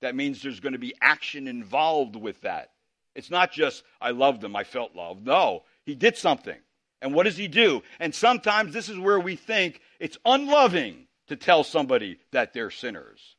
That 0.00 0.16
means 0.16 0.42
there's 0.42 0.60
going 0.60 0.72
to 0.72 0.78
be 0.78 0.94
action 1.00 1.46
involved 1.46 2.16
with 2.16 2.40
that. 2.40 2.70
It's 3.14 3.30
not 3.30 3.52
just, 3.52 3.84
I 4.00 4.10
loved 4.10 4.42
him, 4.42 4.56
I 4.56 4.64
felt 4.64 4.96
love. 4.96 5.22
No, 5.22 5.62
he 5.84 5.94
did 5.94 6.16
something. 6.16 6.58
And 7.02 7.14
what 7.14 7.24
does 7.24 7.36
he 7.36 7.46
do? 7.46 7.82
And 8.00 8.14
sometimes 8.14 8.72
this 8.72 8.88
is 8.88 8.98
where 8.98 9.20
we 9.20 9.36
think 9.36 9.80
it's 10.00 10.18
unloving 10.24 11.06
to 11.28 11.36
tell 11.36 11.64
somebody 11.64 12.18
that 12.30 12.54
they're 12.54 12.70
sinners. 12.70 13.36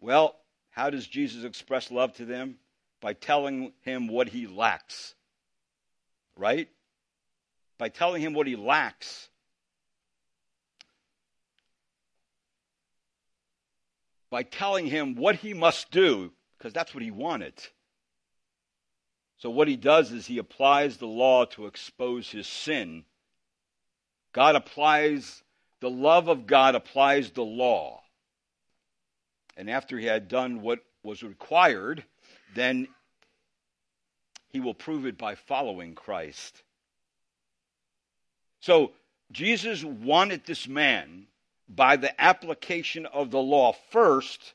Well, 0.00 0.36
how 0.70 0.90
does 0.90 1.06
Jesus 1.06 1.44
express 1.44 1.90
love 1.90 2.12
to 2.14 2.24
them? 2.24 2.56
By 3.00 3.14
telling 3.14 3.72
him 3.82 4.08
what 4.08 4.28
he 4.28 4.46
lacks. 4.46 5.14
Right? 6.38 6.68
By 7.76 7.88
telling 7.88 8.22
him 8.22 8.32
what 8.32 8.46
he 8.46 8.56
lacks. 8.56 9.28
By 14.30 14.44
telling 14.44 14.86
him 14.86 15.16
what 15.16 15.36
he 15.36 15.52
must 15.52 15.90
do, 15.90 16.32
because 16.56 16.72
that's 16.72 16.94
what 16.94 17.02
he 17.02 17.10
wanted. 17.10 17.54
So, 19.38 19.50
what 19.50 19.68
he 19.68 19.76
does 19.76 20.12
is 20.12 20.26
he 20.26 20.38
applies 20.38 20.96
the 20.96 21.06
law 21.06 21.44
to 21.46 21.66
expose 21.66 22.30
his 22.30 22.46
sin. 22.46 23.04
God 24.32 24.54
applies, 24.54 25.42
the 25.80 25.90
love 25.90 26.28
of 26.28 26.46
God 26.46 26.74
applies 26.74 27.30
the 27.30 27.44
law. 27.44 28.02
And 29.56 29.70
after 29.70 29.98
he 29.98 30.06
had 30.06 30.28
done 30.28 30.60
what 30.60 30.80
was 31.02 31.22
required, 31.22 32.04
then 32.54 32.88
he 34.48 34.60
will 34.60 34.74
prove 34.74 35.06
it 35.06 35.18
by 35.18 35.34
following 35.34 35.94
Christ. 35.94 36.62
So, 38.60 38.92
Jesus 39.30 39.84
wanted 39.84 40.44
this 40.44 40.66
man 40.66 41.26
by 41.68 41.96
the 41.96 42.18
application 42.20 43.06
of 43.06 43.30
the 43.30 43.40
law 43.40 43.74
first, 43.90 44.54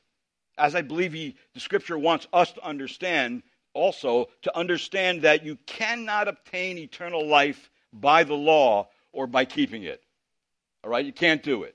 as 0.58 0.74
I 0.74 0.82
believe 0.82 1.12
he, 1.12 1.36
the 1.54 1.60
scripture 1.60 1.96
wants 1.96 2.26
us 2.32 2.52
to 2.52 2.64
understand 2.64 3.42
also 3.74 4.28
to 4.42 4.56
understand 4.56 5.22
that 5.22 5.44
you 5.44 5.58
cannot 5.66 6.28
obtain 6.28 6.78
eternal 6.78 7.26
life 7.26 7.70
by 7.92 8.24
the 8.24 8.34
law 8.34 8.88
or 9.12 9.26
by 9.26 9.44
keeping 9.44 9.82
it. 9.82 10.02
All 10.82 10.90
right? 10.90 11.04
You 11.04 11.12
can't 11.12 11.42
do 11.42 11.64
it. 11.64 11.74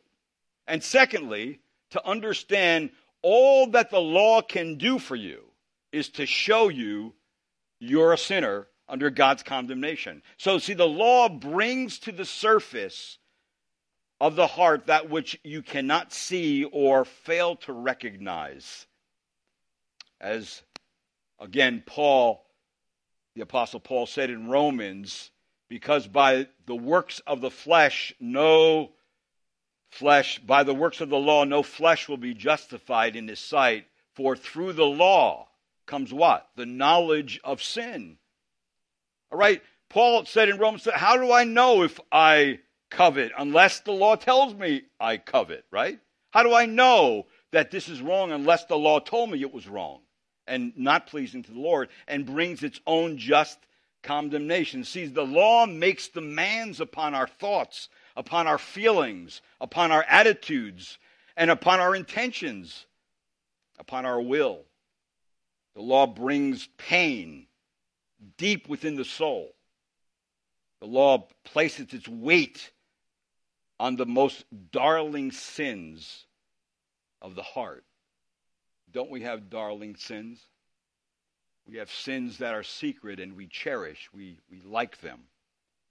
And 0.68 0.82
secondly, 0.82 1.60
to 1.92 2.06
understand 2.08 2.90
all 3.22 3.68
that 3.72 3.90
the 3.90 4.00
law 4.00 4.42
can 4.42 4.76
do 4.76 4.98
for 4.98 5.16
you 5.16 5.44
is 5.92 6.10
to 6.10 6.26
show 6.26 6.70
you 6.70 7.14
you're 7.80 8.14
a 8.14 8.18
sinner 8.18 8.68
under 8.88 9.10
God's 9.10 9.44
condemnation. 9.44 10.22
So, 10.38 10.60
see, 10.60 10.74
the 10.74 10.88
law 10.88 11.30
brings 11.30 12.00
to 12.00 12.12
the 12.12 12.26
surface 12.26 13.18
of 14.20 14.36
the 14.36 14.48
heart 14.48 14.88
that 14.88 15.10
which 15.10 15.40
you 15.44 15.62
cannot 15.62 16.12
see 16.12 16.66
or 16.66 17.06
fail 17.06 17.56
to 17.58 17.74
recognize. 17.74 18.86
As 20.20 20.64
Again, 21.40 21.84
Paul, 21.86 22.46
the 23.34 23.42
Apostle 23.42 23.80
Paul 23.80 24.06
said 24.06 24.30
in 24.30 24.50
Romans, 24.50 25.32
because 25.70 26.06
by 26.08 26.48
the 26.66 26.76
works 26.76 27.22
of 27.26 27.40
the 27.40 27.52
flesh, 27.52 28.14
no 28.20 28.92
flesh, 29.90 30.40
by 30.40 30.64
the 30.64 30.74
works 30.74 31.00
of 31.00 31.10
the 31.10 31.18
law, 31.18 31.46
no 31.46 31.64
flesh 31.64 32.10
will 32.10 32.18
be 32.18 32.34
justified 32.34 33.16
in 33.16 33.28
his 33.28 33.40
sight. 33.40 33.88
For 34.16 34.36
through 34.36 34.74
the 34.74 34.86
law 34.86 35.48
comes 35.90 36.14
what? 36.14 36.48
The 36.56 36.66
knowledge 36.66 37.40
of 37.44 37.62
sin. 37.62 38.18
All 39.32 39.38
right, 39.38 39.62
Paul 39.90 40.26
said 40.26 40.48
in 40.48 40.58
Romans, 40.58 40.88
How 40.94 41.18
do 41.18 41.32
I 41.32 41.44
know 41.44 41.84
if 41.84 42.00
I 42.12 42.60
covet 42.90 43.32
unless 43.38 43.82
the 43.82 43.92
law 43.92 44.16
tells 44.16 44.54
me 44.54 44.84
I 45.00 45.18
covet, 45.18 45.66
right? 45.72 46.00
How 46.32 46.44
do 46.44 46.54
I 46.54 46.66
know 46.66 47.28
that 47.52 47.72
this 47.72 47.90
is 47.90 48.02
wrong 48.02 48.32
unless 48.32 48.66
the 48.66 48.78
law 48.78 49.00
told 49.00 49.32
me 49.32 49.42
it 49.42 49.54
was 49.54 49.68
wrong? 49.68 50.02
and 50.50 50.74
not 50.76 51.08
pleasing 51.08 51.44
to 51.44 51.52
the 51.52 51.60
Lord 51.60 51.90
and 52.08 52.26
brings 52.26 52.64
its 52.64 52.82
own 52.86 53.18
just 53.18 53.60
condemnation. 54.02 54.84
See, 54.84 55.06
the 55.06 55.26
law 55.26 55.66
makes 55.66 56.10
demands 56.10 56.82
upon 56.82 57.14
our 57.14 57.28
thoughts, 57.28 57.88
upon 58.18 58.48
our 58.48 58.58
feelings, 58.58 59.42
upon 59.62 59.92
our 59.92 60.04
attitudes, 60.10 60.98
and 61.38 61.52
upon 61.52 61.80
our 61.80 61.96
intentions, 61.96 62.86
upon 63.78 64.06
our 64.06 64.20
will. 64.20 64.66
The 65.80 65.86
law 65.86 66.08
brings 66.08 66.68
pain 66.78 67.48
deep 68.36 68.68
within 68.68 68.98
the 68.98 69.06
soul. 69.06 69.56
The 70.82 70.88
law 70.88 71.30
places 71.46 71.94
its 71.94 72.06
weight 72.06 72.74
on 73.80 73.96
the 73.96 74.06
most 74.06 74.44
darling 74.72 75.32
sins 75.32 76.26
of 77.22 77.34
the 77.34 77.44
heart. 77.44 77.86
Don't 78.92 79.10
we 79.10 79.22
have 79.22 79.50
darling 79.50 79.96
sins? 79.96 80.42
We 81.66 81.78
have 81.78 81.90
sins 81.90 82.40
that 82.40 82.54
are 82.54 82.64
secret 82.64 83.22
and 83.22 83.38
we 83.38 83.48
cherish, 83.48 84.10
we, 84.14 84.42
we 84.52 84.60
like 84.60 85.00
them. 85.00 85.22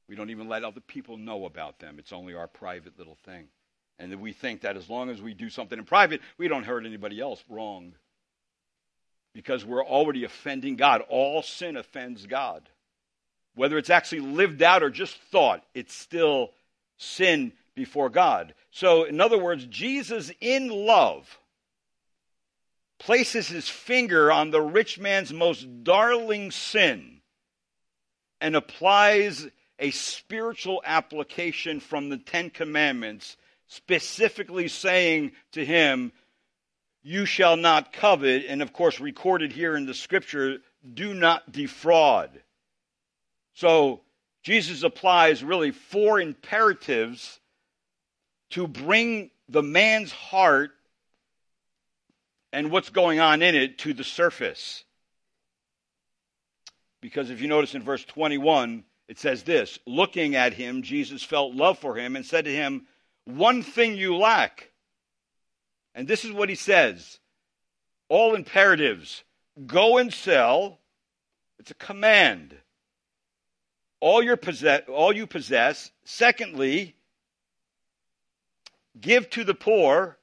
We 0.07 0.17
don't 0.17 0.29
even 0.29 0.51
let 0.51 0.65
other 0.65 0.83
people 0.83 1.17
know 1.17 1.47
about 1.47 1.79
them. 1.79 1.99
It's 1.99 2.13
only 2.13 2.35
our 2.35 2.47
private 2.47 2.99
little 2.99 3.17
thing. 3.25 3.49
And 3.99 4.21
we 4.21 4.35
think 4.35 4.61
that 4.61 4.77
as 4.77 4.91
long 4.91 5.09
as 5.09 5.23
we 5.23 5.33
do 5.33 5.49
something 5.49 5.79
in 5.79 5.87
private, 5.87 6.21
we 6.37 6.47
don't 6.47 6.65
hurt 6.65 6.85
anybody 6.85 7.23
else. 7.23 7.43
Wrong. 7.49 7.95
Because 9.35 9.65
we're 9.65 9.85
already 9.85 10.25
offending 10.25 10.77
God. 10.77 11.03
All 11.09 11.43
sin 11.43 11.77
offends 11.77 12.27
God. 12.27 12.69
Whether 13.55 13.79
it's 13.79 13.91
actually 13.91 14.21
lived 14.21 14.63
out 14.63 14.83
or 14.83 14.91
just 14.91 15.17
thought, 15.31 15.65
it's 15.75 15.95
still 15.95 16.51
sin 16.97 17.53
before 17.75 18.11
God. 18.11 18.55
So, 18.71 19.05
in 19.05 19.21
other 19.21 19.39
words, 19.39 19.67
Jesus 19.67 20.31
in 20.41 20.69
love 20.69 21.39
places 22.99 23.49
his 23.49 23.69
finger 23.69 24.31
on 24.31 24.51
the 24.51 24.61
rich 24.61 24.99
man's 24.99 25.33
most 25.33 25.85
darling 25.85 26.51
sin 26.51 27.21
and 28.41 28.57
applies 28.57 29.47
a 29.79 29.91
spiritual 29.93 30.83
application 30.85 31.81
from 31.81 32.09
the 32.09 32.19
Ten 32.19 32.51
Commandments, 32.51 33.37
specifically 33.69 34.69
saying 34.69 35.33
to 35.53 35.65
him, 35.65 36.13
You 37.03 37.27
shall 37.27 37.57
not 37.57 37.93
covet, 37.93 38.45
and 38.49 38.61
of 38.61 38.73
course, 38.73 39.01
recorded 39.01 39.53
here 39.53 39.77
in 39.77 39.87
the 39.87 39.95
scripture, 39.95 40.59
do 40.95 41.15
not 41.15 41.53
defraud. 41.53 42.43
So, 43.55 44.03
Jesus 44.43 44.83
applies 44.83 45.43
really 45.43 45.71
four 45.71 46.21
imperatives 46.21 47.41
to 48.51 48.67
bring 48.67 49.31
the 49.49 49.63
man's 49.63 50.13
heart 50.13 50.71
and 52.53 52.71
what's 52.71 52.91
going 52.91 53.21
on 53.21 53.43
in 53.43 53.55
it 53.55 53.79
to 53.79 53.93
the 53.93 54.05
surface. 54.05 54.85
Because 57.01 57.31
if 57.31 57.41
you 57.41 57.49
notice 57.49 57.75
in 57.75 57.83
verse 57.83 58.05
21, 58.05 58.85
it 59.09 59.19
says 59.19 59.43
this 59.43 59.79
Looking 59.87 60.35
at 60.35 60.53
him, 60.53 60.83
Jesus 60.83 61.23
felt 61.23 61.55
love 61.55 61.79
for 61.79 61.97
him 61.97 62.17
and 62.17 62.25
said 62.25 62.45
to 62.45 62.55
him, 62.55 62.87
One 63.25 63.63
thing 63.63 63.97
you 63.97 64.17
lack. 64.17 64.71
And 65.95 66.07
this 66.07 66.25
is 66.25 66.33
what 66.33 66.49
he 66.49 66.55
says 66.55 67.19
all 68.09 68.35
imperatives. 68.35 69.25
Go 69.67 69.99
and 69.99 70.13
sell. 70.13 70.79
It's 71.59 71.71
a 71.71 71.75
command. 71.75 72.55
All, 74.01 74.23
your 74.23 74.37
possess, 74.37 74.83
all 74.89 75.13
you 75.13 75.27
possess. 75.27 75.91
Secondly, 76.05 76.95
give 79.01 79.29
to 79.31 79.45
the 79.45 79.55
poor, 79.55 80.17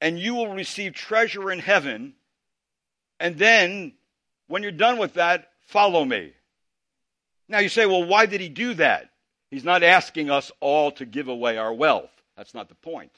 and 0.00 0.18
you 0.18 0.34
will 0.34 0.52
receive 0.52 0.94
treasure 0.94 1.50
in 1.52 1.60
heaven. 1.60 2.14
And 3.20 3.38
then, 3.38 3.92
when 4.48 4.62
you're 4.62 4.72
done 4.72 4.98
with 4.98 5.14
that, 5.14 5.50
follow 5.60 6.04
me. 6.04 6.32
Now 7.48 7.60
you 7.60 7.68
say, 7.68 7.86
well, 7.86 8.04
why 8.04 8.26
did 8.26 8.40
he 8.40 8.48
do 8.48 8.74
that? 8.74 9.10
He's 9.50 9.64
not 9.64 9.82
asking 9.82 10.30
us 10.30 10.52
all 10.60 10.90
to 10.92 11.06
give 11.06 11.28
away 11.28 11.56
our 11.56 11.72
wealth. 11.72 12.10
That's 12.36 12.54
not 12.54 12.68
the 12.68 12.74
point. 12.74 13.12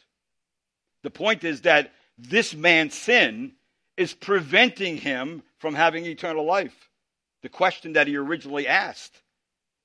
The 1.03 1.11
point 1.11 1.45
is 1.45 1.63
that 1.63 1.93
this 2.19 2.55
man's 2.55 2.95
sin 2.95 3.53
is 3.97 4.15
preventing 4.15 4.97
him 4.97 5.43
from 5.59 5.75
having 5.75 6.07
eternal 6.07 6.45
life. 6.45 6.91
The 7.43 7.49
question 7.49 7.95
that 7.95 8.07
he 8.07 8.17
originally 8.17 8.67
asked. 8.67 9.23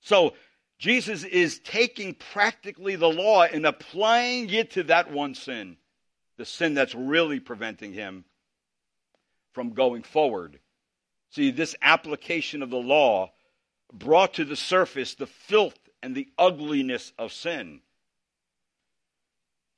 So 0.01 0.33
Jesus 0.77 1.23
is 1.23 1.59
taking 1.59 2.13
practically 2.13 2.95
the 2.95 3.09
law 3.09 3.43
and 3.43 3.65
applying 3.65 4.49
it 4.49 4.71
to 4.71 4.83
that 4.83 5.11
one 5.11 5.35
sin, 5.35 5.77
the 6.37 6.45
sin 6.45 6.73
that's 6.73 6.95
really 6.95 7.39
preventing 7.39 7.93
him 7.93 8.25
from 9.53 9.73
going 9.73 10.03
forward. 10.03 10.59
See, 11.31 11.51
this 11.51 11.75
application 11.81 12.61
of 12.61 12.69
the 12.69 12.77
law 12.77 13.31
brought 13.93 14.33
to 14.35 14.45
the 14.45 14.55
surface 14.55 15.15
the 15.15 15.27
filth 15.27 15.77
and 16.03 16.13
the 16.13 16.27
ugliness 16.37 17.13
of 17.17 17.31
sin. 17.31 17.81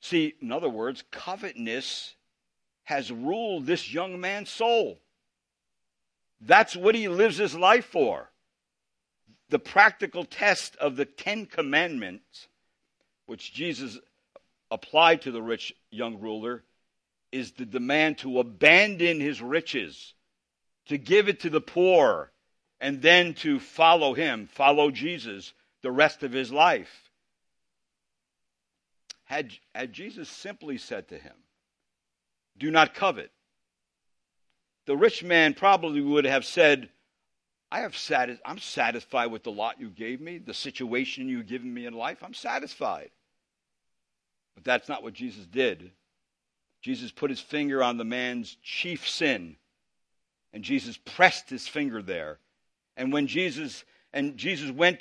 See, 0.00 0.34
in 0.40 0.52
other 0.52 0.68
words, 0.68 1.04
covetousness 1.10 2.14
has 2.84 3.10
ruled 3.12 3.66
this 3.66 3.92
young 3.92 4.20
man's 4.20 4.50
soul. 4.50 5.00
That's 6.40 6.76
what 6.76 6.94
he 6.94 7.08
lives 7.08 7.36
his 7.36 7.54
life 7.54 7.84
for. 7.84 8.30
The 9.50 9.58
practical 9.58 10.24
test 10.24 10.76
of 10.76 10.96
the 10.96 11.04
Ten 11.04 11.46
Commandments, 11.46 12.48
which 13.26 13.52
Jesus 13.52 13.98
applied 14.70 15.22
to 15.22 15.32
the 15.32 15.42
rich 15.42 15.74
young 15.90 16.20
ruler, 16.20 16.64
is 17.32 17.52
the 17.52 17.66
demand 17.66 18.18
to 18.18 18.38
abandon 18.38 19.20
his 19.20 19.42
riches, 19.42 20.14
to 20.86 20.96
give 20.96 21.28
it 21.28 21.40
to 21.40 21.50
the 21.50 21.60
poor, 21.60 22.30
and 22.80 23.02
then 23.02 23.34
to 23.34 23.58
follow 23.58 24.14
him, 24.14 24.46
follow 24.46 24.90
Jesus 24.90 25.52
the 25.82 25.90
rest 25.90 26.22
of 26.22 26.32
his 26.32 26.52
life. 26.52 27.07
Had, 29.28 29.52
had 29.74 29.92
Jesus 29.92 30.26
simply 30.26 30.78
said 30.78 31.08
to 31.08 31.18
him, 31.18 31.34
Do 32.56 32.70
not 32.70 32.94
covet, 32.94 33.30
the 34.86 34.96
rich 34.96 35.22
man 35.22 35.52
probably 35.52 36.00
would 36.00 36.24
have 36.24 36.46
said, 36.46 36.88
I 37.70 37.80
have 37.80 37.94
satis- 37.94 38.40
I'm 38.42 38.58
satisfied 38.58 39.26
with 39.26 39.42
the 39.42 39.52
lot 39.52 39.78
you 39.78 39.90
gave 39.90 40.18
me, 40.22 40.38
the 40.38 40.54
situation 40.54 41.28
you've 41.28 41.46
given 41.46 41.72
me 41.72 41.84
in 41.84 41.92
life. 41.92 42.22
I'm 42.22 42.32
satisfied. 42.32 43.10
But 44.54 44.64
that's 44.64 44.88
not 44.88 45.02
what 45.02 45.12
Jesus 45.12 45.44
did. 45.44 45.92
Jesus 46.80 47.12
put 47.12 47.28
his 47.28 47.40
finger 47.40 47.82
on 47.82 47.98
the 47.98 48.04
man's 48.06 48.56
chief 48.62 49.06
sin, 49.06 49.56
and 50.54 50.64
Jesus 50.64 50.96
pressed 50.96 51.50
his 51.50 51.68
finger 51.68 52.00
there. 52.00 52.38
And 52.96 53.12
when 53.12 53.26
Jesus 53.26 53.84
and 54.14 54.38
Jesus 54.38 54.70
went 54.70 55.00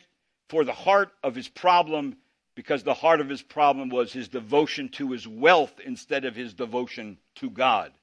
for 0.50 0.66
the 0.66 0.74
heart 0.74 1.14
of 1.24 1.34
his 1.34 1.48
problem, 1.48 2.18
because 2.58 2.82
the 2.82 2.96
heart 2.96 3.22
of 3.22 3.30
his 3.30 3.44
problem 3.44 3.88
was 3.88 4.12
his 4.12 4.28
devotion 4.28 4.90
to 4.90 5.12
his 5.12 5.28
wealth 5.28 5.80
instead 5.86 6.26
of 6.26 6.36
his 6.36 6.56
devotion 6.56 7.20
to 7.36 7.52
God. 7.52 7.94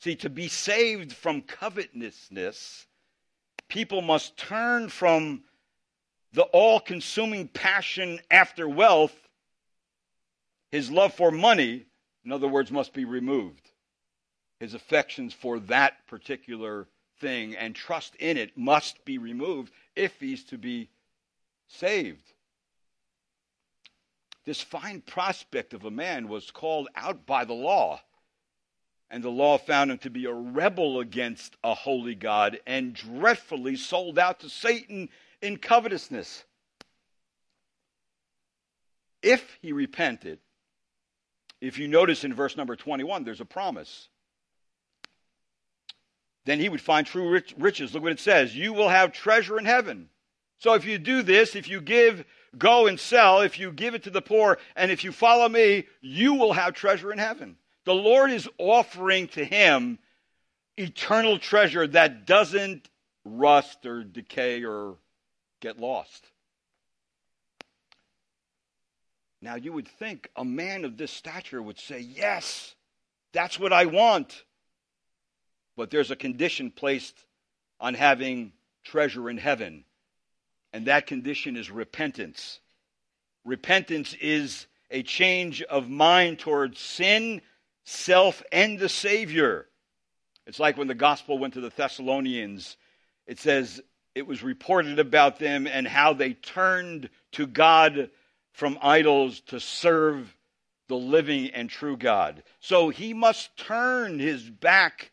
See, 0.00 0.16
to 0.16 0.30
be 0.30 0.48
saved 0.48 1.12
from 1.12 1.42
covetousness, 1.42 2.86
people 3.68 4.00
must 4.00 4.38
turn 4.38 4.88
from 4.88 5.42
the 6.32 6.44
all 6.44 6.80
consuming 6.80 7.46
passion 7.48 8.20
after 8.30 8.66
wealth, 8.66 9.14
his 10.72 10.90
love 10.90 11.12
for 11.12 11.30
money, 11.30 11.84
in 12.24 12.32
other 12.32 12.48
words, 12.48 12.72
must 12.72 12.94
be 12.94 13.04
removed. 13.04 13.70
His 14.60 14.72
affections 14.72 15.34
for 15.34 15.58
that 15.60 16.06
particular 16.06 16.88
thing 17.20 17.54
and 17.54 17.74
trust 17.74 18.14
in 18.14 18.38
it 18.38 18.56
must 18.56 19.04
be 19.04 19.18
removed 19.18 19.74
if 19.94 20.18
he's 20.20 20.42
to 20.44 20.56
be 20.56 20.88
saved. 21.68 22.32
This 24.46 24.62
fine 24.62 25.02
prospect 25.02 25.74
of 25.74 25.84
a 25.84 25.90
man 25.90 26.28
was 26.28 26.50
called 26.50 26.88
out 26.96 27.26
by 27.26 27.44
the 27.44 27.52
law 27.52 28.00
and 29.10 29.22
the 29.22 29.30
law 29.30 29.56
found 29.58 29.90
him 29.90 29.98
to 29.98 30.10
be 30.10 30.24
a 30.24 30.32
rebel 30.32 31.00
against 31.00 31.56
a 31.62 31.74
holy 31.74 32.14
God 32.14 32.58
and 32.66 32.94
dreadfully 32.94 33.76
sold 33.76 34.18
out 34.18 34.40
to 34.40 34.48
Satan 34.48 35.08
in 35.40 35.58
covetousness. 35.58 36.44
If 39.22 39.58
he 39.62 39.72
repented, 39.72 40.40
if 41.60 41.78
you 41.78 41.88
notice 41.88 42.24
in 42.24 42.34
verse 42.34 42.56
number 42.56 42.76
21, 42.76 43.24
there's 43.24 43.40
a 43.40 43.46
promise. 43.46 44.08
Then 46.44 46.60
he 46.60 46.68
would 46.68 46.80
find 46.80 47.06
true 47.06 47.30
rich, 47.30 47.54
riches. 47.58 47.94
Look 47.94 48.02
what 48.02 48.12
it 48.12 48.20
says 48.20 48.54
You 48.54 48.72
will 48.72 48.88
have 48.88 49.12
treasure 49.12 49.58
in 49.58 49.64
heaven. 49.64 50.08
So 50.58 50.74
if 50.74 50.84
you 50.84 50.98
do 50.98 51.22
this, 51.22 51.54
if 51.54 51.68
you 51.68 51.80
give, 51.80 52.24
go 52.58 52.86
and 52.86 52.98
sell, 52.98 53.40
if 53.40 53.58
you 53.58 53.72
give 53.72 53.94
it 53.94 54.04
to 54.04 54.10
the 54.10 54.22
poor, 54.22 54.58
and 54.74 54.90
if 54.90 55.04
you 55.04 55.12
follow 55.12 55.48
me, 55.48 55.86
you 56.00 56.34
will 56.34 56.52
have 56.52 56.74
treasure 56.74 57.12
in 57.12 57.18
heaven. 57.18 57.56
The 57.84 57.94
Lord 57.94 58.30
is 58.30 58.48
offering 58.58 59.28
to 59.28 59.44
him 59.44 59.98
eternal 60.76 61.38
treasure 61.38 61.86
that 61.86 62.26
doesn't 62.26 62.88
rust 63.24 63.86
or 63.86 64.04
decay 64.04 64.64
or 64.64 64.96
get 65.60 65.78
lost. 65.78 66.26
Now, 69.42 69.54
you 69.54 69.72
would 69.72 69.88
think 69.88 70.30
a 70.34 70.44
man 70.44 70.84
of 70.84 70.96
this 70.96 71.12
stature 71.12 71.62
would 71.62 71.78
say, 71.78 72.00
Yes, 72.00 72.74
that's 73.32 73.58
what 73.58 73.72
I 73.72 73.86
want. 73.86 74.44
But 75.76 75.90
there's 75.90 76.10
a 76.10 76.16
condition 76.16 76.70
placed 76.70 77.24
on 77.78 77.94
having 77.94 78.52
treasure 78.82 79.28
in 79.28 79.36
heaven, 79.36 79.84
and 80.72 80.86
that 80.86 81.06
condition 81.06 81.56
is 81.56 81.70
repentance. 81.70 82.60
Repentance 83.44 84.14
is 84.20 84.66
a 84.90 85.02
change 85.02 85.62
of 85.62 85.88
mind 85.88 86.38
towards 86.38 86.80
sin 86.80 87.40
self 87.84 88.42
and 88.52 88.78
the 88.78 88.88
Savior. 88.88 89.66
It's 90.46 90.60
like 90.60 90.76
when 90.76 90.88
the 90.88 90.94
gospel 90.94 91.38
went 91.38 91.54
to 91.54 91.60
the 91.60 91.70
Thessalonians, 91.70 92.76
it 93.26 93.38
says 93.38 93.80
it 94.14 94.26
was 94.26 94.42
reported 94.42 94.98
about 94.98 95.38
them 95.38 95.66
and 95.66 95.86
how 95.86 96.12
they 96.12 96.34
turned 96.34 97.10
to 97.32 97.46
God 97.46 98.10
from 98.52 98.78
idols 98.80 99.40
to 99.40 99.60
serve 99.60 100.34
the 100.88 100.96
living 100.96 101.50
and 101.50 101.68
true 101.68 101.96
God. 101.96 102.42
So 102.60 102.88
he 102.88 103.12
must 103.12 103.56
turn 103.56 104.18
his 104.18 104.48
back 104.48 105.10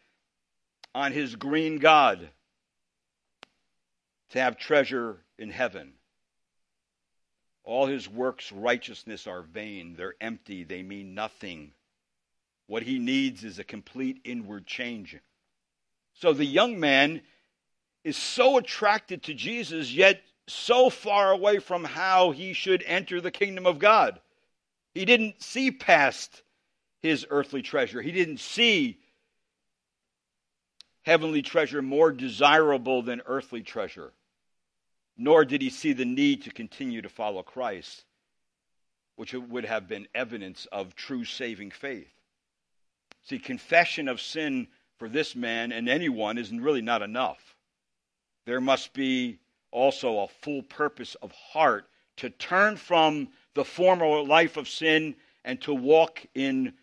on 0.95 1.11
his 1.11 1.35
green 1.35 1.79
God 1.79 2.29
to 4.29 4.39
have 4.39 4.57
treasure 4.57 5.22
in 5.37 5.49
heaven. 5.49 5.93
All 7.63 7.85
his 7.85 8.09
works' 8.09 8.51
righteousness 8.51 9.25
are 9.25 9.41
vain, 9.41 9.95
they're 9.95 10.15
empty, 10.19 10.63
they 10.63 10.83
mean 10.83 11.13
nothing. 11.15 11.71
What 12.67 12.83
he 12.83 12.99
needs 12.99 13.43
is 13.43 13.59
a 13.59 13.63
complete 13.63 14.19
inward 14.23 14.65
change. 14.65 15.17
So 16.13 16.33
the 16.33 16.45
young 16.45 16.79
man 16.79 17.21
is 18.03 18.17
so 18.17 18.57
attracted 18.57 19.23
to 19.23 19.33
Jesus, 19.33 19.93
yet 19.93 20.21
so 20.47 20.89
far 20.89 21.31
away 21.31 21.59
from 21.59 21.85
how 21.85 22.31
he 22.31 22.53
should 22.53 22.83
enter 22.85 23.21
the 23.21 23.31
kingdom 23.31 23.65
of 23.65 23.79
God. 23.79 24.19
He 24.93 25.05
didn't 25.05 25.41
see 25.41 25.71
past 25.71 26.43
his 27.01 27.25
earthly 27.29 27.61
treasure, 27.61 28.01
he 28.01 28.11
didn't 28.11 28.39
see 28.39 28.99
heavenly 31.03 31.41
treasure 31.41 31.81
more 31.81 32.11
desirable 32.11 33.01
than 33.01 33.21
earthly 33.25 33.61
treasure. 33.61 34.13
Nor 35.17 35.45
did 35.45 35.61
he 35.61 35.69
see 35.69 35.93
the 35.93 36.05
need 36.05 36.43
to 36.43 36.51
continue 36.51 37.01
to 37.01 37.09
follow 37.09 37.43
Christ, 37.43 38.05
which 39.15 39.33
would 39.33 39.65
have 39.65 39.87
been 39.87 40.07
evidence 40.15 40.65
of 40.71 40.95
true 40.95 41.23
saving 41.23 41.71
faith. 41.71 42.11
See, 43.23 43.39
confession 43.39 44.07
of 44.07 44.19
sin 44.19 44.67
for 44.97 45.07
this 45.07 45.35
man 45.35 45.71
and 45.71 45.87
anyone 45.87 46.37
is 46.37 46.51
really 46.51 46.81
not 46.81 47.01
enough. 47.01 47.55
There 48.45 48.61
must 48.61 48.93
be 48.93 49.39
also 49.71 50.19
a 50.19 50.27
full 50.27 50.63
purpose 50.63 51.15
of 51.15 51.31
heart 51.31 51.89
to 52.17 52.29
turn 52.29 52.77
from 52.77 53.29
the 53.53 53.65
former 53.65 54.21
life 54.21 54.57
of 54.57 54.67
sin 54.67 55.15
and 55.45 55.61
to 55.61 55.73
walk 55.73 56.25
in 56.35 56.73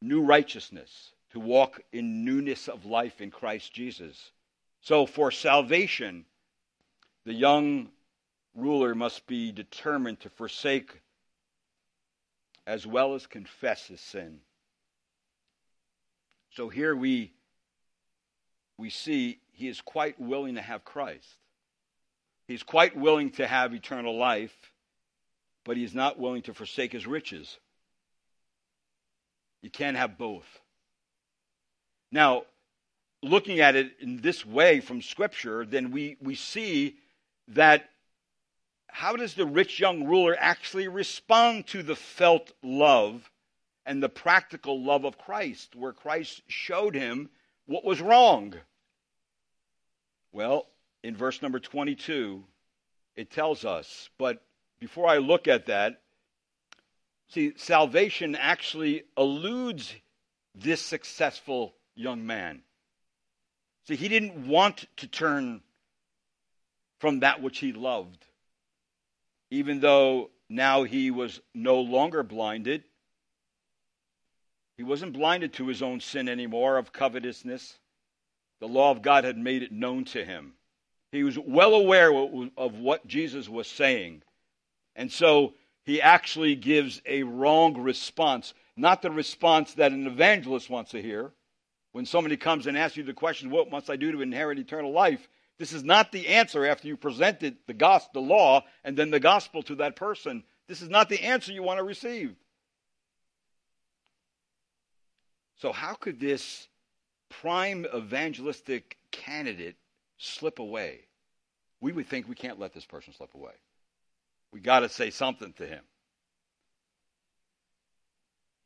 new 0.00 0.22
righteousness, 0.22 1.12
to 1.32 1.40
walk 1.40 1.80
in 1.92 2.24
newness 2.24 2.68
of 2.68 2.84
life 2.84 3.20
in 3.20 3.30
Christ 3.30 3.72
Jesus. 3.72 4.30
So, 4.86 5.04
for 5.04 5.32
salvation, 5.32 6.26
the 7.24 7.32
young 7.32 7.88
ruler 8.54 8.94
must 8.94 9.26
be 9.26 9.50
determined 9.50 10.20
to 10.20 10.30
forsake 10.30 11.00
as 12.68 12.86
well 12.86 13.16
as 13.16 13.26
confess 13.26 13.88
his 13.88 14.00
sin. 14.00 14.38
So 16.50 16.68
here 16.68 16.94
we 16.94 17.32
we 18.78 18.90
see 18.90 19.40
he 19.50 19.66
is 19.66 19.80
quite 19.80 20.20
willing 20.20 20.54
to 20.54 20.62
have 20.62 20.84
Christ. 20.84 21.34
He's 22.46 22.62
quite 22.62 22.96
willing 22.96 23.30
to 23.32 23.46
have 23.48 23.74
eternal 23.74 24.16
life, 24.16 24.54
but 25.64 25.76
he's 25.76 25.96
not 25.96 26.16
willing 26.16 26.42
to 26.42 26.54
forsake 26.54 26.92
his 26.92 27.08
riches. 27.08 27.58
You 29.62 29.70
can't 29.70 29.96
have 29.96 30.16
both. 30.16 30.46
Now, 32.12 32.44
looking 33.22 33.60
at 33.60 33.76
it 33.76 33.92
in 34.00 34.20
this 34.20 34.44
way 34.44 34.80
from 34.80 35.02
Scripture, 35.02 35.64
then 35.64 35.90
we, 35.90 36.16
we 36.20 36.34
see 36.34 36.96
that 37.48 37.90
how 38.88 39.14
does 39.16 39.34
the 39.34 39.46
rich 39.46 39.78
young 39.78 40.04
ruler 40.04 40.36
actually 40.38 40.88
respond 40.88 41.66
to 41.68 41.82
the 41.82 41.96
felt 41.96 42.52
love 42.62 43.30
and 43.84 44.02
the 44.02 44.08
practical 44.08 44.82
love 44.82 45.04
of 45.04 45.18
Christ, 45.18 45.76
where 45.76 45.92
Christ 45.92 46.42
showed 46.46 46.94
him 46.94 47.28
what 47.66 47.84
was 47.84 48.00
wrong? 48.00 48.54
Well, 50.32 50.66
in 51.02 51.16
verse 51.16 51.42
number 51.42 51.60
22, 51.60 52.44
it 53.16 53.30
tells 53.30 53.64
us, 53.64 54.10
but 54.18 54.42
before 54.80 55.08
I 55.08 55.18
look 55.18 55.48
at 55.48 55.66
that, 55.66 56.00
see, 57.28 57.52
salvation 57.56 58.34
actually 58.34 59.04
eludes 59.16 59.94
this 60.54 60.80
successful 60.80 61.74
young 61.94 62.26
man. 62.26 62.62
See, 63.86 63.96
he 63.96 64.08
didn't 64.08 64.48
want 64.48 64.86
to 64.96 65.06
turn 65.06 65.60
from 66.98 67.20
that 67.20 67.42
which 67.42 67.58
he 67.58 67.72
loved, 67.72 68.26
even 69.50 69.80
though 69.80 70.30
now 70.48 70.82
he 70.82 71.10
was 71.10 71.40
no 71.54 71.80
longer 71.80 72.22
blinded. 72.22 72.84
He 74.76 74.82
wasn't 74.82 75.12
blinded 75.12 75.52
to 75.54 75.68
his 75.68 75.82
own 75.82 76.00
sin 76.00 76.28
anymore 76.28 76.78
of 76.78 76.92
covetousness. 76.92 77.78
The 78.60 78.68
law 78.68 78.90
of 78.90 79.02
God 79.02 79.24
had 79.24 79.38
made 79.38 79.62
it 79.62 79.72
known 79.72 80.04
to 80.06 80.24
him. 80.24 80.54
He 81.12 81.22
was 81.22 81.38
well 81.38 81.74
aware 81.74 82.12
of 82.56 82.78
what 82.78 83.06
Jesus 83.06 83.48
was 83.48 83.68
saying. 83.68 84.22
And 84.96 85.12
so 85.12 85.54
he 85.84 86.02
actually 86.02 86.56
gives 86.56 87.00
a 87.06 87.22
wrong 87.22 87.78
response, 87.78 88.52
not 88.76 89.02
the 89.02 89.10
response 89.10 89.74
that 89.74 89.92
an 89.92 90.06
evangelist 90.06 90.68
wants 90.68 90.90
to 90.90 91.02
hear. 91.02 91.32
When 91.96 92.04
somebody 92.04 92.36
comes 92.36 92.66
and 92.66 92.76
asks 92.76 92.98
you 92.98 93.04
the 93.04 93.14
question, 93.14 93.48
What 93.48 93.70
must 93.70 93.88
I 93.88 93.96
do 93.96 94.12
to 94.12 94.20
inherit 94.20 94.58
eternal 94.58 94.92
life? 94.92 95.30
This 95.56 95.72
is 95.72 95.82
not 95.82 96.12
the 96.12 96.28
answer 96.28 96.66
after 96.66 96.86
you 96.86 96.94
presented 96.94 97.56
the 97.66 97.72
gospel, 97.72 98.20
the 98.20 98.28
law, 98.28 98.64
and 98.84 98.98
then 98.98 99.10
the 99.10 99.18
gospel 99.18 99.62
to 99.62 99.76
that 99.76 99.96
person. 99.96 100.44
This 100.68 100.82
is 100.82 100.90
not 100.90 101.08
the 101.08 101.22
answer 101.22 101.52
you 101.52 101.62
want 101.62 101.78
to 101.78 101.84
receive. 101.84 102.36
So, 105.56 105.72
how 105.72 105.94
could 105.94 106.20
this 106.20 106.68
prime 107.30 107.86
evangelistic 107.96 108.98
candidate 109.10 109.76
slip 110.18 110.58
away? 110.58 111.00
We 111.80 111.92
would 111.92 112.08
think 112.08 112.28
we 112.28 112.34
can't 112.34 112.60
let 112.60 112.74
this 112.74 112.84
person 112.84 113.14
slip 113.14 113.34
away. 113.34 113.54
We 114.52 114.60
got 114.60 114.80
to 114.80 114.90
say 114.90 115.08
something 115.08 115.54
to 115.54 115.66
him. 115.66 115.84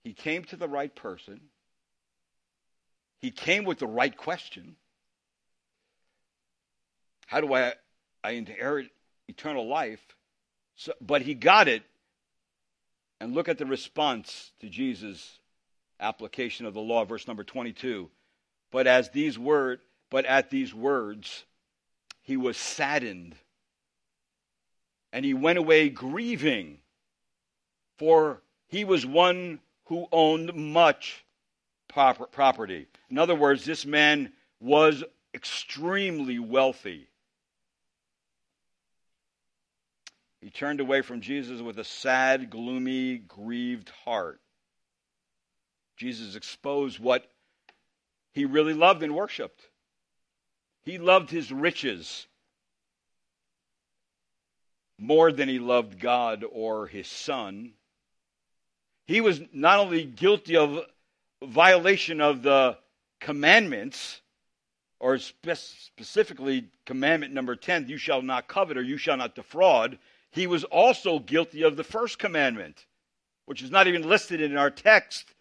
He 0.03 0.15
came 0.15 0.43
to 0.47 0.57
the 0.57 0.69
right 0.69 0.93
person. 0.93 1.43
He 3.21 3.31
came 3.31 3.65
with 3.65 3.79
the 3.79 3.87
right 3.87 4.17
question. 4.17 4.77
How 7.27 7.41
do 7.41 7.55
I, 7.55 7.75
I 8.25 8.33
inherit 8.33 8.91
eternal 9.29 9.69
life? 9.69 10.01
So, 10.77 10.93
but 11.01 11.23
he 11.23 11.35
got 11.35 11.69
it. 11.69 11.83
And 13.21 13.35
look 13.35 13.49
at 13.49 13.59
the 13.59 13.67
response 13.67 14.51
to 14.61 14.69
Jesus' 14.69 15.39
application 16.01 16.65
of 16.65 16.73
the 16.73 16.81
law, 16.81 17.05
verse 17.05 17.27
number 17.27 17.45
22. 17.45 18.09
But 18.71 18.87
as 18.87 19.11
these 19.11 19.39
word, 19.39 19.81
but 20.11 20.25
at 20.25 20.49
these 20.49 20.75
words, 20.75 21.45
he 22.23 22.39
was 22.39 22.57
saddened 22.57 23.37
and 25.13 25.25
he 25.25 25.35
went 25.35 25.59
away 25.59 25.89
grieving, 25.89 26.79
for 27.99 28.43
he 28.69 28.85
was 28.85 29.05
one 29.05 29.61
who 29.87 30.07
owned 30.13 30.55
much 30.55 31.25
property. 31.93 32.87
In 33.11 33.19
other 33.19 33.35
words, 33.35 33.65
this 33.65 33.85
man 33.85 34.33
was 34.61 35.05
extremely 35.35 36.39
wealthy. 36.39 37.09
He 40.41 40.51
turned 40.51 40.81
away 40.81 41.03
from 41.03 41.21
Jesus 41.21 41.61
with 41.61 41.79
a 41.79 41.85
sad, 41.85 42.51
gloomy, 42.51 43.19
grieved 43.19 43.91
heart. 44.05 44.41
Jesus 45.97 46.35
exposed 46.35 46.99
what 46.99 47.27
he 48.33 48.47
really 48.47 48.73
loved 48.73 49.03
and 49.03 49.15
worshiped. 49.15 49.61
He 50.83 50.97
loved 50.97 51.31
his 51.31 51.53
riches 51.53 52.27
more 54.99 55.31
than 55.31 55.49
he 55.49 55.59
loved 55.59 55.99
God 55.99 56.45
or 56.51 56.87
his 56.87 57.07
son. 57.07 57.73
He 59.07 59.21
was 59.21 59.41
not 59.53 59.81
only 59.81 60.05
guilty 60.05 60.57
of 60.57 60.79
violation 61.45 62.21
of 62.21 62.43
the 62.43 62.79
commandments, 63.21 64.21
or 64.99 65.19
spe- 65.19 65.55
specifically 65.55 66.69
commandment 66.85 67.33
number 67.33 67.57
10, 67.57 67.89
you 67.89 67.97
shall 67.97 68.23
not 68.23 68.49
covet 68.49 68.77
or 68.77 68.83
you 68.83 68.97
shall 68.97 69.17
not 69.17 69.35
defraud, 69.35 69.99
he 70.31 70.47
was 70.47 70.65
also 70.65 71.19
guilty 71.19 71.63
of 71.63 71.77
the 71.77 71.85
first 71.85 72.19
commandment, 72.19 72.87
which 73.47 73.63
is 73.63 73.71
not 73.71 73.87
even 73.87 74.09
listed 74.09 74.41
in 74.41 74.57
our 74.57 74.71
text 74.71 75.35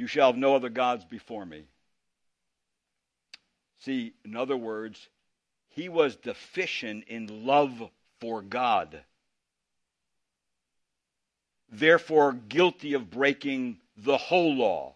you 0.00 0.06
shall 0.06 0.28
have 0.28 0.38
no 0.38 0.54
other 0.54 0.70
gods 0.70 1.04
before 1.04 1.44
me. 1.44 1.64
See, 3.80 4.14
in 4.24 4.34
other 4.34 4.56
words, 4.56 5.08
he 5.68 5.90
was 5.90 6.16
deficient 6.16 7.04
in 7.04 7.44
love 7.44 7.90
for 8.18 8.40
God. 8.40 9.02
Therefore, 11.70 12.32
guilty 12.32 12.94
of 12.94 13.10
breaking 13.10 13.78
the 13.96 14.16
whole 14.16 14.54
law. 14.54 14.94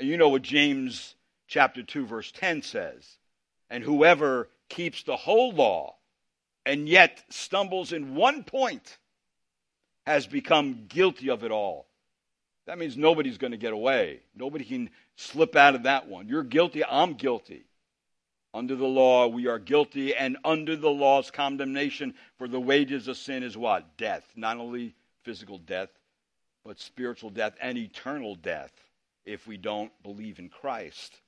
And 0.00 0.08
you 0.08 0.16
know 0.16 0.30
what 0.30 0.40
James 0.40 1.14
chapter 1.46 1.82
2, 1.82 2.06
verse 2.06 2.32
10 2.32 2.62
says. 2.62 3.18
And 3.68 3.84
whoever 3.84 4.48
keeps 4.70 5.02
the 5.02 5.14
whole 5.14 5.52
law 5.52 5.96
and 6.64 6.88
yet 6.88 7.22
stumbles 7.28 7.92
in 7.92 8.14
one 8.14 8.42
point 8.42 8.96
has 10.06 10.26
become 10.26 10.86
guilty 10.88 11.28
of 11.28 11.44
it 11.44 11.50
all. 11.50 11.86
That 12.66 12.78
means 12.78 12.96
nobody's 12.96 13.36
going 13.36 13.50
to 13.50 13.58
get 13.58 13.74
away. 13.74 14.20
Nobody 14.34 14.64
can 14.64 14.88
slip 15.16 15.54
out 15.54 15.74
of 15.74 15.82
that 15.82 16.08
one. 16.08 16.28
You're 16.28 16.44
guilty, 16.44 16.82
I'm 16.82 17.12
guilty. 17.12 17.64
Under 18.54 18.76
the 18.76 18.86
law, 18.86 19.28
we 19.28 19.48
are 19.48 19.58
guilty, 19.58 20.14
and 20.14 20.38
under 20.46 20.76
the 20.76 20.90
law's 20.90 21.30
condemnation, 21.30 22.14
for 22.38 22.48
the 22.48 22.58
wages 22.58 23.06
of 23.06 23.18
sin 23.18 23.42
is 23.42 23.56
what? 23.56 23.98
Death. 23.98 24.24
Not 24.34 24.56
only 24.56 24.94
physical 25.24 25.58
death, 25.58 25.90
but 26.64 26.80
spiritual 26.80 27.28
death 27.28 27.54
and 27.60 27.76
eternal 27.76 28.34
death 28.34 28.72
if 29.24 29.46
we 29.46 29.56
don't 29.56 29.92
believe 30.02 30.38
in 30.38 30.48
Christ. 30.48 31.20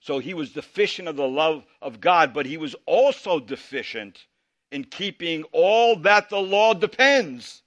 So 0.00 0.18
he 0.18 0.34
was 0.34 0.52
deficient 0.52 1.08
of 1.08 1.16
the 1.16 1.26
love 1.26 1.66
of 1.82 2.00
God, 2.00 2.32
but 2.32 2.46
he 2.46 2.56
was 2.56 2.76
also 2.86 3.40
deficient 3.40 4.26
in 4.70 4.84
keeping 4.84 5.44
all 5.52 5.96
that 5.96 6.28
the 6.28 6.38
law 6.38 6.74
depends. 6.74 7.62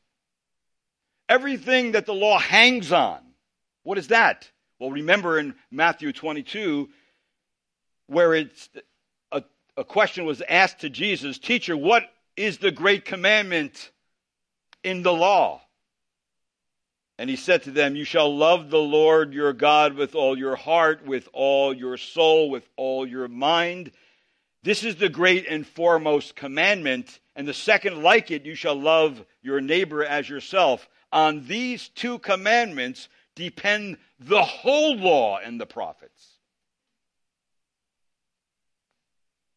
Everything 1.28 1.94
that 1.94 2.06
the 2.06 2.14
law 2.14 2.40
hangs 2.40 2.92
on. 2.92 3.20
What 3.84 3.98
is 3.98 4.08
that? 4.08 4.50
Well, 4.80 4.92
remember 4.92 5.40
in 5.40 5.56
Matthew 5.72 6.14
22, 6.14 6.90
where 8.08 8.34
it's 8.34 8.70
a, 9.32 9.44
a 9.76 9.84
question 9.84 10.26
was 10.26 10.42
asked 10.48 10.80
to 10.82 10.90
Jesus, 10.90 11.38
Teacher, 11.38 11.76
what 11.76 12.04
is 12.38 12.58
the 12.58 12.72
great 12.72 13.06
commandment 13.06 13.92
in 14.84 15.04
the 15.04 15.14
law? 15.14 15.62
And 17.20 17.30
he 17.30 17.36
said 17.36 17.64
to 17.64 17.72
them, 17.72 17.98
You 17.98 18.06
shall 18.06 18.34
love 18.34 18.70
the 18.70 18.80
Lord 18.80 19.34
your 19.34 19.52
God 19.52 19.96
with 19.96 20.16
all 20.16 20.38
your 20.38 20.56
heart, 20.56 21.06
with 21.06 21.28
all 21.34 21.74
your 21.74 21.98
soul, 21.98 22.50
with 22.50 22.70
all 22.78 23.06
your 23.06 23.28
mind. 23.28 23.92
This 24.64 24.86
is 24.86 24.96
the 24.96 25.10
great 25.10 25.46
and 25.46 25.68
foremost 25.68 26.38
commandment. 26.38 27.20
And 27.36 27.46
the 27.46 27.54
second, 27.54 28.02
like 28.04 28.32
it, 28.32 28.46
you 28.46 28.56
shall 28.56 28.80
love 28.80 29.26
your 29.42 29.60
neighbor 29.60 30.02
as 30.02 30.30
yourself. 30.30 30.88
On 31.12 31.46
these 31.46 31.90
two 31.90 32.20
commandments 32.20 33.10
depend 33.36 33.98
the 34.22 34.42
whole 34.42 34.96
law 34.96 35.40
and 35.40 35.60
the 35.60 35.66
prophets. 35.66 36.26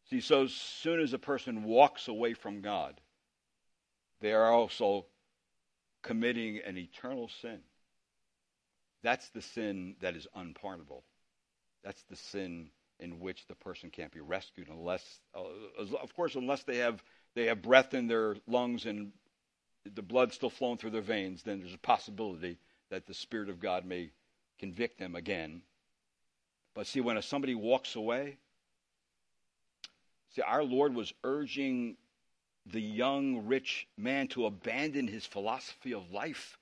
See, 0.09 0.19
so 0.19 0.47
soon 0.47 0.99
as 0.99 1.13
a 1.13 1.17
person 1.17 1.63
walks 1.63 2.09
away 2.09 2.33
from 2.33 2.59
God, 2.59 2.99
they 4.19 4.33
are 4.33 4.51
also 4.51 5.05
committing 6.03 6.59
an 6.65 6.77
eternal 6.77 7.29
sin. 7.41 7.59
That's 9.01 9.29
the 9.29 9.41
sin 9.41 9.95
that 10.01 10.15
is 10.15 10.27
unpardonable. 10.35 11.03
That's 11.83 12.03
the 12.03 12.15
sin 12.15 12.69
in 12.99 13.19
which 13.19 13.47
the 13.47 13.55
person 13.55 13.89
can't 13.89 14.11
be 14.11 14.21
rescued 14.21 14.69
unless, 14.69 15.19
uh, 15.35 15.43
of 16.01 16.15
course, 16.15 16.35
unless 16.35 16.63
they 16.63 16.77
have 16.77 17.03
they 17.35 17.45
have 17.47 17.61
breath 17.61 17.93
in 17.93 18.07
their 18.07 18.35
lungs 18.47 18.85
and 18.85 19.11
the 19.95 20.01
blood 20.01 20.31
still 20.31 20.49
flowing 20.49 20.77
through 20.77 20.91
their 20.91 21.01
veins. 21.01 21.43
Then 21.43 21.59
there's 21.59 21.73
a 21.73 21.79
possibility 21.79 22.59
that 22.89 23.07
the 23.07 23.13
Spirit 23.13 23.49
of 23.49 23.59
God 23.59 23.85
may 23.85 24.11
convict 24.59 24.99
them 24.99 25.15
again. 25.15 25.63
But 26.75 26.87
see, 26.87 27.01
when 27.01 27.21
somebody 27.21 27.55
walks 27.55 27.95
away, 27.95 28.37
see, 30.29 30.41
our 30.41 30.63
Lord 30.63 30.95
was 30.95 31.13
urging 31.23 31.97
the 32.65 32.81
young 32.81 33.45
rich 33.45 33.87
man 33.97 34.27
to 34.29 34.45
abandon 34.45 35.07
his 35.07 35.25
philosophy 35.25 35.93
of 35.93 36.11
life, 36.11 36.57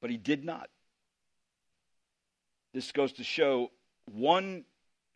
but 0.00 0.10
he 0.10 0.16
did 0.16 0.44
not. 0.44 0.68
This 2.74 2.92
goes 2.92 3.12
to 3.14 3.24
show 3.24 3.70
one 4.04 4.64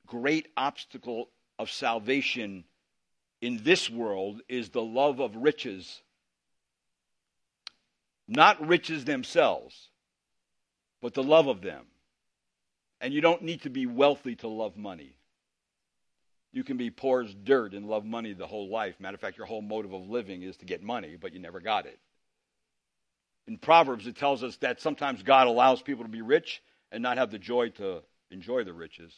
great 0.07 0.49
obstacle 0.57 1.28
of 1.59 1.70
salvation 1.70 2.64
in 3.41 3.62
this 3.62 3.88
world 3.88 4.43
is 4.49 4.70
the 4.70 4.82
love 4.82 5.20
of 5.20 5.36
riches. 5.36 6.03
Not 8.28 8.66
riches 8.66 9.05
themselves, 9.05 9.88
but 11.01 11.14
the 11.14 11.22
love 11.22 11.49
of 11.49 11.62
them. 11.62 11.86
And 13.01 13.14
you 13.14 13.20
don't 13.20 13.43
need 13.43 13.62
to 13.62 13.70
be 13.70 13.86
wealthy 13.86 14.36
to 14.36 14.49
love 14.49 14.76
money. 14.76 15.16
You 16.53 16.64
can 16.64 16.76
be 16.76 16.90
poor 16.90 17.22
as 17.22 17.34
dirt 17.34 17.74
and 17.74 17.86
love 17.86 18.05
money 18.05 18.32
the 18.32 18.46
whole 18.46 18.68
life. 18.68 18.98
Matter 18.98 19.14
of 19.14 19.20
fact, 19.20 19.38
your 19.38 19.46
whole 19.46 19.62
motive 19.62 19.92
of 19.92 20.09
living 20.09 20.42
is 20.42 20.57
to 20.59 20.64
get 20.64 20.82
money, 20.82 21.16
but 21.20 21.32
you 21.32 21.38
never 21.38 21.61
got 21.61 21.86
it. 21.86 21.98
In 23.46 23.57
Proverbs, 23.59 24.07
it 24.07 24.16
tells 24.16 24.42
us 24.42 24.57
that 24.59 24.80
sometimes 24.80 25.22
God 25.22 25.46
allows 25.46 25.82
people 25.82 26.05
to 26.05 26.11
be 26.11 26.22
rich 26.22 26.62
and 26.90 27.03
not 27.03 27.18
have 27.18 27.30
the 27.30 27.38
joy 27.38 27.68
to 27.70 28.03
enjoy 28.30 28.64
the 28.64 28.72
riches. 28.72 29.14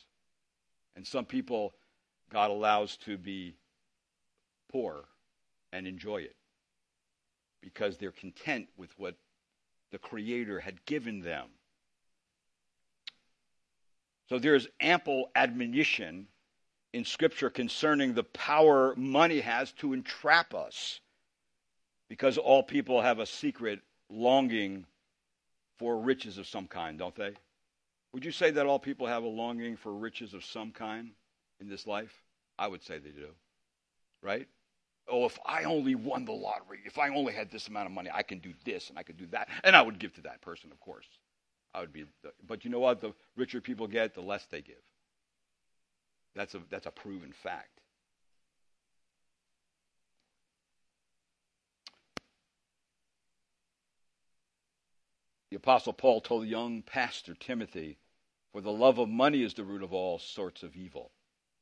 And 0.95 1.07
some 1.07 1.25
people 1.25 1.75
God 2.31 2.51
allows 2.51 2.97
to 2.99 3.19
be 3.19 3.57
poor 4.71 5.05
and 5.73 5.87
enjoy 5.87 6.19
it 6.19 6.37
because 7.61 7.99
they're 7.99 8.11
content 8.11 8.69
with 8.77 8.91
what 8.99 9.17
the 9.91 9.99
Creator 9.99 10.61
had 10.61 10.85
given 10.87 11.21
them. 11.21 11.49
So 14.29 14.39
there's 14.39 14.67
ample 14.81 15.31
admonition 15.37 16.27
in 16.93 17.05
Scripture 17.05 17.51
concerning 17.51 18.15
the 18.15 18.25
power 18.25 18.95
money 18.97 19.41
has 19.41 19.73
to 19.73 19.93
entrap 19.93 20.55
us 20.55 21.01
because 22.09 22.37
all 22.37 22.63
people 22.63 23.01
have 23.01 23.19
a 23.19 23.27
secret 23.27 23.81
longing 24.11 24.85
for 25.79 25.99
riches 25.99 26.39
of 26.39 26.47
some 26.47 26.67
kind, 26.67 26.99
don't 26.99 27.15
they? 27.15 27.33
Would 28.13 28.25
you 28.25 28.33
say 28.33 28.51
that 28.51 28.67
all 28.67 28.79
people 28.79 29.07
have 29.07 29.23
a 29.23 29.29
longing 29.29 29.77
for 29.77 29.93
riches 29.93 30.35
of 30.35 30.45
some 30.45 30.71
kind 30.71 31.13
in 31.61 31.69
this 31.69 31.87
life? 31.87 32.23
I 32.59 32.69
would 32.69 32.83
say 32.83 32.99
they 32.99 33.11
do. 33.11 33.29
Right? 34.23 34.47
Oh, 35.09 35.25
if 35.25 35.39
I 35.47 35.65
only 35.65 35.95
won 35.95 36.25
the 36.25 36.33
lottery, 36.33 36.81
if 36.85 36.99
I 36.99 37.09
only 37.09 37.33
had 37.33 37.51
this 37.51 37.69
amount 37.69 37.87
of 37.87 37.93
money, 37.93 38.11
I 38.13 38.23
can 38.23 38.39
do 38.39 38.53
this 38.65 38.91
and 38.91 38.99
I 38.99 39.03
can 39.03 39.17
do 39.17 39.27
that. 39.33 39.49
And 39.65 39.75
I 39.75 39.83
would 39.83 39.99
give 39.99 40.15
to 40.15 40.21
that 40.23 40.43
person, 40.43 40.71
of 40.71 40.79
course. 40.79 41.07
I 41.75 41.81
would 41.81 41.93
be 41.93 42.05
but 42.47 42.65
you 42.65 42.71
know 42.71 42.79
what? 42.79 43.01
The 43.01 43.15
richer 43.37 43.61
people 43.61 43.87
get, 43.87 44.15
the 44.15 44.21
less 44.21 44.45
they 44.47 44.61
give. 44.61 44.77
That's 46.35 46.55
a 46.55 46.61
that's 46.71 46.87
a 46.87 46.91
proven 46.91 47.33
fact. 47.33 47.81
The 55.51 55.57
apostle 55.57 55.93
Paul 55.93 56.23
told 56.23 56.45
the 56.45 56.49
young 56.49 56.81
pastor 56.81 57.35
Timothy 57.35 57.99
for 58.53 58.63
the 58.63 58.73
love 58.73 58.99
of 58.99 59.09
money 59.09 59.43
is 59.43 59.53
the 59.53 59.65
root 59.65 59.83
of 59.83 59.93
all 59.93 60.19
sorts 60.19 60.63
of 60.63 60.77
evil. 60.77 61.11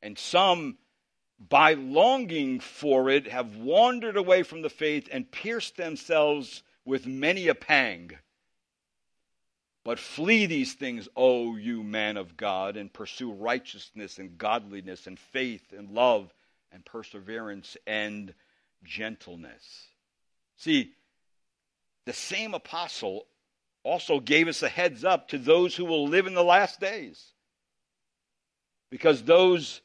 And 0.00 0.16
some, 0.16 0.78
by 1.38 1.74
longing 1.74 2.60
for 2.60 3.10
it, 3.10 3.26
have 3.26 3.56
wandered 3.56 4.16
away 4.16 4.44
from 4.44 4.62
the 4.62 4.70
faith 4.70 5.08
and 5.10 5.30
pierced 5.30 5.76
themselves 5.76 6.62
with 6.84 7.06
many 7.06 7.48
a 7.48 7.54
pang. 7.54 8.12
But 9.90 9.98
flee 9.98 10.46
these 10.46 10.74
things, 10.74 11.08
O 11.16 11.56
you 11.56 11.82
man 11.82 12.16
of 12.16 12.36
God, 12.36 12.76
and 12.76 12.92
pursue 12.92 13.32
righteousness 13.32 14.20
and 14.20 14.38
godliness 14.38 15.08
and 15.08 15.18
faith 15.18 15.72
and 15.76 15.90
love 15.90 16.32
and 16.70 16.84
perseverance 16.84 17.76
and 17.88 18.32
gentleness. 18.84 19.88
See, 20.56 20.92
the 22.06 22.12
same 22.12 22.54
apostle 22.54 23.26
also 23.82 24.20
gave 24.20 24.46
us 24.46 24.62
a 24.62 24.68
heads 24.68 25.04
up 25.04 25.26
to 25.30 25.38
those 25.38 25.74
who 25.74 25.86
will 25.86 26.06
live 26.06 26.28
in 26.28 26.34
the 26.34 26.44
last 26.44 26.78
days. 26.78 27.32
Because 28.90 29.24
those 29.24 29.80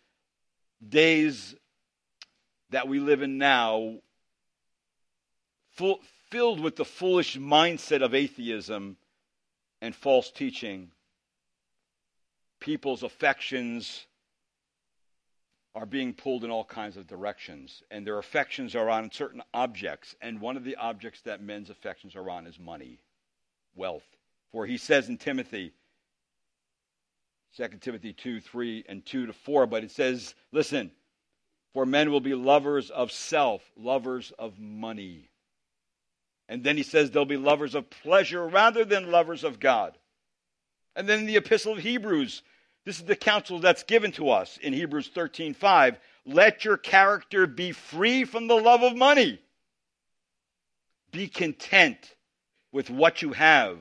days 0.88 1.56
that 2.70 2.88
we 2.88 3.00
live 3.00 3.24
in 3.24 3.40
now, 3.40 3.96
full, 5.72 6.00
filled 6.30 6.60
with 6.60 6.76
the 6.76 6.86
foolish 6.86 7.40
mindset 7.40 8.04
of 8.04 8.14
atheism 8.14 8.98
and 9.82 9.96
false 9.96 10.32
teaching, 10.32 10.92
people's 12.60 13.04
affections 13.04 14.06
are 15.76 15.86
being 15.86 16.14
pulled 16.14 16.46
in 16.46 16.52
all 16.52 16.64
kinds 16.64 16.96
of 16.96 17.06
directions, 17.06 17.84
and 17.92 18.08
their 18.08 18.18
affections 18.18 18.76
are 18.76 18.90
on 18.90 19.12
certain 19.12 19.42
objects. 19.54 20.16
And 20.22 20.40
one 20.40 20.56
of 20.56 20.64
the 20.64 20.78
objects 20.78 21.22
that 21.22 21.42
men's 21.42 21.70
affections 21.70 22.16
are 22.16 22.30
on 22.30 22.48
is 22.48 22.58
money 22.58 23.00
wealth. 23.76 24.06
For 24.52 24.66
he 24.66 24.78
says 24.78 25.10
in 25.10 25.18
Timothy, 25.18 25.74
2 27.58 27.68
Timothy 27.82 28.14
2 28.14 28.40
3 28.40 28.86
and 28.88 29.06
2 29.06 29.28
to 29.28 29.34
4, 29.34 29.68
but 29.68 29.84
it 29.84 29.92
says, 29.92 30.34
listen, 30.54 30.92
for 31.74 31.86
men 31.86 32.10
will 32.10 32.22
be 32.22 32.34
lovers 32.34 32.90
of 32.90 33.12
self, 33.12 33.62
lovers 33.76 34.32
of 34.40 34.58
money. 34.60 35.30
And 36.48 36.64
then 36.64 36.78
he 36.78 36.84
says 36.84 37.12
they'll 37.12 37.26
be 37.26 37.38
lovers 37.38 37.76
of 37.76 37.90
pleasure 37.90 38.48
rather 38.48 38.86
than 38.86 39.12
lovers 39.12 39.44
of 39.44 39.60
God. 39.60 39.98
And 40.96 41.10
then 41.10 41.20
in 41.20 41.26
the 41.26 41.38
epistle 41.38 41.74
of 41.74 41.80
Hebrews, 41.80 42.44
this 42.86 43.00
is 43.00 43.06
the 43.06 43.16
counsel 43.16 43.60
that's 43.60 43.84
given 43.84 44.12
to 44.14 44.30
us 44.30 44.58
in 44.58 44.72
Hebrews 44.74 45.10
13:5, 45.10 45.98
let 46.26 46.64
your 46.64 46.78
character 46.78 47.48
be 47.48 47.72
free 47.72 48.26
from 48.26 48.48
the 48.48 48.56
love 48.56 48.84
of 48.84 48.96
money. 48.96 49.40
Be 51.12 51.28
content 51.28 52.16
with 52.72 52.90
what 52.90 53.22
you 53.22 53.34
have. 53.34 53.80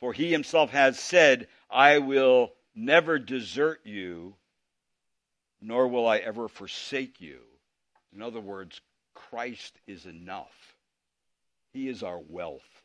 For 0.00 0.12
he 0.12 0.32
himself 0.32 0.70
has 0.70 0.98
said, 0.98 1.46
I 1.70 1.98
will 1.98 2.52
never 2.74 3.18
desert 3.18 3.80
you, 3.84 4.34
nor 5.60 5.86
will 5.86 6.08
I 6.08 6.18
ever 6.18 6.48
forsake 6.48 7.20
you. 7.20 7.38
In 8.12 8.20
other 8.20 8.40
words, 8.40 8.80
Christ 9.14 9.78
is 9.86 10.06
enough. 10.06 10.71
He 11.72 11.88
is 11.88 12.02
our 12.02 12.18
wealth. 12.18 12.82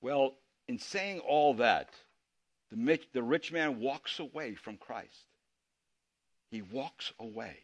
Well, 0.00 0.34
in 0.68 0.78
saying 0.78 1.20
all 1.20 1.54
that, 1.54 1.90
the, 2.70 2.98
the 3.12 3.22
rich 3.22 3.52
man 3.52 3.80
walks 3.80 4.18
away 4.18 4.54
from 4.54 4.76
Christ. 4.76 5.26
He 6.50 6.62
walks 6.62 7.12
away 7.18 7.56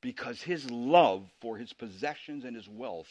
because 0.00 0.42
his 0.42 0.70
love 0.70 1.28
for 1.40 1.56
his 1.56 1.72
possessions 1.72 2.44
and 2.44 2.56
his 2.56 2.68
wealth 2.68 3.08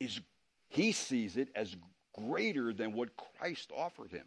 is 0.00 0.20
he 0.68 0.92
sees 0.92 1.36
it 1.36 1.48
as 1.54 1.76
greater 2.14 2.72
than 2.72 2.92
what 2.92 3.10
Christ 3.16 3.70
offered 3.76 4.12
him. 4.12 4.26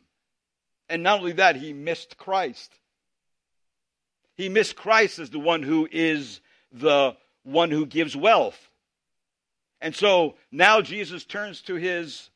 And 0.89 1.03
not 1.03 1.20
only 1.20 1.34
that, 1.34 1.55
he 1.55 1.74
missed 1.74 2.17
Christ. 2.17 2.74
He 4.36 4.49
missed 4.49 4.76
Christ 4.76 5.20
as 5.20 5.30
the 5.30 5.39
one 5.39 5.63
who 5.63 5.88
is 5.91 6.41
the 6.72 7.15
one 7.43 7.72
who 7.72 7.86
gives 7.86 8.15
wealth. 8.15 8.68
And 9.82 9.95
so 9.95 10.36
now 10.51 10.82
Jesus 10.82 11.25
turns 11.25 11.61
to 11.63 11.75
his 11.75 12.30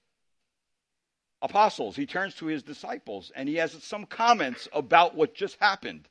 apostles, 1.42 1.96
he 1.96 2.06
turns 2.06 2.36
to 2.36 2.46
his 2.46 2.64
disciples, 2.64 3.32
and 3.36 3.50
he 3.50 3.56
has 3.56 3.72
some 3.84 4.06
comments 4.06 4.68
about 4.72 5.16
what 5.16 5.36
just 5.36 5.58
happened. 5.60 6.08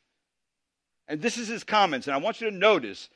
And 1.09 1.23
this 1.23 1.39
is 1.39 1.49
his 1.49 1.65
comments, 1.65 2.07
and 2.07 2.15
I 2.15 2.19
want 2.19 2.41
you 2.41 2.51
to 2.51 2.57
notice 2.57 3.09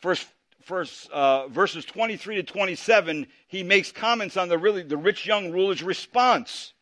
first 0.00 0.26
verse, 0.66 1.08
uh, 1.12 1.48
verses 1.48 1.84
23 1.84 2.36
to 2.36 2.42
27, 2.42 3.26
he 3.48 3.62
makes 3.62 3.92
comments 3.92 4.36
on 4.36 4.48
the 4.48 4.58
really 4.58 4.82
the 4.82 4.96
rich 4.96 5.26
young 5.26 5.50
ruler's 5.50 5.82
response. 5.82 6.72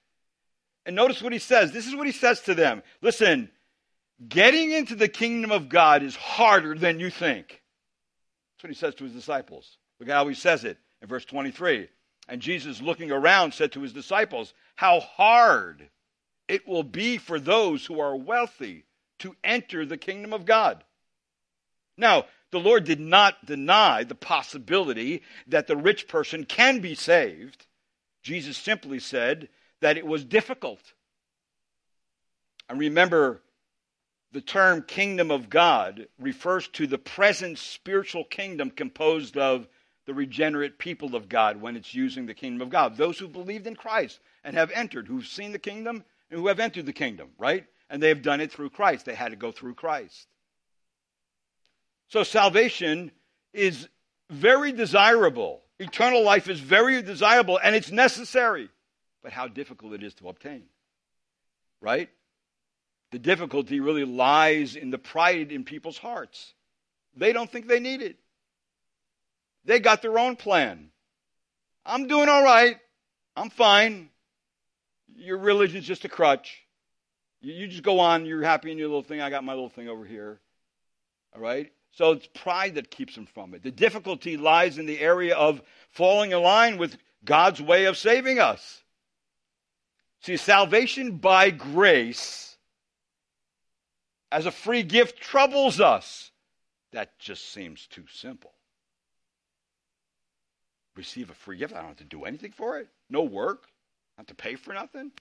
And 0.87 0.97
notice 0.97 1.23
what 1.23 1.33
he 1.33 1.39
says. 1.39 1.73
This 1.73 1.87
is 1.87 1.95
what 1.95 2.07
he 2.07 2.13
says 2.13 2.41
to 2.43 2.55
them. 2.55 2.83
Listen, 3.03 3.51
getting 4.27 4.71
into 4.71 4.95
the 4.95 5.09
kingdom 5.09 5.53
of 5.53 5.69
God 5.69 6.03
is 6.03 6.17
harder 6.17 6.75
than 6.75 7.01
you 7.01 7.11
think. 7.11 7.63
That's 8.57 8.65
what 8.65 8.71
he 8.71 8.79
says 8.79 8.95
to 8.97 9.05
his 9.05 9.13
disciples. 9.13 9.79
Look 10.01 10.09
how 10.09 10.27
he 10.27 10.35
says 10.35 10.65
it 10.65 10.79
in 11.01 11.09
verse 11.09 11.25
23. 11.27 11.89
And 12.29 12.41
Jesus, 12.41 12.81
looking 12.81 13.11
around, 13.13 13.55
said 13.55 13.73
to 13.73 13.83
his 13.83 13.93
disciples, 13.93 14.55
How 14.77 15.01
hard 15.01 15.89
it 16.49 16.67
will 16.67 16.83
be 16.83 17.19
for 17.19 17.39
those 17.39 17.87
who 17.87 18.01
are 18.01 18.17
wealthy 18.17 18.85
to 19.21 19.37
enter 19.45 19.85
the 19.85 19.97
kingdom 19.97 20.33
of 20.33 20.47
God. 20.47 20.83
Now, 21.97 22.27
the 22.51 22.59
Lord 22.59 22.85
did 22.85 22.99
not 22.99 23.47
deny 23.47 24.03
the 24.03 24.15
possibility 24.15 25.23
that 25.47 25.67
the 25.67 25.77
rich 25.77 26.09
person 26.09 26.45
can 26.45 26.81
be 26.81 26.95
saved. 26.95 27.67
Jesus 28.23 28.57
simply 28.57 28.99
said 28.99 29.49
that 29.81 29.97
it 29.97 30.07
was 30.07 30.25
difficult. 30.25 30.81
And 32.69 32.79
remember, 32.79 33.43
the 34.33 34.41
term 34.41 34.83
kingdom 34.83 35.31
of 35.31 35.51
God 35.51 36.07
refers 36.19 36.69
to 36.69 36.87
the 36.87 36.99
present 36.99 37.59
spiritual 37.59 38.25
kingdom 38.25 38.71
composed 38.71 39.37
of 39.37 39.69
the 40.11 40.15
regenerate 40.15 40.79
people 40.79 41.15
of 41.15 41.29
God 41.29 41.61
when 41.61 41.77
it's 41.77 41.95
using 41.95 42.27
the 42.27 42.35
kingdom 42.35 42.61
of 42.61 42.71
God. 42.71 42.97
Those 42.97 43.19
who 43.19 43.29
believed 43.29 43.67
in 43.67 43.77
Christ 43.77 44.19
and 44.43 44.57
have 44.57 44.71
entered, 44.73 45.07
who've 45.07 45.27
seen 45.27 45.53
the 45.53 45.59
kingdom 45.59 46.05
and 46.31 46.41
who 46.41 46.49
have 46.49 46.61
entered 46.61 46.87
the 46.87 46.93
kingdom, 46.93 47.29
right? 47.39 47.65
and 47.91 48.01
they 48.01 48.09
have 48.09 48.23
done 48.23 48.41
it 48.41 48.53
through 48.53 48.71
Christ. 48.71 49.05
They 49.05 49.15
had 49.15 49.33
to 49.33 49.37
go 49.37 49.51
through 49.51 49.75
Christ. 49.75 50.29
So 52.09 52.23
salvation 52.23 53.11
is 53.53 53.89
very 54.31 54.73
desirable. 54.73 55.63
Eternal 55.79 56.23
life 56.23 56.49
is 56.49 56.61
very 56.61 57.03
desirable 57.03 57.59
and 57.63 57.75
it's 57.75 57.91
necessary. 57.91 58.71
But 59.23 59.33
how 59.33 59.49
difficult 59.49 59.93
it 59.93 60.03
is 60.03 60.15
to 60.15 60.29
obtain. 60.29 60.63
Right? 61.81 62.09
The 63.11 63.19
difficulty 63.19 63.81
really 63.81 64.05
lies 64.05 64.77
in 64.77 64.91
the 64.91 64.99
pride 64.99 65.51
in 65.51 65.65
people's 65.65 65.99
hearts. 65.99 66.55
They 67.17 67.33
don't 67.33 67.51
think 67.51 67.67
they 67.67 67.81
need 67.81 68.03
it. 68.03 68.17
They 69.65 69.81
got 69.81 70.03
their 70.03 70.19
own 70.19 70.37
plan. 70.37 70.91
I'm 71.85 72.07
doing 72.07 72.29
all 72.29 72.43
right. 72.43 72.77
I'm 73.37 73.51
fine. 73.51 74.11
Your 75.17 75.39
religion's 75.39 75.87
just 75.87 76.05
a 76.05 76.09
crutch. 76.09 76.63
You, 77.41 77.53
you 77.53 77.69
just 77.69 77.83
go 77.83 78.01
on. 78.01 78.27
You're 78.27 78.43
happy 78.43 78.71
in 78.71 78.79
your 78.79 78.89
little 78.89 79.03
thing. 79.03 79.21
I 79.21 79.31
got 79.31 79.45
my 79.45 79.53
little 79.53 79.69
thing 79.69 79.89
over 79.89 80.05
here. 80.05 80.41
All 81.35 81.41
right? 81.41 81.73
So 81.93 82.13
it's 82.13 82.27
pride 82.27 82.77
that 82.77 82.91
keeps 82.91 83.15
them 83.15 83.27
from 83.27 83.55
it. 83.55 83.63
The 83.63 83.71
difficulty 83.71 84.37
lies 84.37 84.79
in 84.79 84.87
the 84.87 85.01
area 85.01 85.35
of 85.35 85.61
falling 85.89 86.33
in 86.33 86.43
line 86.43 86.79
with 86.79 86.97
God's 87.25 87.61
way 87.61 87.87
of 87.87 87.97
saving 87.97 88.39
us. 88.39 88.83
See, 90.23 90.37
salvation 90.37 91.17
by 91.17 91.51
grace 91.51 92.57
as 94.31 94.47
a 94.47 94.51
free 94.51 94.83
gift 94.83 95.21
troubles 95.21 95.81
us. 95.81 96.31
That 96.93 97.19
just 97.19 97.53
seems 97.53 97.87
too 97.87 98.05
simple. 98.13 98.53
Receive 100.97 101.31
a 101.31 101.35
free 101.35 101.57
gift. 101.57 101.73
I 101.73 101.79
don't 101.79 101.89
have 101.89 101.97
to 101.99 102.05
do 102.05 102.25
anything 102.25 102.53
for 102.53 102.79
it. 102.79 102.89
No 103.09 103.23
work. 103.23 103.69
Not 104.19 104.29
to 104.29 104.35
pay 104.35 104.57
for 104.57 104.75
nothing. 104.75 105.13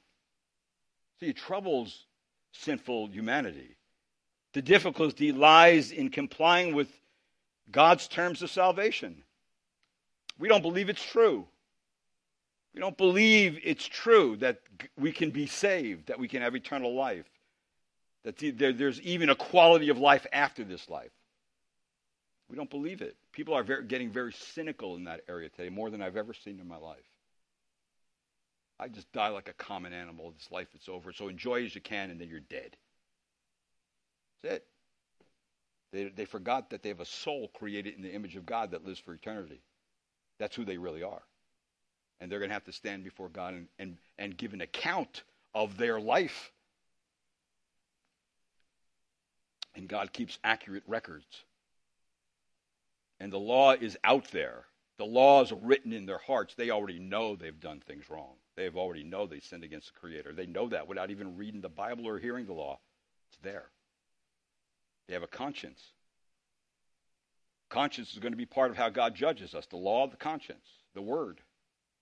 See, 1.19 1.27
it 1.27 1.37
troubles 1.37 2.05
sinful 2.51 3.07
humanity. 3.07 3.75
The 4.53 4.61
difficulty 4.61 5.31
lies 5.31 5.91
in 5.91 6.09
complying 6.09 6.73
with 6.73 6.89
God's 7.71 8.07
terms 8.07 8.41
of 8.41 8.49
salvation. 8.49 9.23
We 10.39 10.47
don't 10.47 10.63
believe 10.63 10.89
it's 10.89 11.03
true. 11.03 11.45
We 12.73 12.81
don't 12.81 12.97
believe 12.97 13.59
it's 13.63 13.85
true 13.85 14.37
that 14.37 14.61
we 14.97 15.11
can 15.11 15.31
be 15.31 15.47
saved, 15.47 16.07
that 16.07 16.19
we 16.19 16.27
can 16.27 16.41
have 16.41 16.55
eternal 16.55 16.93
life, 16.95 17.29
that 18.23 18.37
there's 18.37 19.01
even 19.01 19.29
a 19.29 19.35
quality 19.35 19.89
of 19.89 19.97
life 19.97 20.25
after 20.33 20.63
this 20.63 20.89
life. 20.89 21.11
We 22.49 22.55
don't 22.55 22.69
believe 22.69 23.01
it. 23.01 23.15
People 23.31 23.53
are 23.53 23.63
very, 23.63 23.85
getting 23.85 24.09
very 24.09 24.33
cynical 24.33 24.95
in 24.95 25.03
that 25.03 25.21
area 25.29 25.49
today, 25.49 25.69
more 25.69 25.89
than 25.89 26.01
I've 26.01 26.17
ever 26.17 26.33
seen 26.33 26.59
in 26.59 26.67
my 26.67 26.77
life. 26.77 26.97
I 28.79 28.87
just 28.87 29.11
die 29.11 29.27
like 29.27 29.49
a 29.49 29.53
common 29.53 29.93
animal. 29.93 30.31
This 30.31 30.51
life 30.51 30.69
is 30.73 30.87
over. 30.89 31.11
So 31.11 31.27
enjoy 31.27 31.65
as 31.65 31.75
you 31.75 31.81
can, 31.81 32.09
and 32.09 32.19
then 32.19 32.29
you're 32.29 32.39
dead. 32.39 32.75
That's 34.41 34.55
it. 34.55 34.65
They, 35.91 36.05
they 36.05 36.25
forgot 36.25 36.69
that 36.69 36.81
they 36.81 36.89
have 36.89 36.99
a 36.99 37.05
soul 37.05 37.49
created 37.53 37.95
in 37.95 38.01
the 38.01 38.13
image 38.13 38.35
of 38.35 38.45
God 38.45 38.71
that 38.71 38.85
lives 38.85 38.99
for 38.99 39.13
eternity. 39.13 39.61
That's 40.39 40.55
who 40.55 40.65
they 40.65 40.77
really 40.77 41.03
are. 41.03 41.21
And 42.19 42.31
they're 42.31 42.39
going 42.39 42.49
to 42.49 42.53
have 42.53 42.65
to 42.65 42.71
stand 42.71 43.03
before 43.03 43.29
God 43.29 43.53
and, 43.53 43.67
and, 43.77 43.97
and 44.17 44.37
give 44.37 44.53
an 44.53 44.61
account 44.61 45.23
of 45.53 45.77
their 45.77 45.99
life. 45.99 46.51
And 49.75 49.87
God 49.87 50.13
keeps 50.13 50.37
accurate 50.43 50.83
records. 50.87 51.25
And 53.19 53.31
the 53.31 53.39
law 53.39 53.73
is 53.73 53.97
out 54.03 54.31
there. 54.31 54.65
The 54.97 55.05
law 55.05 55.41
is 55.41 55.53
written 55.61 55.93
in 55.93 56.05
their 56.05 56.17
hearts. 56.17 56.55
They 56.55 56.71
already 56.71 56.99
know 56.99 57.35
they've 57.35 57.59
done 57.59 57.79
things 57.79 58.09
wrong. 58.09 58.35
They 58.55 58.65
have 58.65 58.75
already 58.75 59.03
know 59.03 59.25
they 59.25 59.39
sinned 59.39 59.63
against 59.63 59.93
the 59.93 59.99
Creator. 59.99 60.33
They 60.33 60.45
know 60.45 60.67
that 60.69 60.87
without 60.87 61.11
even 61.11 61.37
reading 61.37 61.61
the 61.61 61.69
Bible 61.69 62.07
or 62.07 62.19
hearing 62.19 62.45
the 62.45 62.53
law. 62.53 62.79
It's 63.29 63.39
there. 63.41 63.69
They 65.07 65.13
have 65.13 65.23
a 65.23 65.27
conscience. 65.27 65.81
Conscience 67.69 68.13
is 68.13 68.19
going 68.19 68.33
to 68.33 68.37
be 68.37 68.45
part 68.45 68.71
of 68.71 68.77
how 68.77 68.89
God 68.89 69.15
judges 69.15 69.55
us. 69.55 69.65
The 69.67 69.77
law 69.77 70.03
of 70.03 70.11
the 70.11 70.17
conscience, 70.17 70.65
the 70.93 71.01
Word, 71.01 71.39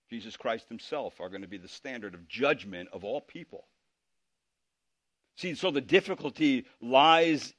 Jesus 0.09 0.37
Christ 0.37 0.67
Himself 0.69 1.19
are 1.19 1.29
going 1.29 1.41
to 1.41 1.47
be 1.47 1.57
the 1.57 1.67
standard 1.67 2.13
of 2.15 2.27
judgment 2.27 2.89
of 2.93 3.03
all 3.03 3.21
people. 3.21 3.67
See, 5.35 5.53
so 5.53 5.69
the 5.69 5.81
difficulty 5.81 6.65
lies 6.81 7.53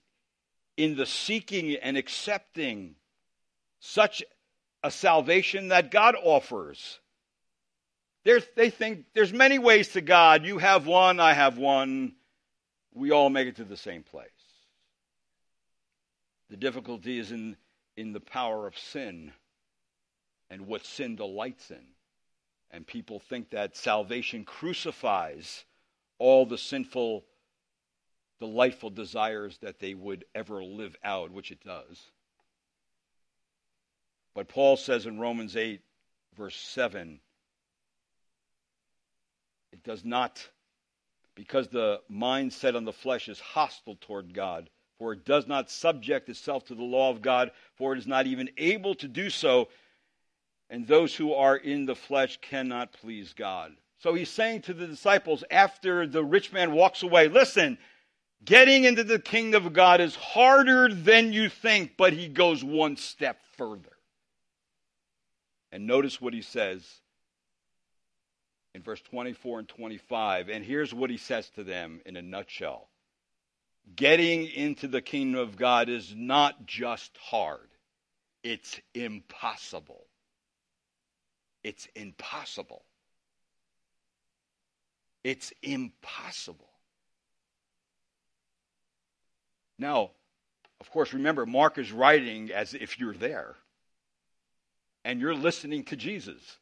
in 0.77 0.97
the 0.97 1.07
seeking 1.07 1.77
and 1.77 1.97
accepting 1.97 2.97
such 3.81 4.23
a 4.83 4.91
salvation 4.91 5.69
that 5.69 5.91
God 5.91 6.15
offers. 6.23 6.99
There's, 8.25 8.47
they 8.57 8.71
think 8.71 9.07
there's 9.15 9.33
many 9.33 9.59
ways 9.59 9.89
to 9.89 10.01
God. 10.01 10.45
You 10.45 10.59
have 10.59 10.87
one, 10.87 11.21
I 11.21 11.33
have 11.33 11.59
one. 11.59 12.15
We 12.93 13.11
all 13.11 13.31
make 13.31 13.49
it 13.49 13.57
to 13.57 13.65
the 13.65 13.77
same 13.77 14.03
place. 14.03 14.29
The 16.51 16.57
difficulty 16.57 17.19
is 17.19 17.33
in, 17.33 17.57
in 17.97 18.13
the 18.13 18.21
power 18.21 18.67
of 18.67 18.77
sin 18.79 19.33
and 20.51 20.67
what 20.67 20.85
sin 20.85 21.17
delights 21.17 21.71
in. 21.71 21.85
And 22.71 22.87
people 22.87 23.19
think 23.19 23.51
that 23.51 23.77
salvation 23.77 24.45
crucifies 24.45 25.65
all 26.19 26.45
the 26.45 26.59
sinful, 26.59 27.25
delightful 28.41 28.91
desires 28.91 29.59
that 29.59 29.79
they 29.79 29.95
would 29.95 30.25
ever 30.35 30.63
live 30.63 30.97
out, 31.03 31.31
which 31.31 31.51
it 31.51 31.63
does. 31.65 32.11
But 34.39 34.47
Paul 34.47 34.77
says 34.77 35.05
in 35.05 35.19
Romans 35.19 35.57
8, 35.57 35.81
verse 36.37 36.55
7, 36.55 37.19
it 39.73 39.83
does 39.83 40.05
not, 40.05 40.49
because 41.35 41.67
the 41.67 42.03
mindset 42.09 42.77
on 42.77 42.85
the 42.85 42.93
flesh 42.93 43.29
is 43.29 43.41
hostile 43.41 43.97
toward 44.01 44.33
God 44.33 44.71
for 44.97 45.13
it 45.13 45.25
does 45.25 45.49
not 45.49 45.71
subject 45.71 46.29
itself 46.29 46.65
to 46.67 46.75
the 46.77 46.85
law 46.85 47.11
of 47.11 47.23
God, 47.23 47.51
for 47.77 47.93
it 47.93 47.99
is 47.99 48.07
not 48.07 48.27
even 48.27 48.51
able 48.57 48.95
to 48.97 49.09
do 49.09 49.29
so. 49.29 49.69
And 50.71 50.87
those 50.87 51.15
who 51.15 51.33
are 51.33 51.57
in 51.57 51.87
the 51.87 51.95
flesh 51.95 52.39
cannot 52.41 52.93
please 52.93 53.33
God. 53.33 53.73
So 54.01 54.15
he's 54.15 54.29
saying 54.29 54.63
to 54.63 54.75
the 54.75 54.87
disciples 54.87 55.45
after 55.51 56.07
the 56.07 56.25
rich 56.25 56.53
man 56.53 56.73
walks 56.73 57.03
away, 57.03 57.29
listen, 57.29 57.79
getting 58.45 58.85
into 58.85 59.05
the 59.05 59.19
kingdom 59.19 59.67
of 59.67 59.73
God 59.73 60.01
is 60.01 60.15
harder 60.15 60.93
than 60.93 61.33
you 61.33 61.49
think, 61.49 61.93
but 61.97 62.13
he 62.13 62.29
goes 62.29 62.63
one 62.63 62.97
step 62.97 63.41
further. 63.57 63.98
And 65.71 65.87
notice 65.87 66.21
what 66.21 66.33
he 66.33 66.43
says 66.43 66.85
in 68.75 68.83
verse 68.83 69.01
24 69.03 69.61
and 69.61 69.69
25. 69.69 70.49
And 70.49 70.65
here's 70.65 70.95
what 70.95 71.11
he 71.11 71.17
says 71.17 71.51
to 71.51 71.65
them 71.65 72.01
in 72.07 72.17
a 72.17 72.23
nutshell 72.23 72.89
getting 73.97 74.47
into 74.47 74.87
the 74.87 75.01
kingdom 75.01 75.41
of 75.41 75.57
God 75.57 75.89
is 75.89 76.15
not 76.15 76.67
just 76.67 77.17
hard, 77.17 77.69
it's 78.43 78.79
impossible. 78.95 80.05
It's 81.65 81.89
impossible. 81.97 82.85
It's 85.25 85.53
impossible. 85.63 86.71
Now, 89.79 90.13
of 90.81 90.91
course, 90.91 91.13
remember, 91.13 91.45
Mark 91.45 91.77
is 91.77 91.93
writing 91.93 92.53
as 92.53 92.75
if 92.75 92.99
you're 92.99 93.13
there 93.13 93.57
and 95.09 95.23
you're 95.23 95.35
listening 95.35 95.85
to 95.85 95.97
Jesus. 95.97 96.59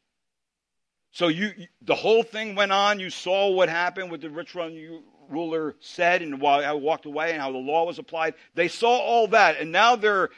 So 1.11 1.27
you, 1.27 1.51
the 1.81 1.95
whole 1.95 2.23
thing 2.23 2.55
went 2.55 2.71
on. 2.71 2.97
You 2.97 3.09
saw 3.09 3.49
what 3.49 3.67
happened 3.67 4.09
with 4.09 4.21
the 4.21 4.29
rich 4.29 4.55
ruler 4.55 5.75
said 5.81 6.21
and 6.21 6.41
how 6.41 6.77
he 6.77 6.81
walked 6.81 7.05
away 7.05 7.33
and 7.33 7.41
how 7.41 7.51
the 7.51 7.57
law 7.57 7.83
was 7.85 7.99
applied. 7.99 8.35
They 8.55 8.69
saw 8.69 8.99
all 8.99 9.27
that, 9.27 9.59
and 9.59 9.73
now 9.73 9.97
they're 9.97 10.29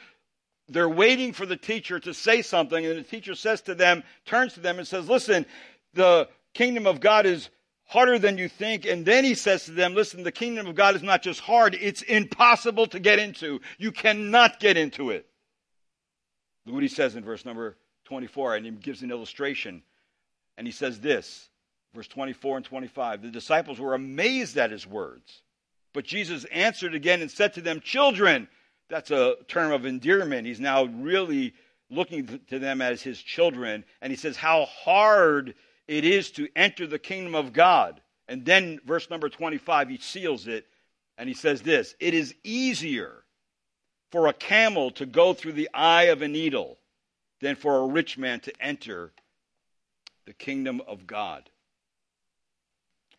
they're 0.68 0.88
waiting 0.88 1.32
for 1.32 1.46
the 1.46 1.56
teacher 1.56 2.00
to 2.00 2.12
say 2.12 2.42
something, 2.42 2.84
and 2.84 2.98
the 2.98 3.04
teacher 3.04 3.36
says 3.36 3.60
to 3.62 3.76
them, 3.76 4.02
turns 4.24 4.54
to 4.54 4.60
them 4.60 4.78
and 4.78 4.88
says, 4.88 5.08
"Listen, 5.08 5.46
the 5.94 6.28
kingdom 6.52 6.88
of 6.88 6.98
God 6.98 7.26
is 7.26 7.48
harder 7.84 8.18
than 8.18 8.38
you 8.38 8.48
think." 8.48 8.86
And 8.86 9.06
then 9.06 9.22
he 9.22 9.36
says 9.36 9.66
to 9.66 9.70
them, 9.70 9.94
"Listen, 9.94 10.24
the 10.24 10.32
kingdom 10.32 10.66
of 10.66 10.74
God 10.74 10.96
is 10.96 11.02
not 11.04 11.22
just 11.22 11.38
hard; 11.38 11.76
it's 11.76 12.02
impossible 12.02 12.88
to 12.88 12.98
get 12.98 13.20
into. 13.20 13.60
You 13.78 13.92
cannot 13.92 14.58
get 14.58 14.76
into 14.76 15.10
it." 15.10 15.26
Look 16.66 16.74
what 16.74 16.82
he 16.82 16.88
says 16.88 17.14
in 17.14 17.22
verse 17.22 17.44
number 17.44 17.76
24, 18.10 18.56
and 18.56 18.66
he 18.66 18.72
gives 18.72 19.02
an 19.02 19.10
illustration 19.10 19.82
and 20.60 20.66
he 20.66 20.72
says 20.72 21.00
this, 21.00 21.48
verse 21.94 22.06
24 22.08 22.58
and 22.58 22.66
25 22.66 23.22
The 23.22 23.30
disciples 23.30 23.80
were 23.80 23.94
amazed 23.94 24.58
at 24.58 24.70
his 24.70 24.86
words. 24.86 25.40
But 25.94 26.04
Jesus 26.04 26.44
answered 26.52 26.94
again 26.94 27.22
and 27.22 27.30
said 27.30 27.54
to 27.54 27.62
them, 27.62 27.80
Children, 27.80 28.46
that's 28.90 29.10
a 29.10 29.36
term 29.48 29.72
of 29.72 29.86
endearment. 29.86 30.46
He's 30.46 30.60
now 30.60 30.84
really 30.84 31.54
looking 31.88 32.40
to 32.48 32.58
them 32.58 32.82
as 32.82 33.00
his 33.00 33.22
children. 33.22 33.84
And 34.02 34.10
he 34.10 34.18
says, 34.18 34.36
How 34.36 34.66
hard 34.66 35.54
it 35.88 36.04
is 36.04 36.30
to 36.32 36.46
enter 36.54 36.86
the 36.86 36.98
kingdom 36.98 37.34
of 37.34 37.54
God. 37.54 38.02
And 38.28 38.44
then, 38.44 38.80
verse 38.84 39.08
number 39.08 39.30
25, 39.30 39.88
he 39.88 39.96
seals 39.96 40.46
it 40.46 40.66
and 41.16 41.26
he 41.26 41.34
says 41.34 41.62
this 41.62 41.94
It 42.00 42.12
is 42.12 42.34
easier 42.44 43.24
for 44.10 44.26
a 44.26 44.34
camel 44.34 44.90
to 44.90 45.06
go 45.06 45.32
through 45.32 45.52
the 45.52 45.70
eye 45.72 46.08
of 46.08 46.20
a 46.20 46.28
needle 46.28 46.76
than 47.40 47.56
for 47.56 47.78
a 47.78 47.86
rich 47.86 48.18
man 48.18 48.40
to 48.40 48.52
enter 48.60 49.12
the 50.26 50.32
kingdom 50.34 50.80
of 50.86 51.06
God. 51.06 51.48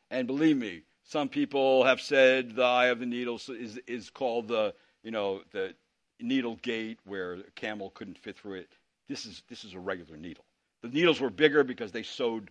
And 0.10 0.28
believe 0.28 0.58
me, 0.58 0.84
Some 1.12 1.28
people 1.28 1.84
have 1.84 2.00
said 2.00 2.56
the 2.56 2.64
eye 2.64 2.86
of 2.86 3.00
the 3.00 3.06
needle 3.06 3.36
is, 3.50 3.78
is 3.86 4.10
called 4.10 4.48
the, 4.48 4.74
you 5.04 5.12
know, 5.12 5.42
the 5.52 5.74
needle 6.22 6.56
gate 6.62 7.00
where 7.04 7.34
a 7.34 7.52
camel 7.56 7.90
couldn't 7.90 8.18
fit 8.18 8.38
through 8.38 8.60
it. 8.60 8.70
This 9.10 9.26
is, 9.26 9.44
this 9.50 9.66
is 9.66 9.74
a 9.74 9.80
regular 9.80 10.16
needle. 10.16 10.46
The 10.84 10.88
needles 10.88 11.20
were 11.20 11.30
bigger 11.30 11.66
because 11.66 11.92
they 11.92 12.04
sewed 12.04 12.50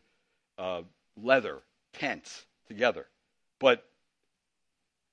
uh, 0.58 0.82
leather 1.16 1.60
tents 1.94 2.44
together. 2.68 3.06
But 3.58 3.88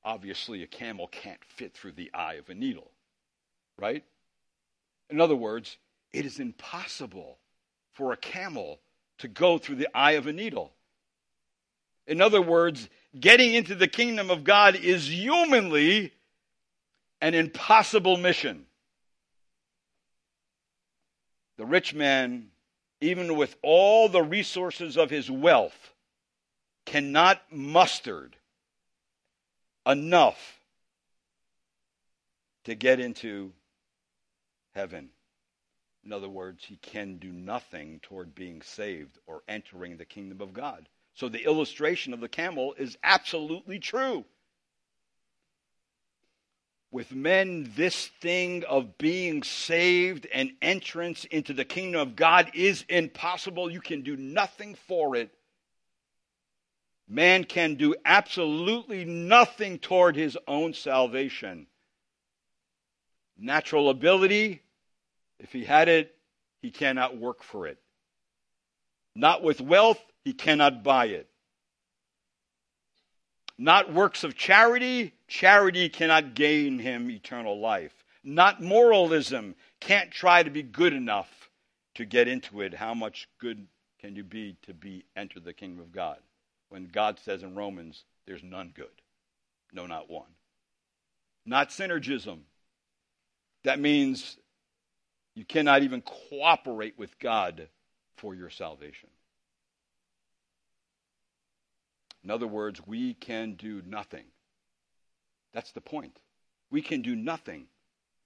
obviously, 0.04 0.64
a 0.64 0.68
camel 0.68 1.08
can't 1.08 1.44
fit 1.46 1.74
through 1.74 1.94
the 1.94 2.12
eye 2.14 2.34
of 2.34 2.50
a 2.50 2.54
needle, 2.54 2.92
right? 3.78 4.04
In 5.10 5.22
other 5.22 5.38
words, 5.38 5.78
it 6.18 6.26
is 6.26 6.40
impossible 6.40 7.38
for 7.94 8.12
a 8.12 8.18
camel 8.18 8.80
to 9.20 9.28
go 9.28 9.60
through 9.60 9.76
the 9.76 9.88
eye 9.96 10.14
of 10.14 10.26
a 10.26 10.34
needle. 10.34 10.74
In 12.08 12.22
other 12.22 12.42
words, 12.42 12.90
getting 13.20 13.54
into 13.54 13.76
the 13.76 13.88
kingdom 13.88 14.32
of 14.32 14.44
God 14.44 14.76
is 14.76 15.14
humanly 15.14 16.12
an 17.22 17.36
impossible 17.36 18.18
mission. 18.18 18.66
The 21.58 21.66
rich 21.66 21.94
man, 21.94 22.48
even 23.00 23.36
with 23.36 23.56
all 23.62 24.10
the 24.10 24.24
resources 24.24 24.98
of 24.98 25.12
his 25.12 25.30
wealth, 25.30 25.94
cannot 26.88 27.44
muster 27.52 28.32
enough 29.86 30.60
to 32.64 32.74
get 32.74 33.00
into 33.00 33.54
heaven. 34.74 35.10
In 36.08 36.14
other 36.14 36.30
words, 36.30 36.64
he 36.64 36.78
can 36.78 37.18
do 37.18 37.34
nothing 37.34 38.00
toward 38.02 38.34
being 38.34 38.62
saved 38.62 39.20
or 39.26 39.44
entering 39.50 39.98
the 39.98 40.06
kingdom 40.06 40.40
of 40.40 40.54
God. 40.54 40.88
So 41.16 41.28
the 41.28 41.44
illustration 41.44 42.14
of 42.14 42.22
the 42.22 42.30
camel 42.30 42.74
is 42.78 42.98
absolutely 43.04 43.80
true. 43.80 44.24
With 46.92 47.12
men, 47.12 47.74
this 47.76 48.08
thing 48.22 48.64
of 48.70 48.98
being 48.98 49.44
saved 49.44 50.28
and 50.34 50.54
entrance 50.62 51.26
into 51.26 51.52
the 51.52 51.66
kingdom 51.66 52.00
of 52.00 52.16
God 52.16 52.52
is 52.54 52.86
impossible. 52.88 53.70
You 53.70 53.82
can 53.82 54.02
do 54.02 54.16
nothing 54.16 54.76
for 54.88 55.14
it. 55.18 55.30
Man 57.06 57.44
can 57.44 57.76
do 57.76 57.96
absolutely 58.06 59.04
nothing 59.04 59.78
toward 59.78 60.16
his 60.16 60.38
own 60.48 60.74
salvation. 60.74 61.68
Natural 63.38 63.90
ability, 63.90 64.62
if 65.40 65.52
he 65.52 65.66
had 65.66 65.88
it, 65.88 66.16
he 66.62 66.72
cannot 66.72 67.18
work 67.18 67.44
for 67.44 67.68
it. 67.68 67.78
Not 69.16 69.44
with 69.44 69.62
wealth, 69.62 70.02
he 70.24 70.34
cannot 70.34 70.84
buy 70.84 71.08
it. 71.08 71.30
Not 73.58 73.92
works 73.92 74.24
of 74.24 74.36
charity, 74.36 75.14
charity 75.28 75.90
cannot 75.90 76.36
gain 76.36 76.80
him 76.80 77.10
eternal 77.10 77.60
life. 77.60 78.04
Not 78.24 78.62
moralism, 78.62 79.56
can't 79.80 80.12
try 80.12 80.44
to 80.44 80.50
be 80.50 80.62
good 80.62 80.94
enough 80.94 81.50
to 81.96 82.06
get 82.06 82.28
into 82.28 82.62
it. 82.62 82.76
How 82.76 82.94
much 82.94 83.28
good 83.40 83.68
can 84.00 84.16
you 84.16 84.24
be 84.24 84.58
to 84.64 84.74
be 84.74 85.06
enter 85.16 85.40
the 85.40 85.54
kingdom 85.54 85.80
of 85.80 85.92
God? 85.92 86.18
When 86.70 86.88
God 86.88 87.20
says 87.20 87.42
in 87.42 87.56
Romans, 87.56 88.04
there's 88.26 88.44
none 88.44 88.72
good. 88.76 88.88
No, 89.72 89.88
not 89.88 90.10
one. 90.10 90.30
Not 91.46 91.70
synergism. 91.70 92.40
That 93.64 93.80
means 93.80 94.38
you 95.38 95.46
cannot 95.46 95.84
even 95.84 96.02
cooperate 96.02 96.98
with 96.98 97.20
God 97.20 97.68
for 98.16 98.34
your 98.34 98.50
salvation. 98.50 99.08
In 102.24 102.32
other 102.32 102.48
words, 102.48 102.82
we 102.88 103.14
can 103.14 103.54
do 103.54 103.84
nothing. 103.86 104.24
That's 105.54 105.72
the 105.74 105.80
point. 105.80 106.18
We 106.72 106.82
can 106.82 107.04
do 107.04 107.16
nothing 107.16 107.68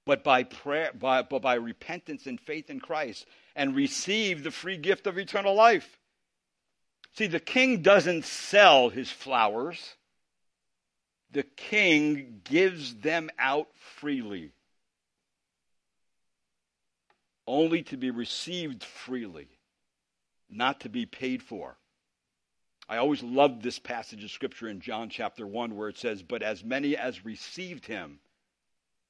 but 0.06 0.24
by 0.24 0.44
prayer, 0.44 0.92
by, 0.98 1.24
but 1.24 1.42
by 1.42 1.56
repentance 1.56 2.28
and 2.28 2.40
faith 2.40 2.70
in 2.70 2.80
Christ 2.80 3.26
and 3.58 3.76
receive 3.76 4.42
the 4.42 4.50
free 4.50 4.78
gift 4.78 5.06
of 5.06 5.18
eternal 5.18 5.54
life. 5.54 6.00
See, 7.18 7.28
the 7.28 7.42
king 7.42 7.82
doesn't 7.82 8.24
sell 8.24 8.88
his 8.88 9.12
flowers. 9.12 9.96
The 11.32 11.44
king 11.44 12.40
gives 12.46 12.96
them 12.96 13.30
out 13.38 13.68
freely 13.98 14.54
only 17.48 17.84
to 17.84 17.98
be 17.98 18.12
received 18.12 18.84
freely, 18.84 19.48
not 20.50 20.82
to 20.82 20.90
be 20.90 21.06
paid 21.06 21.42
for. 21.42 21.78
I 22.88 22.98
always 22.98 23.24
loved 23.24 23.62
this 23.62 23.80
passage 23.80 24.24
of 24.24 24.32
scripture 24.32 24.68
in 24.68 24.82
John 24.82 25.10
chapter 25.10 25.48
1 25.48 25.76
where 25.76 25.90
it 25.90 25.98
says, 25.98 26.24
But 26.24 26.44
as 26.44 26.64
many 26.64 26.98
as 26.98 27.24
received 27.24 27.86
him, 27.86 28.20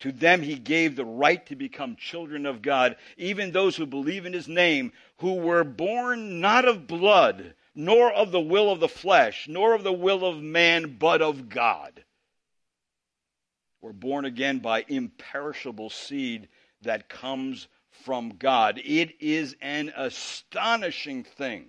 to 0.02 0.12
them 0.12 0.42
he 0.42 0.56
gave 0.56 0.96
the 0.96 1.06
right 1.06 1.46
to 1.46 1.56
become 1.56 1.96
children 1.96 2.46
of 2.46 2.62
God, 2.62 2.96
even 3.18 3.52
those 3.52 3.76
who 3.76 3.86
believe 3.86 4.26
in 4.26 4.34
his 4.34 4.48
name, 4.48 4.94
who 5.18 5.36
were 5.36 5.64
born 5.64 6.40
not 6.40 6.66
of 6.66 6.88
blood, 6.88 7.54
nor 7.76 8.12
of 8.12 8.32
the 8.32 8.40
will 8.40 8.72
of 8.72 8.80
the 8.80 8.88
flesh, 8.88 9.48
nor 9.48 9.74
of 9.74 9.84
the 9.84 9.94
will 9.94 10.26
of 10.26 10.42
man, 10.42 10.98
but 11.00 11.22
of 11.22 11.50
God. 11.50 12.04
Were 13.80 13.94
born 13.94 14.26
again 14.26 14.60
by 14.60 14.86
imperishable 14.88 15.90
seed 15.90 16.50
that 16.82 17.10
comes 17.10 17.68
from 17.92 18.34
God. 18.38 18.80
It 18.84 19.16
is 19.20 19.56
an 19.62 19.92
astonishing 19.96 21.24
thing 21.24 21.68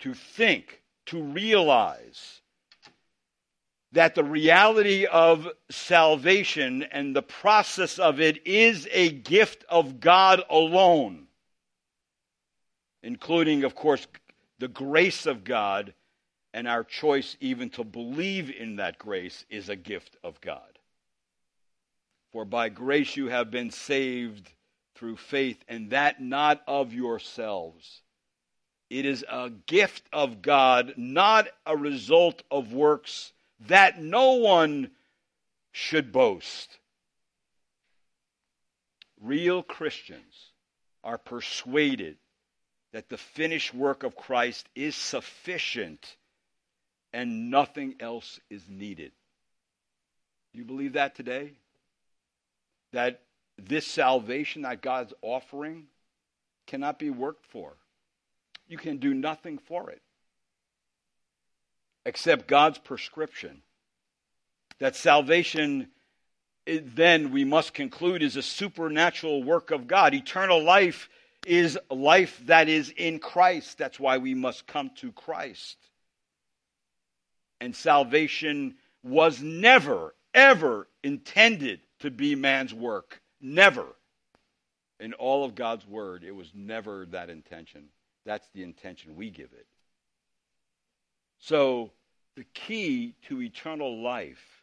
to 0.00 0.14
think, 0.14 0.82
to 1.06 1.22
realize 1.22 2.40
that 3.92 4.14
the 4.14 4.24
reality 4.24 5.04
of 5.06 5.48
salvation 5.70 6.84
and 6.84 7.14
the 7.14 7.22
process 7.22 7.98
of 7.98 8.20
it 8.20 8.46
is 8.46 8.88
a 8.92 9.10
gift 9.10 9.64
of 9.68 10.00
God 10.00 10.42
alone, 10.48 11.26
including, 13.02 13.64
of 13.64 13.74
course, 13.74 14.06
the 14.58 14.68
grace 14.68 15.26
of 15.26 15.42
God, 15.42 15.92
and 16.52 16.68
our 16.68 16.84
choice 16.84 17.36
even 17.40 17.70
to 17.70 17.84
believe 17.84 18.50
in 18.50 18.76
that 18.76 18.98
grace 18.98 19.44
is 19.50 19.68
a 19.68 19.76
gift 19.76 20.16
of 20.22 20.40
God. 20.40 20.79
For 22.32 22.44
by 22.44 22.68
grace 22.68 23.16
you 23.16 23.28
have 23.28 23.50
been 23.50 23.70
saved 23.70 24.50
through 24.94 25.16
faith, 25.16 25.64
and 25.68 25.90
that 25.90 26.20
not 26.20 26.62
of 26.66 26.92
yourselves. 26.92 28.02
It 28.90 29.06
is 29.06 29.24
a 29.28 29.50
gift 29.50 30.02
of 30.12 30.42
God, 30.42 30.94
not 30.96 31.48
a 31.64 31.76
result 31.76 32.42
of 32.50 32.72
works, 32.72 33.32
that 33.60 34.00
no 34.00 34.32
one 34.32 34.90
should 35.72 36.12
boast. 36.12 36.78
Real 39.20 39.62
Christians 39.62 40.52
are 41.04 41.18
persuaded 41.18 42.16
that 42.92 43.08
the 43.08 43.18
finished 43.18 43.72
work 43.72 44.02
of 44.02 44.16
Christ 44.16 44.68
is 44.74 44.96
sufficient 44.96 46.16
and 47.12 47.50
nothing 47.50 47.94
else 48.00 48.40
is 48.50 48.68
needed. 48.68 49.12
You 50.52 50.64
believe 50.64 50.94
that 50.94 51.14
today? 51.14 51.52
That 52.92 53.22
this 53.58 53.86
salvation 53.86 54.62
that 54.62 54.82
God's 54.82 55.12
offering 55.22 55.86
cannot 56.66 56.98
be 56.98 57.10
worked 57.10 57.46
for. 57.46 57.74
You 58.68 58.78
can 58.78 58.98
do 58.98 59.12
nothing 59.14 59.58
for 59.58 59.90
it 59.90 60.00
except 62.06 62.46
God's 62.46 62.78
prescription. 62.78 63.62
That 64.78 64.96
salvation, 64.96 65.88
then 66.66 67.32
we 67.32 67.44
must 67.44 67.74
conclude, 67.74 68.22
is 68.22 68.36
a 68.36 68.42
supernatural 68.42 69.42
work 69.42 69.70
of 69.70 69.86
God. 69.86 70.14
Eternal 70.14 70.62
life 70.62 71.08
is 71.46 71.78
life 71.90 72.40
that 72.46 72.68
is 72.68 72.90
in 72.90 73.18
Christ. 73.18 73.76
That's 73.78 74.00
why 74.00 74.18
we 74.18 74.34
must 74.34 74.66
come 74.66 74.90
to 74.96 75.12
Christ. 75.12 75.76
And 77.60 77.76
salvation 77.76 78.76
was 79.02 79.42
never, 79.42 80.14
ever 80.32 80.88
intended 81.02 81.80
to 82.00 82.10
be 82.10 82.34
man's 82.34 82.74
work. 82.74 83.20
Never. 83.40 83.86
In 84.98 85.14
all 85.14 85.44
of 85.44 85.54
God's 85.54 85.86
word, 85.86 86.24
it 86.24 86.34
was 86.34 86.50
never 86.54 87.06
that 87.06 87.30
intention. 87.30 87.84
That's 88.26 88.48
the 88.54 88.62
intention 88.62 89.16
we 89.16 89.30
give 89.30 89.52
it. 89.52 89.66
So, 91.38 91.90
the 92.36 92.44
key 92.54 93.14
to 93.28 93.40
eternal 93.40 94.02
life 94.02 94.62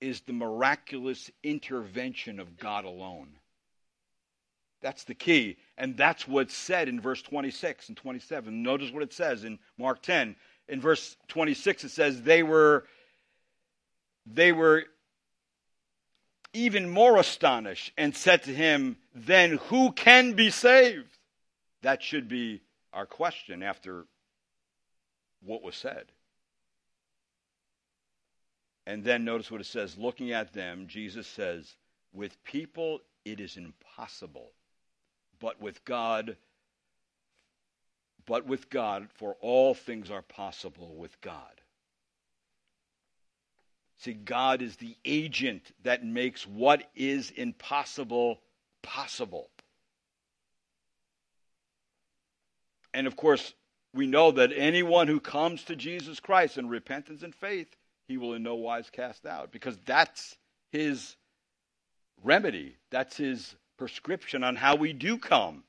is 0.00 0.20
the 0.22 0.32
miraculous 0.32 1.30
intervention 1.42 2.40
of 2.40 2.56
God 2.56 2.84
alone. 2.84 3.28
That's 4.80 5.04
the 5.04 5.14
key. 5.14 5.56
And 5.78 5.96
that's 5.96 6.26
what's 6.26 6.54
said 6.54 6.88
in 6.88 7.00
verse 7.00 7.22
26 7.22 7.88
and 7.88 7.96
27. 7.96 8.62
Notice 8.62 8.90
what 8.90 9.04
it 9.04 9.12
says 9.12 9.44
in 9.44 9.58
Mark 9.78 10.02
10. 10.02 10.34
In 10.68 10.80
verse 10.80 11.16
26, 11.28 11.84
it 11.84 11.90
says, 11.90 12.22
They 12.22 12.42
were, 12.42 12.84
they 14.26 14.52
were 14.52 14.84
even 16.52 16.88
more 16.88 17.18
astonished 17.18 17.92
and 17.96 18.14
said 18.14 18.42
to 18.44 18.54
him, 18.54 18.96
Then 19.14 19.58
who 19.68 19.92
can 19.92 20.34
be 20.34 20.50
saved? 20.50 21.18
That 21.82 22.02
should 22.02 22.28
be 22.28 22.60
our 22.92 23.06
question 23.06 23.62
after 23.62 24.06
what 25.40 25.62
was 25.62 25.76
said. 25.76 26.12
And 28.86 29.04
then 29.04 29.24
notice 29.24 29.50
what 29.50 29.60
it 29.60 29.66
says 29.66 29.96
looking 29.96 30.32
at 30.32 30.52
them, 30.52 30.86
Jesus 30.88 31.26
says, 31.26 31.74
With 32.12 32.42
people 32.44 33.00
it 33.24 33.40
is 33.40 33.56
impossible, 33.56 34.50
but 35.40 35.60
with 35.60 35.84
God, 35.84 36.36
but 38.26 38.46
with 38.46 38.68
God, 38.70 39.08
for 39.14 39.36
all 39.40 39.74
things 39.74 40.10
are 40.10 40.22
possible 40.22 40.94
with 40.96 41.20
God. 41.20 41.61
See, 44.02 44.14
God 44.14 44.62
is 44.62 44.74
the 44.74 44.96
agent 45.04 45.70
that 45.84 46.04
makes 46.04 46.44
what 46.44 46.90
is 46.96 47.30
impossible 47.30 48.40
possible. 48.82 49.48
And 52.92 53.06
of 53.06 53.14
course, 53.14 53.54
we 53.94 54.08
know 54.08 54.32
that 54.32 54.50
anyone 54.56 55.06
who 55.06 55.20
comes 55.20 55.62
to 55.64 55.76
Jesus 55.76 56.18
Christ 56.18 56.58
in 56.58 56.68
repentance 56.68 57.22
and 57.22 57.32
faith, 57.32 57.76
he 58.08 58.16
will 58.16 58.34
in 58.34 58.42
no 58.42 58.56
wise 58.56 58.90
cast 58.90 59.24
out 59.24 59.52
because 59.52 59.78
that's 59.86 60.36
his 60.72 61.14
remedy. 62.24 62.74
That's 62.90 63.16
his 63.16 63.54
prescription 63.78 64.42
on 64.42 64.56
how 64.56 64.74
we 64.74 64.92
do 64.92 65.16
come. 65.16 65.62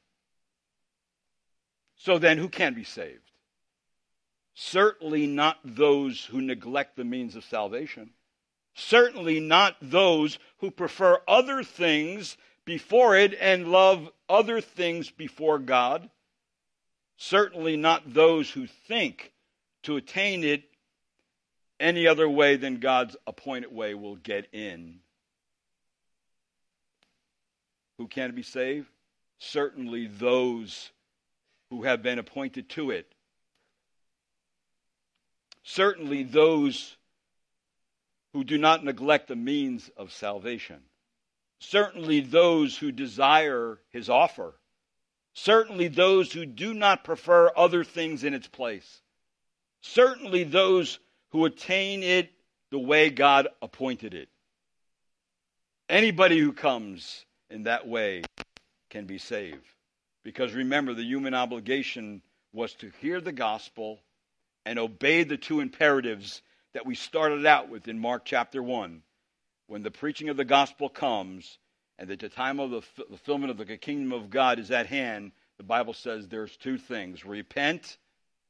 So 1.98 2.18
then, 2.18 2.40
who 2.40 2.50
can 2.50 2.74
be 2.74 2.84
saved? 2.84 3.30
Certainly 4.56 5.28
not 5.28 5.60
those 5.64 6.26
who 6.26 6.42
neglect 6.42 6.96
the 6.96 7.04
means 7.04 7.36
of 7.36 7.44
salvation. 7.44 8.10
Certainly 8.74 9.40
not 9.40 9.78
those 9.82 10.40
who 10.58 10.72
prefer 10.72 11.22
other 11.28 11.64
things 11.64 12.38
before 12.66 13.16
it 13.16 13.36
and 13.40 13.72
love 13.72 14.10
other 14.28 14.62
things 14.62 15.10
before 15.12 15.60
God. 15.60 16.10
Certainly 17.18 17.78
not 17.78 18.14
those 18.14 18.50
who 18.50 18.68
think 18.68 19.32
to 19.84 19.96
attain 19.96 20.44
it 20.44 20.64
any 21.80 22.08
other 22.08 22.28
way 22.28 22.56
than 22.56 22.80
God's 22.80 23.16
appointed 23.28 23.72
way 23.72 23.94
will 23.94 24.16
get 24.16 24.48
in. 24.54 25.00
Who 27.98 28.08
can 28.08 28.34
be 28.34 28.44
saved? 28.44 28.88
Certainly 29.38 30.08
those 30.08 30.92
who 31.70 31.84
have 31.84 32.02
been 32.02 32.20
appointed 32.20 32.70
to 32.70 32.92
it. 32.92 33.12
Certainly 35.64 36.24
those 36.24 36.98
who 38.34 38.44
do 38.44 38.58
not 38.58 38.84
neglect 38.84 39.28
the 39.28 39.36
means 39.36 39.90
of 39.96 40.12
salvation. 40.12 40.82
Certainly 41.60 42.22
those 42.22 42.78
who 42.78 42.92
desire 42.92 43.80
his 43.90 44.10
offer. 44.10 44.56
Certainly 45.34 45.90
those 45.90 46.32
who 46.32 46.46
do 46.46 46.74
not 46.74 47.04
prefer 47.04 47.52
other 47.56 47.84
things 47.84 48.24
in 48.24 48.34
its 48.34 48.48
place. 48.48 49.02
Certainly 49.82 50.46
those 50.46 51.00
who 51.30 51.46
attain 51.46 52.04
it 52.04 52.32
the 52.70 52.80
way 52.80 53.10
God 53.10 53.48
appointed 53.62 54.14
it. 54.14 54.30
Anybody 55.90 56.40
who 56.40 56.54
comes 56.54 57.26
in 57.50 57.64
that 57.64 57.88
way 57.88 58.24
can 58.90 59.06
be 59.06 59.18
saved. 59.18 59.66
Because 60.24 60.54
remember, 60.54 60.94
the 60.94 61.04
human 61.04 61.34
obligation 61.34 62.22
was 62.52 62.74
to 62.76 62.92
hear 63.02 63.20
the 63.20 63.32
gospel 63.32 64.00
and 64.66 64.80
obey 64.80 65.24
the 65.24 65.38
two 65.38 65.60
imperatives 65.60 66.42
that 66.74 66.86
we 66.86 66.96
started 66.96 67.46
out 67.46 67.70
with 67.70 67.88
in 67.88 68.00
Mark 68.00 68.24
chapter 68.26 68.62
1. 68.62 69.02
When 69.68 69.84
the 69.84 69.92
preaching 69.92 70.30
of 70.30 70.38
the 70.38 70.46
gospel 70.46 70.90
comes 70.90 71.58
and 71.98 72.10
that 72.10 72.20
the 72.20 72.30
time 72.30 72.60
of 72.60 72.72
the 72.72 72.82
fulfillment 72.82 73.52
of 73.52 73.58
the 73.58 73.78
kingdom 73.78 74.12
of 74.12 74.30
God 74.30 74.60
is 74.60 74.72
at 74.72 74.88
hand, 74.88 75.32
the 75.58 75.64
Bible 75.64 75.94
says 75.94 76.28
there's 76.28 76.58
two 76.58 76.78
things 76.78 77.26
repent 77.26 77.98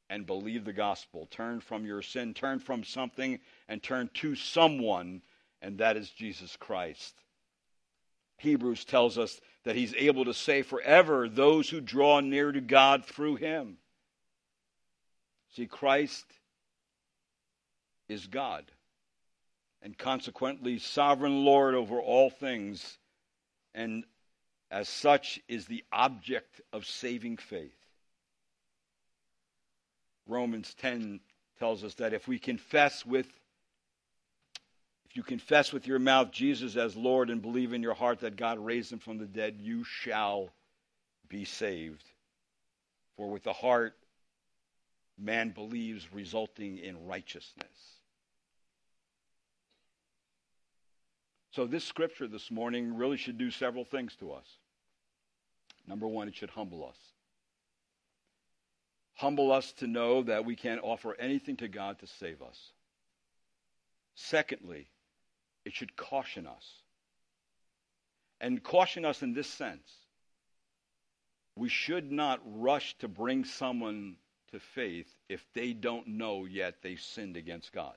and 0.10 0.26
believe 0.26 0.66
the 0.66 0.74
gospel. 0.74 1.28
Turn 1.32 1.60
from 1.60 1.86
your 1.86 2.02
sin, 2.02 2.34
turn 2.34 2.60
from 2.60 2.84
something, 2.84 3.40
and 3.68 3.82
turn 3.82 4.10
to 4.16 4.36
someone, 4.36 5.22
and 5.62 5.78
that 5.78 5.98
is 5.98 6.10
Jesus 6.10 6.56
Christ. 6.56 7.16
Hebrews 8.38 8.86
tells 8.86 9.18
us 9.18 9.40
that 9.64 9.76
he's 9.76 9.94
able 9.96 10.26
to 10.26 10.34
save 10.34 10.68
forever 10.68 11.30
those 11.30 11.70
who 11.70 11.82
draw 11.82 12.20
near 12.20 12.52
to 12.52 12.62
God 12.62 13.06
through 13.06 13.36
him. 13.36 13.78
See, 15.56 15.68
Christ 15.68 16.26
is 18.08 18.28
God, 18.28 18.66
and 19.82 19.98
consequently 19.98 20.80
sovereign 20.80 21.46
Lord 21.46 21.76
over 21.76 22.00
all 22.00 22.30
things, 22.30 22.98
and 23.74 24.04
as 24.72 24.90
such 24.90 25.40
is 25.48 25.66
the 25.66 25.84
object 25.92 26.62
of 26.72 26.86
saving 26.86 27.38
faith. 27.38 27.78
Romans 30.28 30.74
10 30.76 31.20
tells 31.60 31.84
us 31.84 31.96
that 31.96 32.14
if 32.14 32.28
we 32.28 32.40
confess 32.40 33.06
with 33.06 33.28
if 35.14 35.18
you 35.18 35.22
confess 35.22 35.72
with 35.72 35.86
your 35.86 36.00
mouth 36.00 36.32
Jesus 36.32 36.76
as 36.76 36.96
Lord 36.98 37.30
and 37.30 37.40
believe 37.40 37.72
in 37.72 37.84
your 37.84 37.94
heart 37.94 38.22
that 38.22 38.36
God 38.36 38.58
raised 38.58 38.92
him 38.92 38.98
from 38.98 39.20
the 39.20 39.28
dead, 39.28 39.58
you 39.60 39.84
shall 39.84 40.50
be 41.30 41.46
saved. 41.46 42.04
For 43.16 43.30
with 43.30 43.44
the 43.44 43.54
heart 43.54 43.96
man 45.18 45.52
believes, 45.52 46.12
resulting 46.12 46.78
in 46.78 47.06
righteousness. 47.06 47.68
So, 51.52 51.66
this 51.68 51.84
scripture 51.84 52.28
this 52.28 52.50
morning 52.50 52.98
really 52.98 53.18
should 53.18 53.38
do 53.38 53.52
several 53.52 53.86
things 53.86 54.16
to 54.18 54.32
us. 54.32 54.48
Number 55.88 56.08
one, 56.08 56.28
it 56.28 56.36
should 56.36 56.50
humble 56.50 56.88
us. 56.88 56.98
Humble 59.16 59.52
us 59.52 59.72
to 59.74 59.88
know 59.88 60.24
that 60.24 60.46
we 60.46 60.56
can't 60.56 60.82
offer 60.82 61.16
anything 61.20 61.58
to 61.58 61.68
God 61.68 62.00
to 62.00 62.08
save 62.08 62.42
us. 62.42 62.72
Secondly, 64.16 64.90
it 65.66 65.74
should 65.74 65.96
caution 65.96 66.48
us. 66.48 66.66
And 68.42 68.64
caution 68.64 69.06
us 69.06 69.22
in 69.22 69.34
this 69.34 69.48
sense 69.48 69.88
we 71.56 71.70
should 71.70 72.12
not 72.12 72.42
rush 72.46 72.98
to 73.00 73.08
bring 73.08 73.46
someone 73.46 74.16
to 74.54 74.60
faith 74.60 75.14
if 75.28 75.44
they 75.54 75.74
don't 75.74 76.08
know 76.08 76.46
yet 76.46 76.76
they 76.82 76.96
sinned 76.96 77.36
against 77.36 77.74
God. 77.74 77.96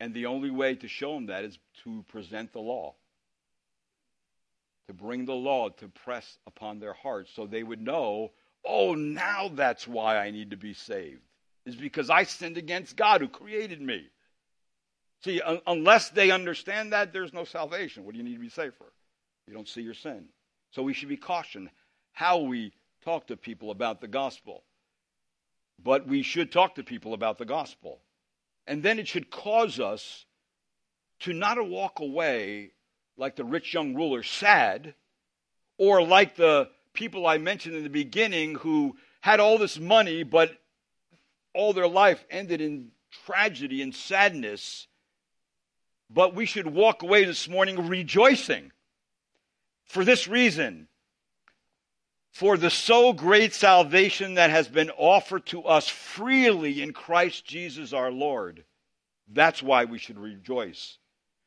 And 0.00 0.14
the 0.14 0.26
only 0.26 0.50
way 0.50 0.74
to 0.76 0.88
show 0.88 1.14
them 1.14 1.26
that 1.26 1.44
is 1.44 1.58
to 1.84 2.04
present 2.08 2.52
the 2.52 2.60
law, 2.60 2.94
to 4.88 4.94
bring 4.94 5.26
the 5.26 5.34
law 5.34 5.68
to 5.68 5.88
press 5.88 6.38
upon 6.46 6.80
their 6.80 6.92
hearts 6.92 7.30
so 7.34 7.46
they 7.46 7.62
would 7.62 7.80
know, 7.80 8.32
oh, 8.64 8.94
now 8.94 9.50
that's 9.52 9.86
why 9.86 10.16
I 10.16 10.30
need 10.30 10.50
to 10.50 10.56
be 10.56 10.74
saved, 10.74 11.22
is 11.66 11.76
because 11.76 12.10
I 12.10 12.24
sinned 12.24 12.56
against 12.56 12.96
God 12.96 13.20
who 13.20 13.28
created 13.28 13.80
me. 13.80 14.06
See, 15.24 15.40
un- 15.40 15.60
unless 15.66 16.10
they 16.10 16.30
understand 16.30 16.92
that, 16.92 17.12
there's 17.12 17.32
no 17.32 17.44
salvation. 17.44 18.04
What 18.04 18.12
do 18.12 18.18
you 18.18 18.24
need 18.24 18.34
to 18.34 18.40
be 18.40 18.48
saved 18.48 18.74
for? 18.74 18.92
You 19.46 19.54
don't 19.54 19.68
see 19.68 19.82
your 19.82 19.94
sin. 19.94 20.24
So 20.72 20.82
we 20.82 20.94
should 20.94 21.08
be 21.08 21.16
cautioned 21.16 21.70
how 22.12 22.38
we 22.38 22.72
talk 23.02 23.26
to 23.26 23.36
people 23.36 23.70
about 23.70 24.00
the 24.00 24.08
gospel. 24.08 24.62
But 25.82 26.06
we 26.06 26.22
should 26.22 26.52
talk 26.52 26.76
to 26.76 26.84
people 26.84 27.14
about 27.14 27.38
the 27.38 27.44
gospel. 27.44 28.00
And 28.66 28.82
then 28.82 28.98
it 28.98 29.08
should 29.08 29.30
cause 29.30 29.80
us 29.80 30.24
to 31.20 31.32
not 31.32 31.64
walk 31.68 32.00
away 32.00 32.72
like 33.16 33.36
the 33.36 33.44
rich 33.44 33.74
young 33.74 33.94
ruler, 33.94 34.22
sad, 34.22 34.94
or 35.78 36.02
like 36.02 36.36
the 36.36 36.68
people 36.92 37.26
I 37.26 37.38
mentioned 37.38 37.74
in 37.74 37.82
the 37.82 37.90
beginning 37.90 38.56
who 38.56 38.96
had 39.20 39.40
all 39.40 39.58
this 39.58 39.78
money, 39.78 40.22
but 40.22 40.56
all 41.54 41.72
their 41.72 41.88
life 41.88 42.24
ended 42.30 42.60
in 42.60 42.90
tragedy 43.26 43.82
and 43.82 43.94
sadness. 43.94 44.86
But 46.08 46.34
we 46.34 46.46
should 46.46 46.66
walk 46.66 47.02
away 47.02 47.24
this 47.24 47.48
morning 47.48 47.88
rejoicing. 47.88 48.72
For 49.84 50.04
this 50.04 50.28
reason, 50.28 50.88
for 52.32 52.56
the 52.56 52.70
so 52.70 53.12
great 53.12 53.52
salvation 53.52 54.34
that 54.34 54.50
has 54.50 54.66
been 54.66 54.90
offered 54.96 55.44
to 55.46 55.62
us 55.64 55.86
freely 55.86 56.82
in 56.82 56.94
Christ 56.94 57.44
Jesus 57.44 57.92
our 57.92 58.10
Lord. 58.10 58.64
That's 59.28 59.62
why 59.62 59.84
we 59.84 59.98
should 59.98 60.18
rejoice. 60.18 60.96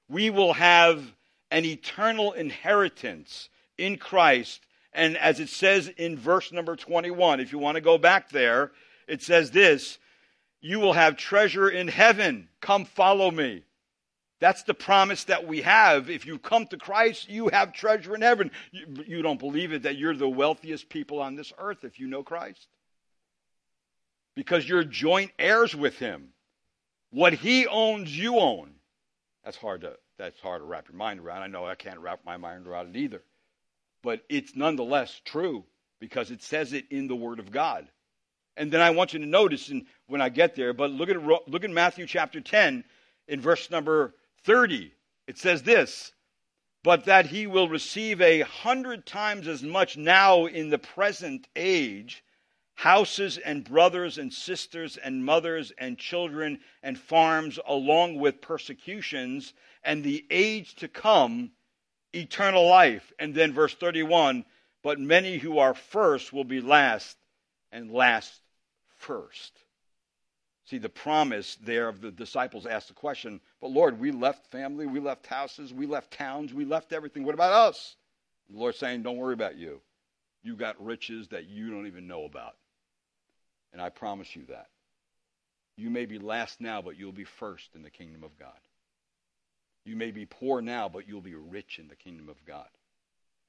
We 0.08 0.30
will 0.30 0.54
have 0.54 1.04
an 1.50 1.66
eternal 1.66 2.34
inheritance 2.34 3.50
in 3.80 3.98
Christ. 3.98 4.62
And 4.94 5.18
as 5.18 5.40
it 5.40 5.50
says 5.50 5.88
in 5.98 6.18
verse 6.18 6.52
number 6.52 6.76
21, 6.76 7.40
if 7.40 7.52
you 7.52 7.58
want 7.58 7.76
to 7.76 7.82
go 7.82 7.98
back 7.98 8.30
there, 8.30 8.72
it 9.08 9.24
says 9.24 9.50
this 9.50 9.98
You 10.62 10.80
will 10.80 10.94
have 10.94 11.18
treasure 11.18 11.68
in 11.68 11.88
heaven. 11.88 12.48
Come 12.62 12.86
follow 12.86 13.32
me. 13.32 13.64
That's 14.40 14.64
the 14.64 14.74
promise 14.74 15.24
that 15.26 15.48
we 15.48 15.62
have. 15.62 16.10
If 16.10 16.26
you 16.26 16.38
come 16.38 16.68
to 16.68 16.78
Christ, 16.78 17.30
you 17.30 17.50
have 17.50 17.74
treasure 17.74 18.16
in 18.16 18.22
heaven. 18.22 18.52
You, 18.72 18.86
you, 19.08 19.22
don't 19.22 19.40
believe 19.40 19.72
it 19.72 19.84
that 19.84 19.98
you're 19.98 20.16
the 20.16 20.28
wealthiest 20.28 20.90
people 20.90 21.22
on 21.22 21.36
this 21.36 21.54
earth 21.58 21.84
if 21.84 22.00
you 22.00 22.08
know 22.08 22.22
Christ. 22.22 22.68
Because 24.36 24.68
you're 24.68 24.84
joint 24.84 25.32
heirs 25.40 25.74
with 25.74 25.98
him. 25.98 26.30
What 27.12 27.34
he 27.34 27.66
owns, 27.66 28.16
you 28.16 28.40
own. 28.40 28.72
That's 29.46 29.58
hard 29.58 29.82
to 29.82 29.98
that's 30.18 30.40
hard 30.40 30.62
to 30.62 30.66
wrap 30.66 30.88
your 30.88 30.98
mind 30.98 31.20
around. 31.20 31.44
I 31.44 31.48
know 31.48 31.66
I 31.66 31.76
can't 31.76 32.00
wrap 32.00 32.22
my 32.26 32.38
mind 32.38 32.68
around 32.68 32.96
it 32.96 33.00
either. 33.00 33.22
But 34.02 34.24
it's 34.30 34.56
nonetheless 34.56 35.22
true 35.26 35.66
because 36.00 36.32
it 36.32 36.42
says 36.42 36.74
it 36.74 36.86
in 36.90 37.08
the 37.08 37.16
Word 37.16 37.40
of 37.40 37.52
God. 37.52 37.88
And 38.58 38.72
then 38.72 38.82
I 38.82 38.92
want 38.92 39.14
you 39.14 39.20
to 39.20 39.26
notice, 39.26 39.70
and 39.70 39.86
when 40.08 40.22
I 40.22 40.30
get 40.30 40.56
there, 40.56 40.74
but 40.74 40.92
look 40.92 41.10
at 41.10 41.22
look 41.22 41.64
at 41.64 41.70
Matthew 41.70 42.06
chapter 42.06 42.40
10 42.40 42.84
in 43.28 43.42
verse 43.42 43.70
number 43.70 44.14
30, 44.46 44.94
it 45.28 45.38
says 45.40 45.64
this 45.64 46.14
But 46.84 47.06
that 47.06 47.28
he 47.28 47.48
will 47.48 47.68
receive 47.68 48.22
a 48.22 48.42
hundred 48.42 49.06
times 49.06 49.48
as 49.48 49.64
much 49.64 49.98
now 49.98 50.46
in 50.46 50.70
the 50.70 50.78
present 50.78 51.48
age 51.56 52.24
houses 52.76 53.38
and 53.38 53.64
brothers 53.64 54.18
and 54.18 54.32
sisters 54.32 54.98
and 54.98 55.26
mothers 55.26 55.72
and 55.78 55.98
children 55.98 56.60
and 56.84 57.00
farms, 57.00 57.58
along 57.66 58.20
with 58.20 58.42
persecutions, 58.42 59.54
and 59.84 60.04
the 60.04 60.26
age 60.30 60.76
to 60.76 60.88
come, 60.88 61.52
eternal 62.14 62.68
life. 62.68 63.12
And 63.18 63.34
then 63.34 63.54
verse 63.54 63.74
31 63.74 64.46
But 64.84 65.00
many 65.00 65.38
who 65.38 65.58
are 65.58 65.74
first 65.74 66.32
will 66.32 66.44
be 66.44 66.62
last, 66.62 67.18
and 67.72 67.92
last 67.92 68.42
first. 68.98 69.65
See, 70.66 70.80
the 70.80 70.90
promise 70.90 71.58
there 71.62 71.88
of 71.88 72.02
the 72.02 72.12
disciples 72.12 72.66
asked 72.66 72.88
the 72.88 72.96
question, 72.96 73.40
But 73.62 73.70
Lord, 73.70 74.00
we 74.00 74.12
left 74.12 74.48
family, 74.48 74.88
we 74.88 75.00
left 75.00 75.28
houses, 75.28 75.72
we 75.72 75.86
left 75.86 76.12
towns, 76.12 76.54
we 76.54 76.66
left 76.66 76.92
everything. 76.92 77.24
What 77.24 77.36
about 77.36 77.54
us? 77.54 77.96
The 78.50 78.58
Lord's 78.58 78.80
saying, 78.80 79.04
Don't 79.04 79.18
worry 79.18 79.36
about 79.36 79.58
you. 79.58 79.82
You 80.42 80.56
got 80.56 80.84
riches 80.84 81.28
that 81.30 81.46
you 81.46 81.70
don't 81.70 81.88
even 81.88 82.08
know 82.08 82.26
about. 82.26 82.56
And 83.74 83.82
I 83.82 83.90
promise 83.90 84.36
you 84.36 84.44
that. 84.50 84.70
You 85.78 85.90
may 85.90 86.06
be 86.06 86.18
last 86.18 86.62
now, 86.62 86.82
but 86.82 86.98
you'll 86.98 87.12
be 87.12 87.26
first 87.26 87.76
in 87.76 87.84
the 87.84 87.90
kingdom 87.90 88.24
of 88.24 88.38
God. 88.40 88.58
You 89.84 89.96
may 89.96 90.10
be 90.10 90.26
poor 90.26 90.62
now, 90.62 90.90
but 90.90 91.08
you'll 91.08 91.22
be 91.22 91.36
rich 91.36 91.78
in 91.78 91.88
the 91.88 91.96
kingdom 91.96 92.28
of 92.28 92.44
God. 92.46 92.70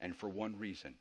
And 0.01 0.15
for 0.15 0.29
one 0.29 0.57
reason, 0.57 0.93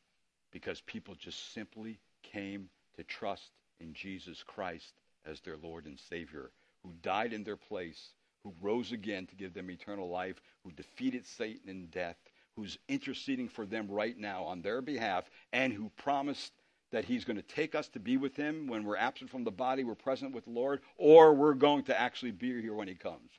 because 0.50 0.80
people 0.82 1.14
just 1.14 1.52
simply 1.52 1.98
came 2.22 2.70
to 2.96 3.04
trust 3.04 3.50
in 3.80 3.92
Jesus 3.92 4.42
Christ 4.42 4.94
as 5.26 5.40
their 5.40 5.56
Lord 5.56 5.86
and 5.86 5.98
Savior, 5.98 6.50
who 6.82 6.92
died 7.02 7.32
in 7.32 7.44
their 7.44 7.56
place, 7.56 8.12
who 8.42 8.54
rose 8.62 8.92
again 8.92 9.26
to 9.26 9.34
give 9.34 9.54
them 9.54 9.70
eternal 9.70 10.08
life, 10.08 10.40
who 10.64 10.70
defeated 10.72 11.26
Satan 11.26 11.68
in 11.68 11.86
death, 11.86 12.16
who's 12.54 12.78
interceding 12.88 13.48
for 13.48 13.66
them 13.66 13.88
right 13.88 14.16
now 14.16 14.44
on 14.44 14.62
their 14.62 14.80
behalf, 14.80 15.28
and 15.52 15.72
who 15.72 15.90
promised 15.96 16.52
that 16.92 17.04
he's 17.04 17.24
going 17.24 17.36
to 17.36 17.42
take 17.42 17.74
us 17.74 17.88
to 17.88 17.98
be 17.98 18.16
with 18.16 18.36
him 18.36 18.68
when 18.68 18.84
we're 18.84 18.96
absent 18.96 19.30
from 19.30 19.44
the 19.44 19.50
body, 19.50 19.84
we're 19.84 19.94
present 19.94 20.32
with 20.32 20.44
the 20.44 20.50
Lord, 20.50 20.80
or 20.96 21.34
we're 21.34 21.54
going 21.54 21.82
to 21.84 22.00
actually 22.00 22.30
be 22.30 22.60
here 22.62 22.74
when 22.74 22.88
he 22.88 22.94
comes. 22.94 23.30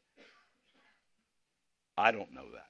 I 1.97 2.11
don't 2.11 2.33
know 2.33 2.45
that. 2.53 2.67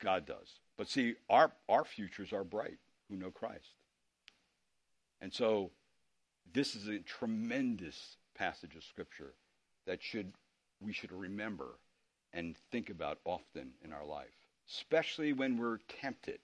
God 0.00 0.26
does. 0.26 0.48
But 0.76 0.88
see, 0.88 1.14
our, 1.28 1.50
our 1.68 1.84
futures 1.84 2.32
are 2.32 2.44
bright 2.44 2.78
who 3.08 3.16
know 3.16 3.30
Christ. 3.30 3.74
And 5.20 5.32
so 5.32 5.70
this 6.52 6.74
is 6.74 6.88
a 6.88 6.98
tremendous 6.98 8.16
passage 8.34 8.74
of 8.76 8.84
Scripture 8.84 9.34
that 9.86 10.02
should 10.02 10.32
we 10.80 10.92
should 10.92 11.12
remember 11.12 11.78
and 12.32 12.56
think 12.70 12.90
about 12.90 13.18
often 13.24 13.72
in 13.84 13.92
our 13.92 14.04
life, 14.04 14.28
especially 14.68 15.32
when 15.32 15.58
we're 15.58 15.78
tempted 16.00 16.38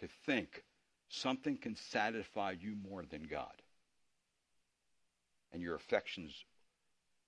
to 0.00 0.06
think 0.26 0.64
something 1.08 1.56
can 1.56 1.74
satisfy 1.74 2.52
you 2.52 2.76
more 2.88 3.04
than 3.04 3.24
God. 3.24 3.62
And 5.52 5.60
your 5.60 5.74
affections 5.74 6.44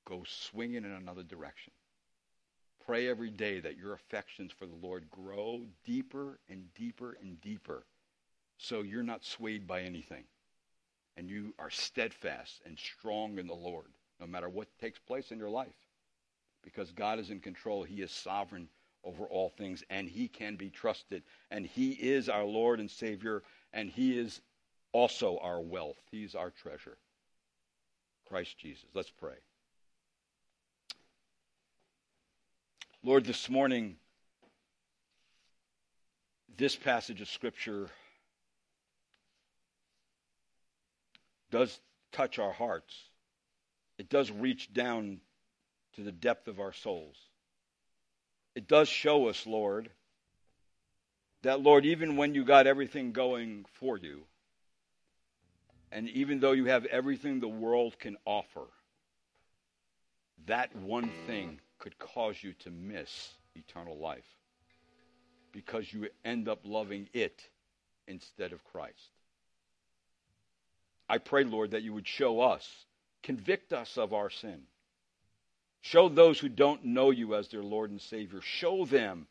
go 0.04 0.22
swinging 0.24 0.84
in 0.84 0.92
another 0.92 1.24
direction. 1.24 1.72
Pray 2.86 3.08
every 3.08 3.30
day 3.30 3.60
that 3.60 3.76
your 3.76 3.94
affections 3.94 4.52
for 4.52 4.66
the 4.66 4.74
Lord 4.74 5.10
grow 5.10 5.62
deeper 5.84 6.38
and 6.48 6.72
deeper 6.74 7.16
and 7.20 7.40
deeper 7.40 7.84
so 8.58 8.82
you're 8.82 9.02
not 9.02 9.24
swayed 9.24 9.66
by 9.66 9.82
anything 9.82 10.24
and 11.16 11.28
you 11.28 11.54
are 11.58 11.70
steadfast 11.70 12.60
and 12.64 12.78
strong 12.78 13.38
in 13.38 13.46
the 13.46 13.54
Lord, 13.54 13.86
no 14.20 14.26
matter 14.26 14.48
what 14.48 14.68
takes 14.80 14.98
place 14.98 15.30
in 15.30 15.38
your 15.38 15.50
life. 15.50 15.68
Because 16.62 16.92
God 16.92 17.18
is 17.18 17.30
in 17.30 17.40
control, 17.40 17.82
He 17.82 18.02
is 18.02 18.10
sovereign 18.10 18.68
over 19.04 19.24
all 19.24 19.50
things, 19.50 19.82
and 19.90 20.08
He 20.08 20.28
can 20.28 20.56
be 20.56 20.70
trusted. 20.70 21.22
And 21.50 21.66
He 21.66 21.90
is 21.90 22.28
our 22.28 22.44
Lord 22.44 22.80
and 22.80 22.90
Savior, 22.90 23.42
and 23.72 23.90
He 23.90 24.18
is 24.18 24.40
also 24.92 25.38
our 25.38 25.60
wealth. 25.60 25.98
He's 26.10 26.34
our 26.34 26.50
treasure. 26.50 26.96
Christ 28.28 28.56
Jesus. 28.58 28.84
Let's 28.94 29.10
pray. 29.10 29.34
Lord, 33.02 33.24
this 33.24 33.50
morning, 33.50 33.96
this 36.56 36.76
passage 36.76 37.20
of 37.20 37.28
Scripture 37.28 37.90
does 41.52 41.78
touch 42.10 42.40
our 42.40 42.50
hearts. 42.50 42.92
It 43.98 44.08
does 44.08 44.32
reach 44.32 44.72
down 44.72 45.20
to 45.94 46.02
the 46.02 46.10
depth 46.10 46.48
of 46.48 46.58
our 46.58 46.72
souls. 46.72 47.16
It 48.56 48.66
does 48.66 48.88
show 48.88 49.28
us, 49.28 49.46
Lord, 49.46 49.88
that, 51.42 51.60
Lord, 51.60 51.84
even 51.86 52.16
when 52.16 52.34
you 52.34 52.44
got 52.44 52.66
everything 52.66 53.12
going 53.12 53.66
for 53.74 53.96
you, 53.96 54.22
and 55.92 56.08
even 56.08 56.40
though 56.40 56.52
you 56.52 56.66
have 56.66 56.86
everything 56.86 57.38
the 57.38 57.48
world 57.48 57.98
can 57.98 58.16
offer, 58.24 58.66
that 60.46 60.74
one 60.74 61.10
thing 61.26 61.60
could 61.78 61.98
cause 61.98 62.42
you 62.42 62.54
to 62.60 62.70
miss 62.70 63.34
eternal 63.54 63.98
life 63.98 64.26
because 65.52 65.92
you 65.92 66.08
end 66.24 66.48
up 66.48 66.60
loving 66.64 67.08
it 67.12 67.42
instead 68.08 68.52
of 68.52 68.64
Christ. 68.64 69.10
I 71.12 71.18
pray, 71.18 71.44
Lord, 71.44 71.72
that 71.72 71.82
you 71.82 71.92
would 71.92 72.08
show 72.08 72.40
us, 72.40 72.66
convict 73.22 73.74
us 73.74 73.98
of 73.98 74.14
our 74.14 74.30
sin. 74.30 74.62
Show 75.82 76.08
those 76.08 76.38
who 76.38 76.48
don't 76.48 76.86
know 76.86 77.10
you 77.10 77.34
as 77.34 77.48
their 77.48 77.62
Lord 77.62 77.90
and 77.90 78.00
Savior, 78.00 78.40
show 78.40 78.86
them 78.86 79.26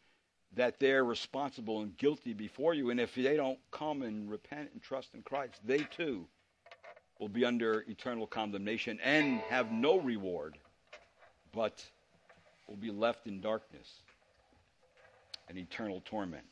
that 0.55 0.79
they're 0.79 1.03
responsible 1.03 1.81
and 1.81 1.97
guilty 1.97 2.33
before 2.33 2.75
you. 2.75 2.91
And 2.91 2.99
if 2.99 3.15
they 3.15 3.35
don't 3.35 3.57
come 3.71 4.03
and 4.03 4.29
repent 4.29 4.69
and 4.73 4.83
trust 4.83 5.15
in 5.15 5.23
Christ, 5.23 5.59
they 5.65 5.79
too 5.79 6.27
will 7.19 7.29
be 7.29 7.45
under 7.45 7.83
eternal 7.87 8.27
condemnation 8.27 8.99
and 9.03 9.39
have 9.49 9.71
no 9.71 9.99
reward, 9.99 10.59
but 11.51 11.83
will 12.67 12.75
be 12.75 12.91
left 12.91 13.25
in 13.25 13.41
darkness 13.41 13.89
and 15.49 15.57
eternal 15.57 16.03
torment. 16.05 16.45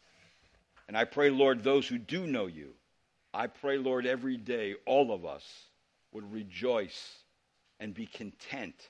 And 0.88 0.98
I 0.98 1.04
pray, 1.04 1.30
Lord, 1.30 1.64
those 1.64 1.88
who 1.88 2.00
do 2.00 2.26
know 2.26 2.48
you, 2.48 2.74
I 3.34 3.48
pray, 3.48 3.78
Lord, 3.78 4.06
every 4.06 4.38
day 4.38 4.76
all 4.86 5.12
of 5.12 5.26
us 5.26 5.46
would 6.12 6.32
rejoice 6.32 7.20
and 7.80 7.94
be 7.94 8.06
content 8.08 8.90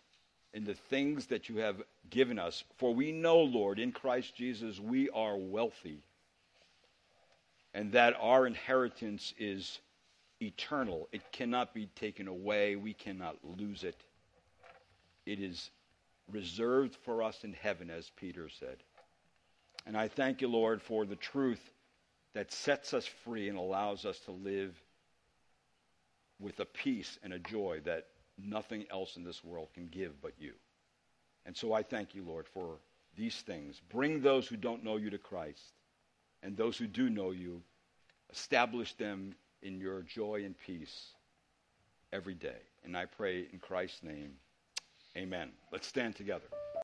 in 0.54 0.64
the 0.64 0.74
things 0.74 1.28
that 1.28 1.50
you 1.50 1.58
have 1.58 1.82
given 2.10 2.40
us. 2.40 2.64
For 2.78 2.94
we 2.94 3.12
know, 3.12 3.40
Lord, 3.40 3.80
in 3.80 3.92
Christ 3.92 4.36
Jesus, 4.36 4.80
we 4.80 5.10
are 5.10 5.38
wealthy 5.38 6.02
and 7.74 7.92
that 7.92 8.16
our 8.20 8.48
inheritance 8.48 9.34
is 9.38 9.80
eternal. 10.42 11.08
It 11.12 11.32
cannot 11.32 11.74
be 11.74 11.88
taken 11.96 12.28
away, 12.28 12.76
we 12.76 12.94
cannot 12.94 13.38
lose 13.58 13.84
it. 13.84 13.98
It 15.26 15.40
is 15.40 15.70
reserved 16.32 16.96
for 17.04 17.22
us 17.22 17.44
in 17.44 17.54
heaven, 17.54 17.90
as 17.90 18.12
Peter 18.16 18.50
said. 18.50 18.78
And 19.86 19.96
I 19.98 20.08
thank 20.08 20.42
you, 20.42 20.48
Lord, 20.48 20.82
for 20.82 21.06
the 21.06 21.16
truth 21.16 21.72
that 22.34 22.52
sets 22.52 22.94
us 22.94 23.06
free 23.24 23.50
and 23.50 23.58
allows 23.58 24.06
us 24.06 24.20
to 24.22 24.32
live 24.32 24.76
with 26.40 26.60
a 26.60 26.66
peace 26.66 27.18
and 27.24 27.34
a 27.34 27.40
joy 27.40 27.82
that 27.86 28.08
nothing 28.38 28.86
else 28.92 29.18
in 29.18 29.24
this 29.24 29.44
world 29.44 29.68
can 29.74 29.88
give 29.88 30.22
but 30.22 30.34
you. 30.40 30.54
And 31.46 31.56
so 31.56 31.74
I 31.74 31.84
thank 31.84 32.16
you, 32.16 32.24
Lord, 32.24 32.48
for 32.48 32.78
these 33.18 33.36
things. 33.36 33.82
Bring 33.92 34.22
those 34.22 34.48
who 34.48 34.56
don't 34.56 34.84
know 34.84 34.98
you 34.98 35.10
to 35.10 35.18
Christ, 35.18 35.74
and 36.44 36.56
those 36.56 36.78
who 36.78 36.88
do 36.88 37.10
know 37.10 37.32
you, 37.32 37.62
establish 38.32 38.94
them 38.94 39.36
in 39.62 39.80
your 39.80 40.04
joy 40.04 40.44
and 40.46 40.56
peace 40.58 41.08
every 42.14 42.36
day. 42.36 42.62
And 42.84 42.96
I 42.96 43.06
pray 43.06 43.48
in 43.52 43.60
Christ's 43.60 44.04
name, 44.04 44.34
amen. 45.18 45.52
Let's 45.72 45.88
stand 45.88 46.16
together. 46.16 46.48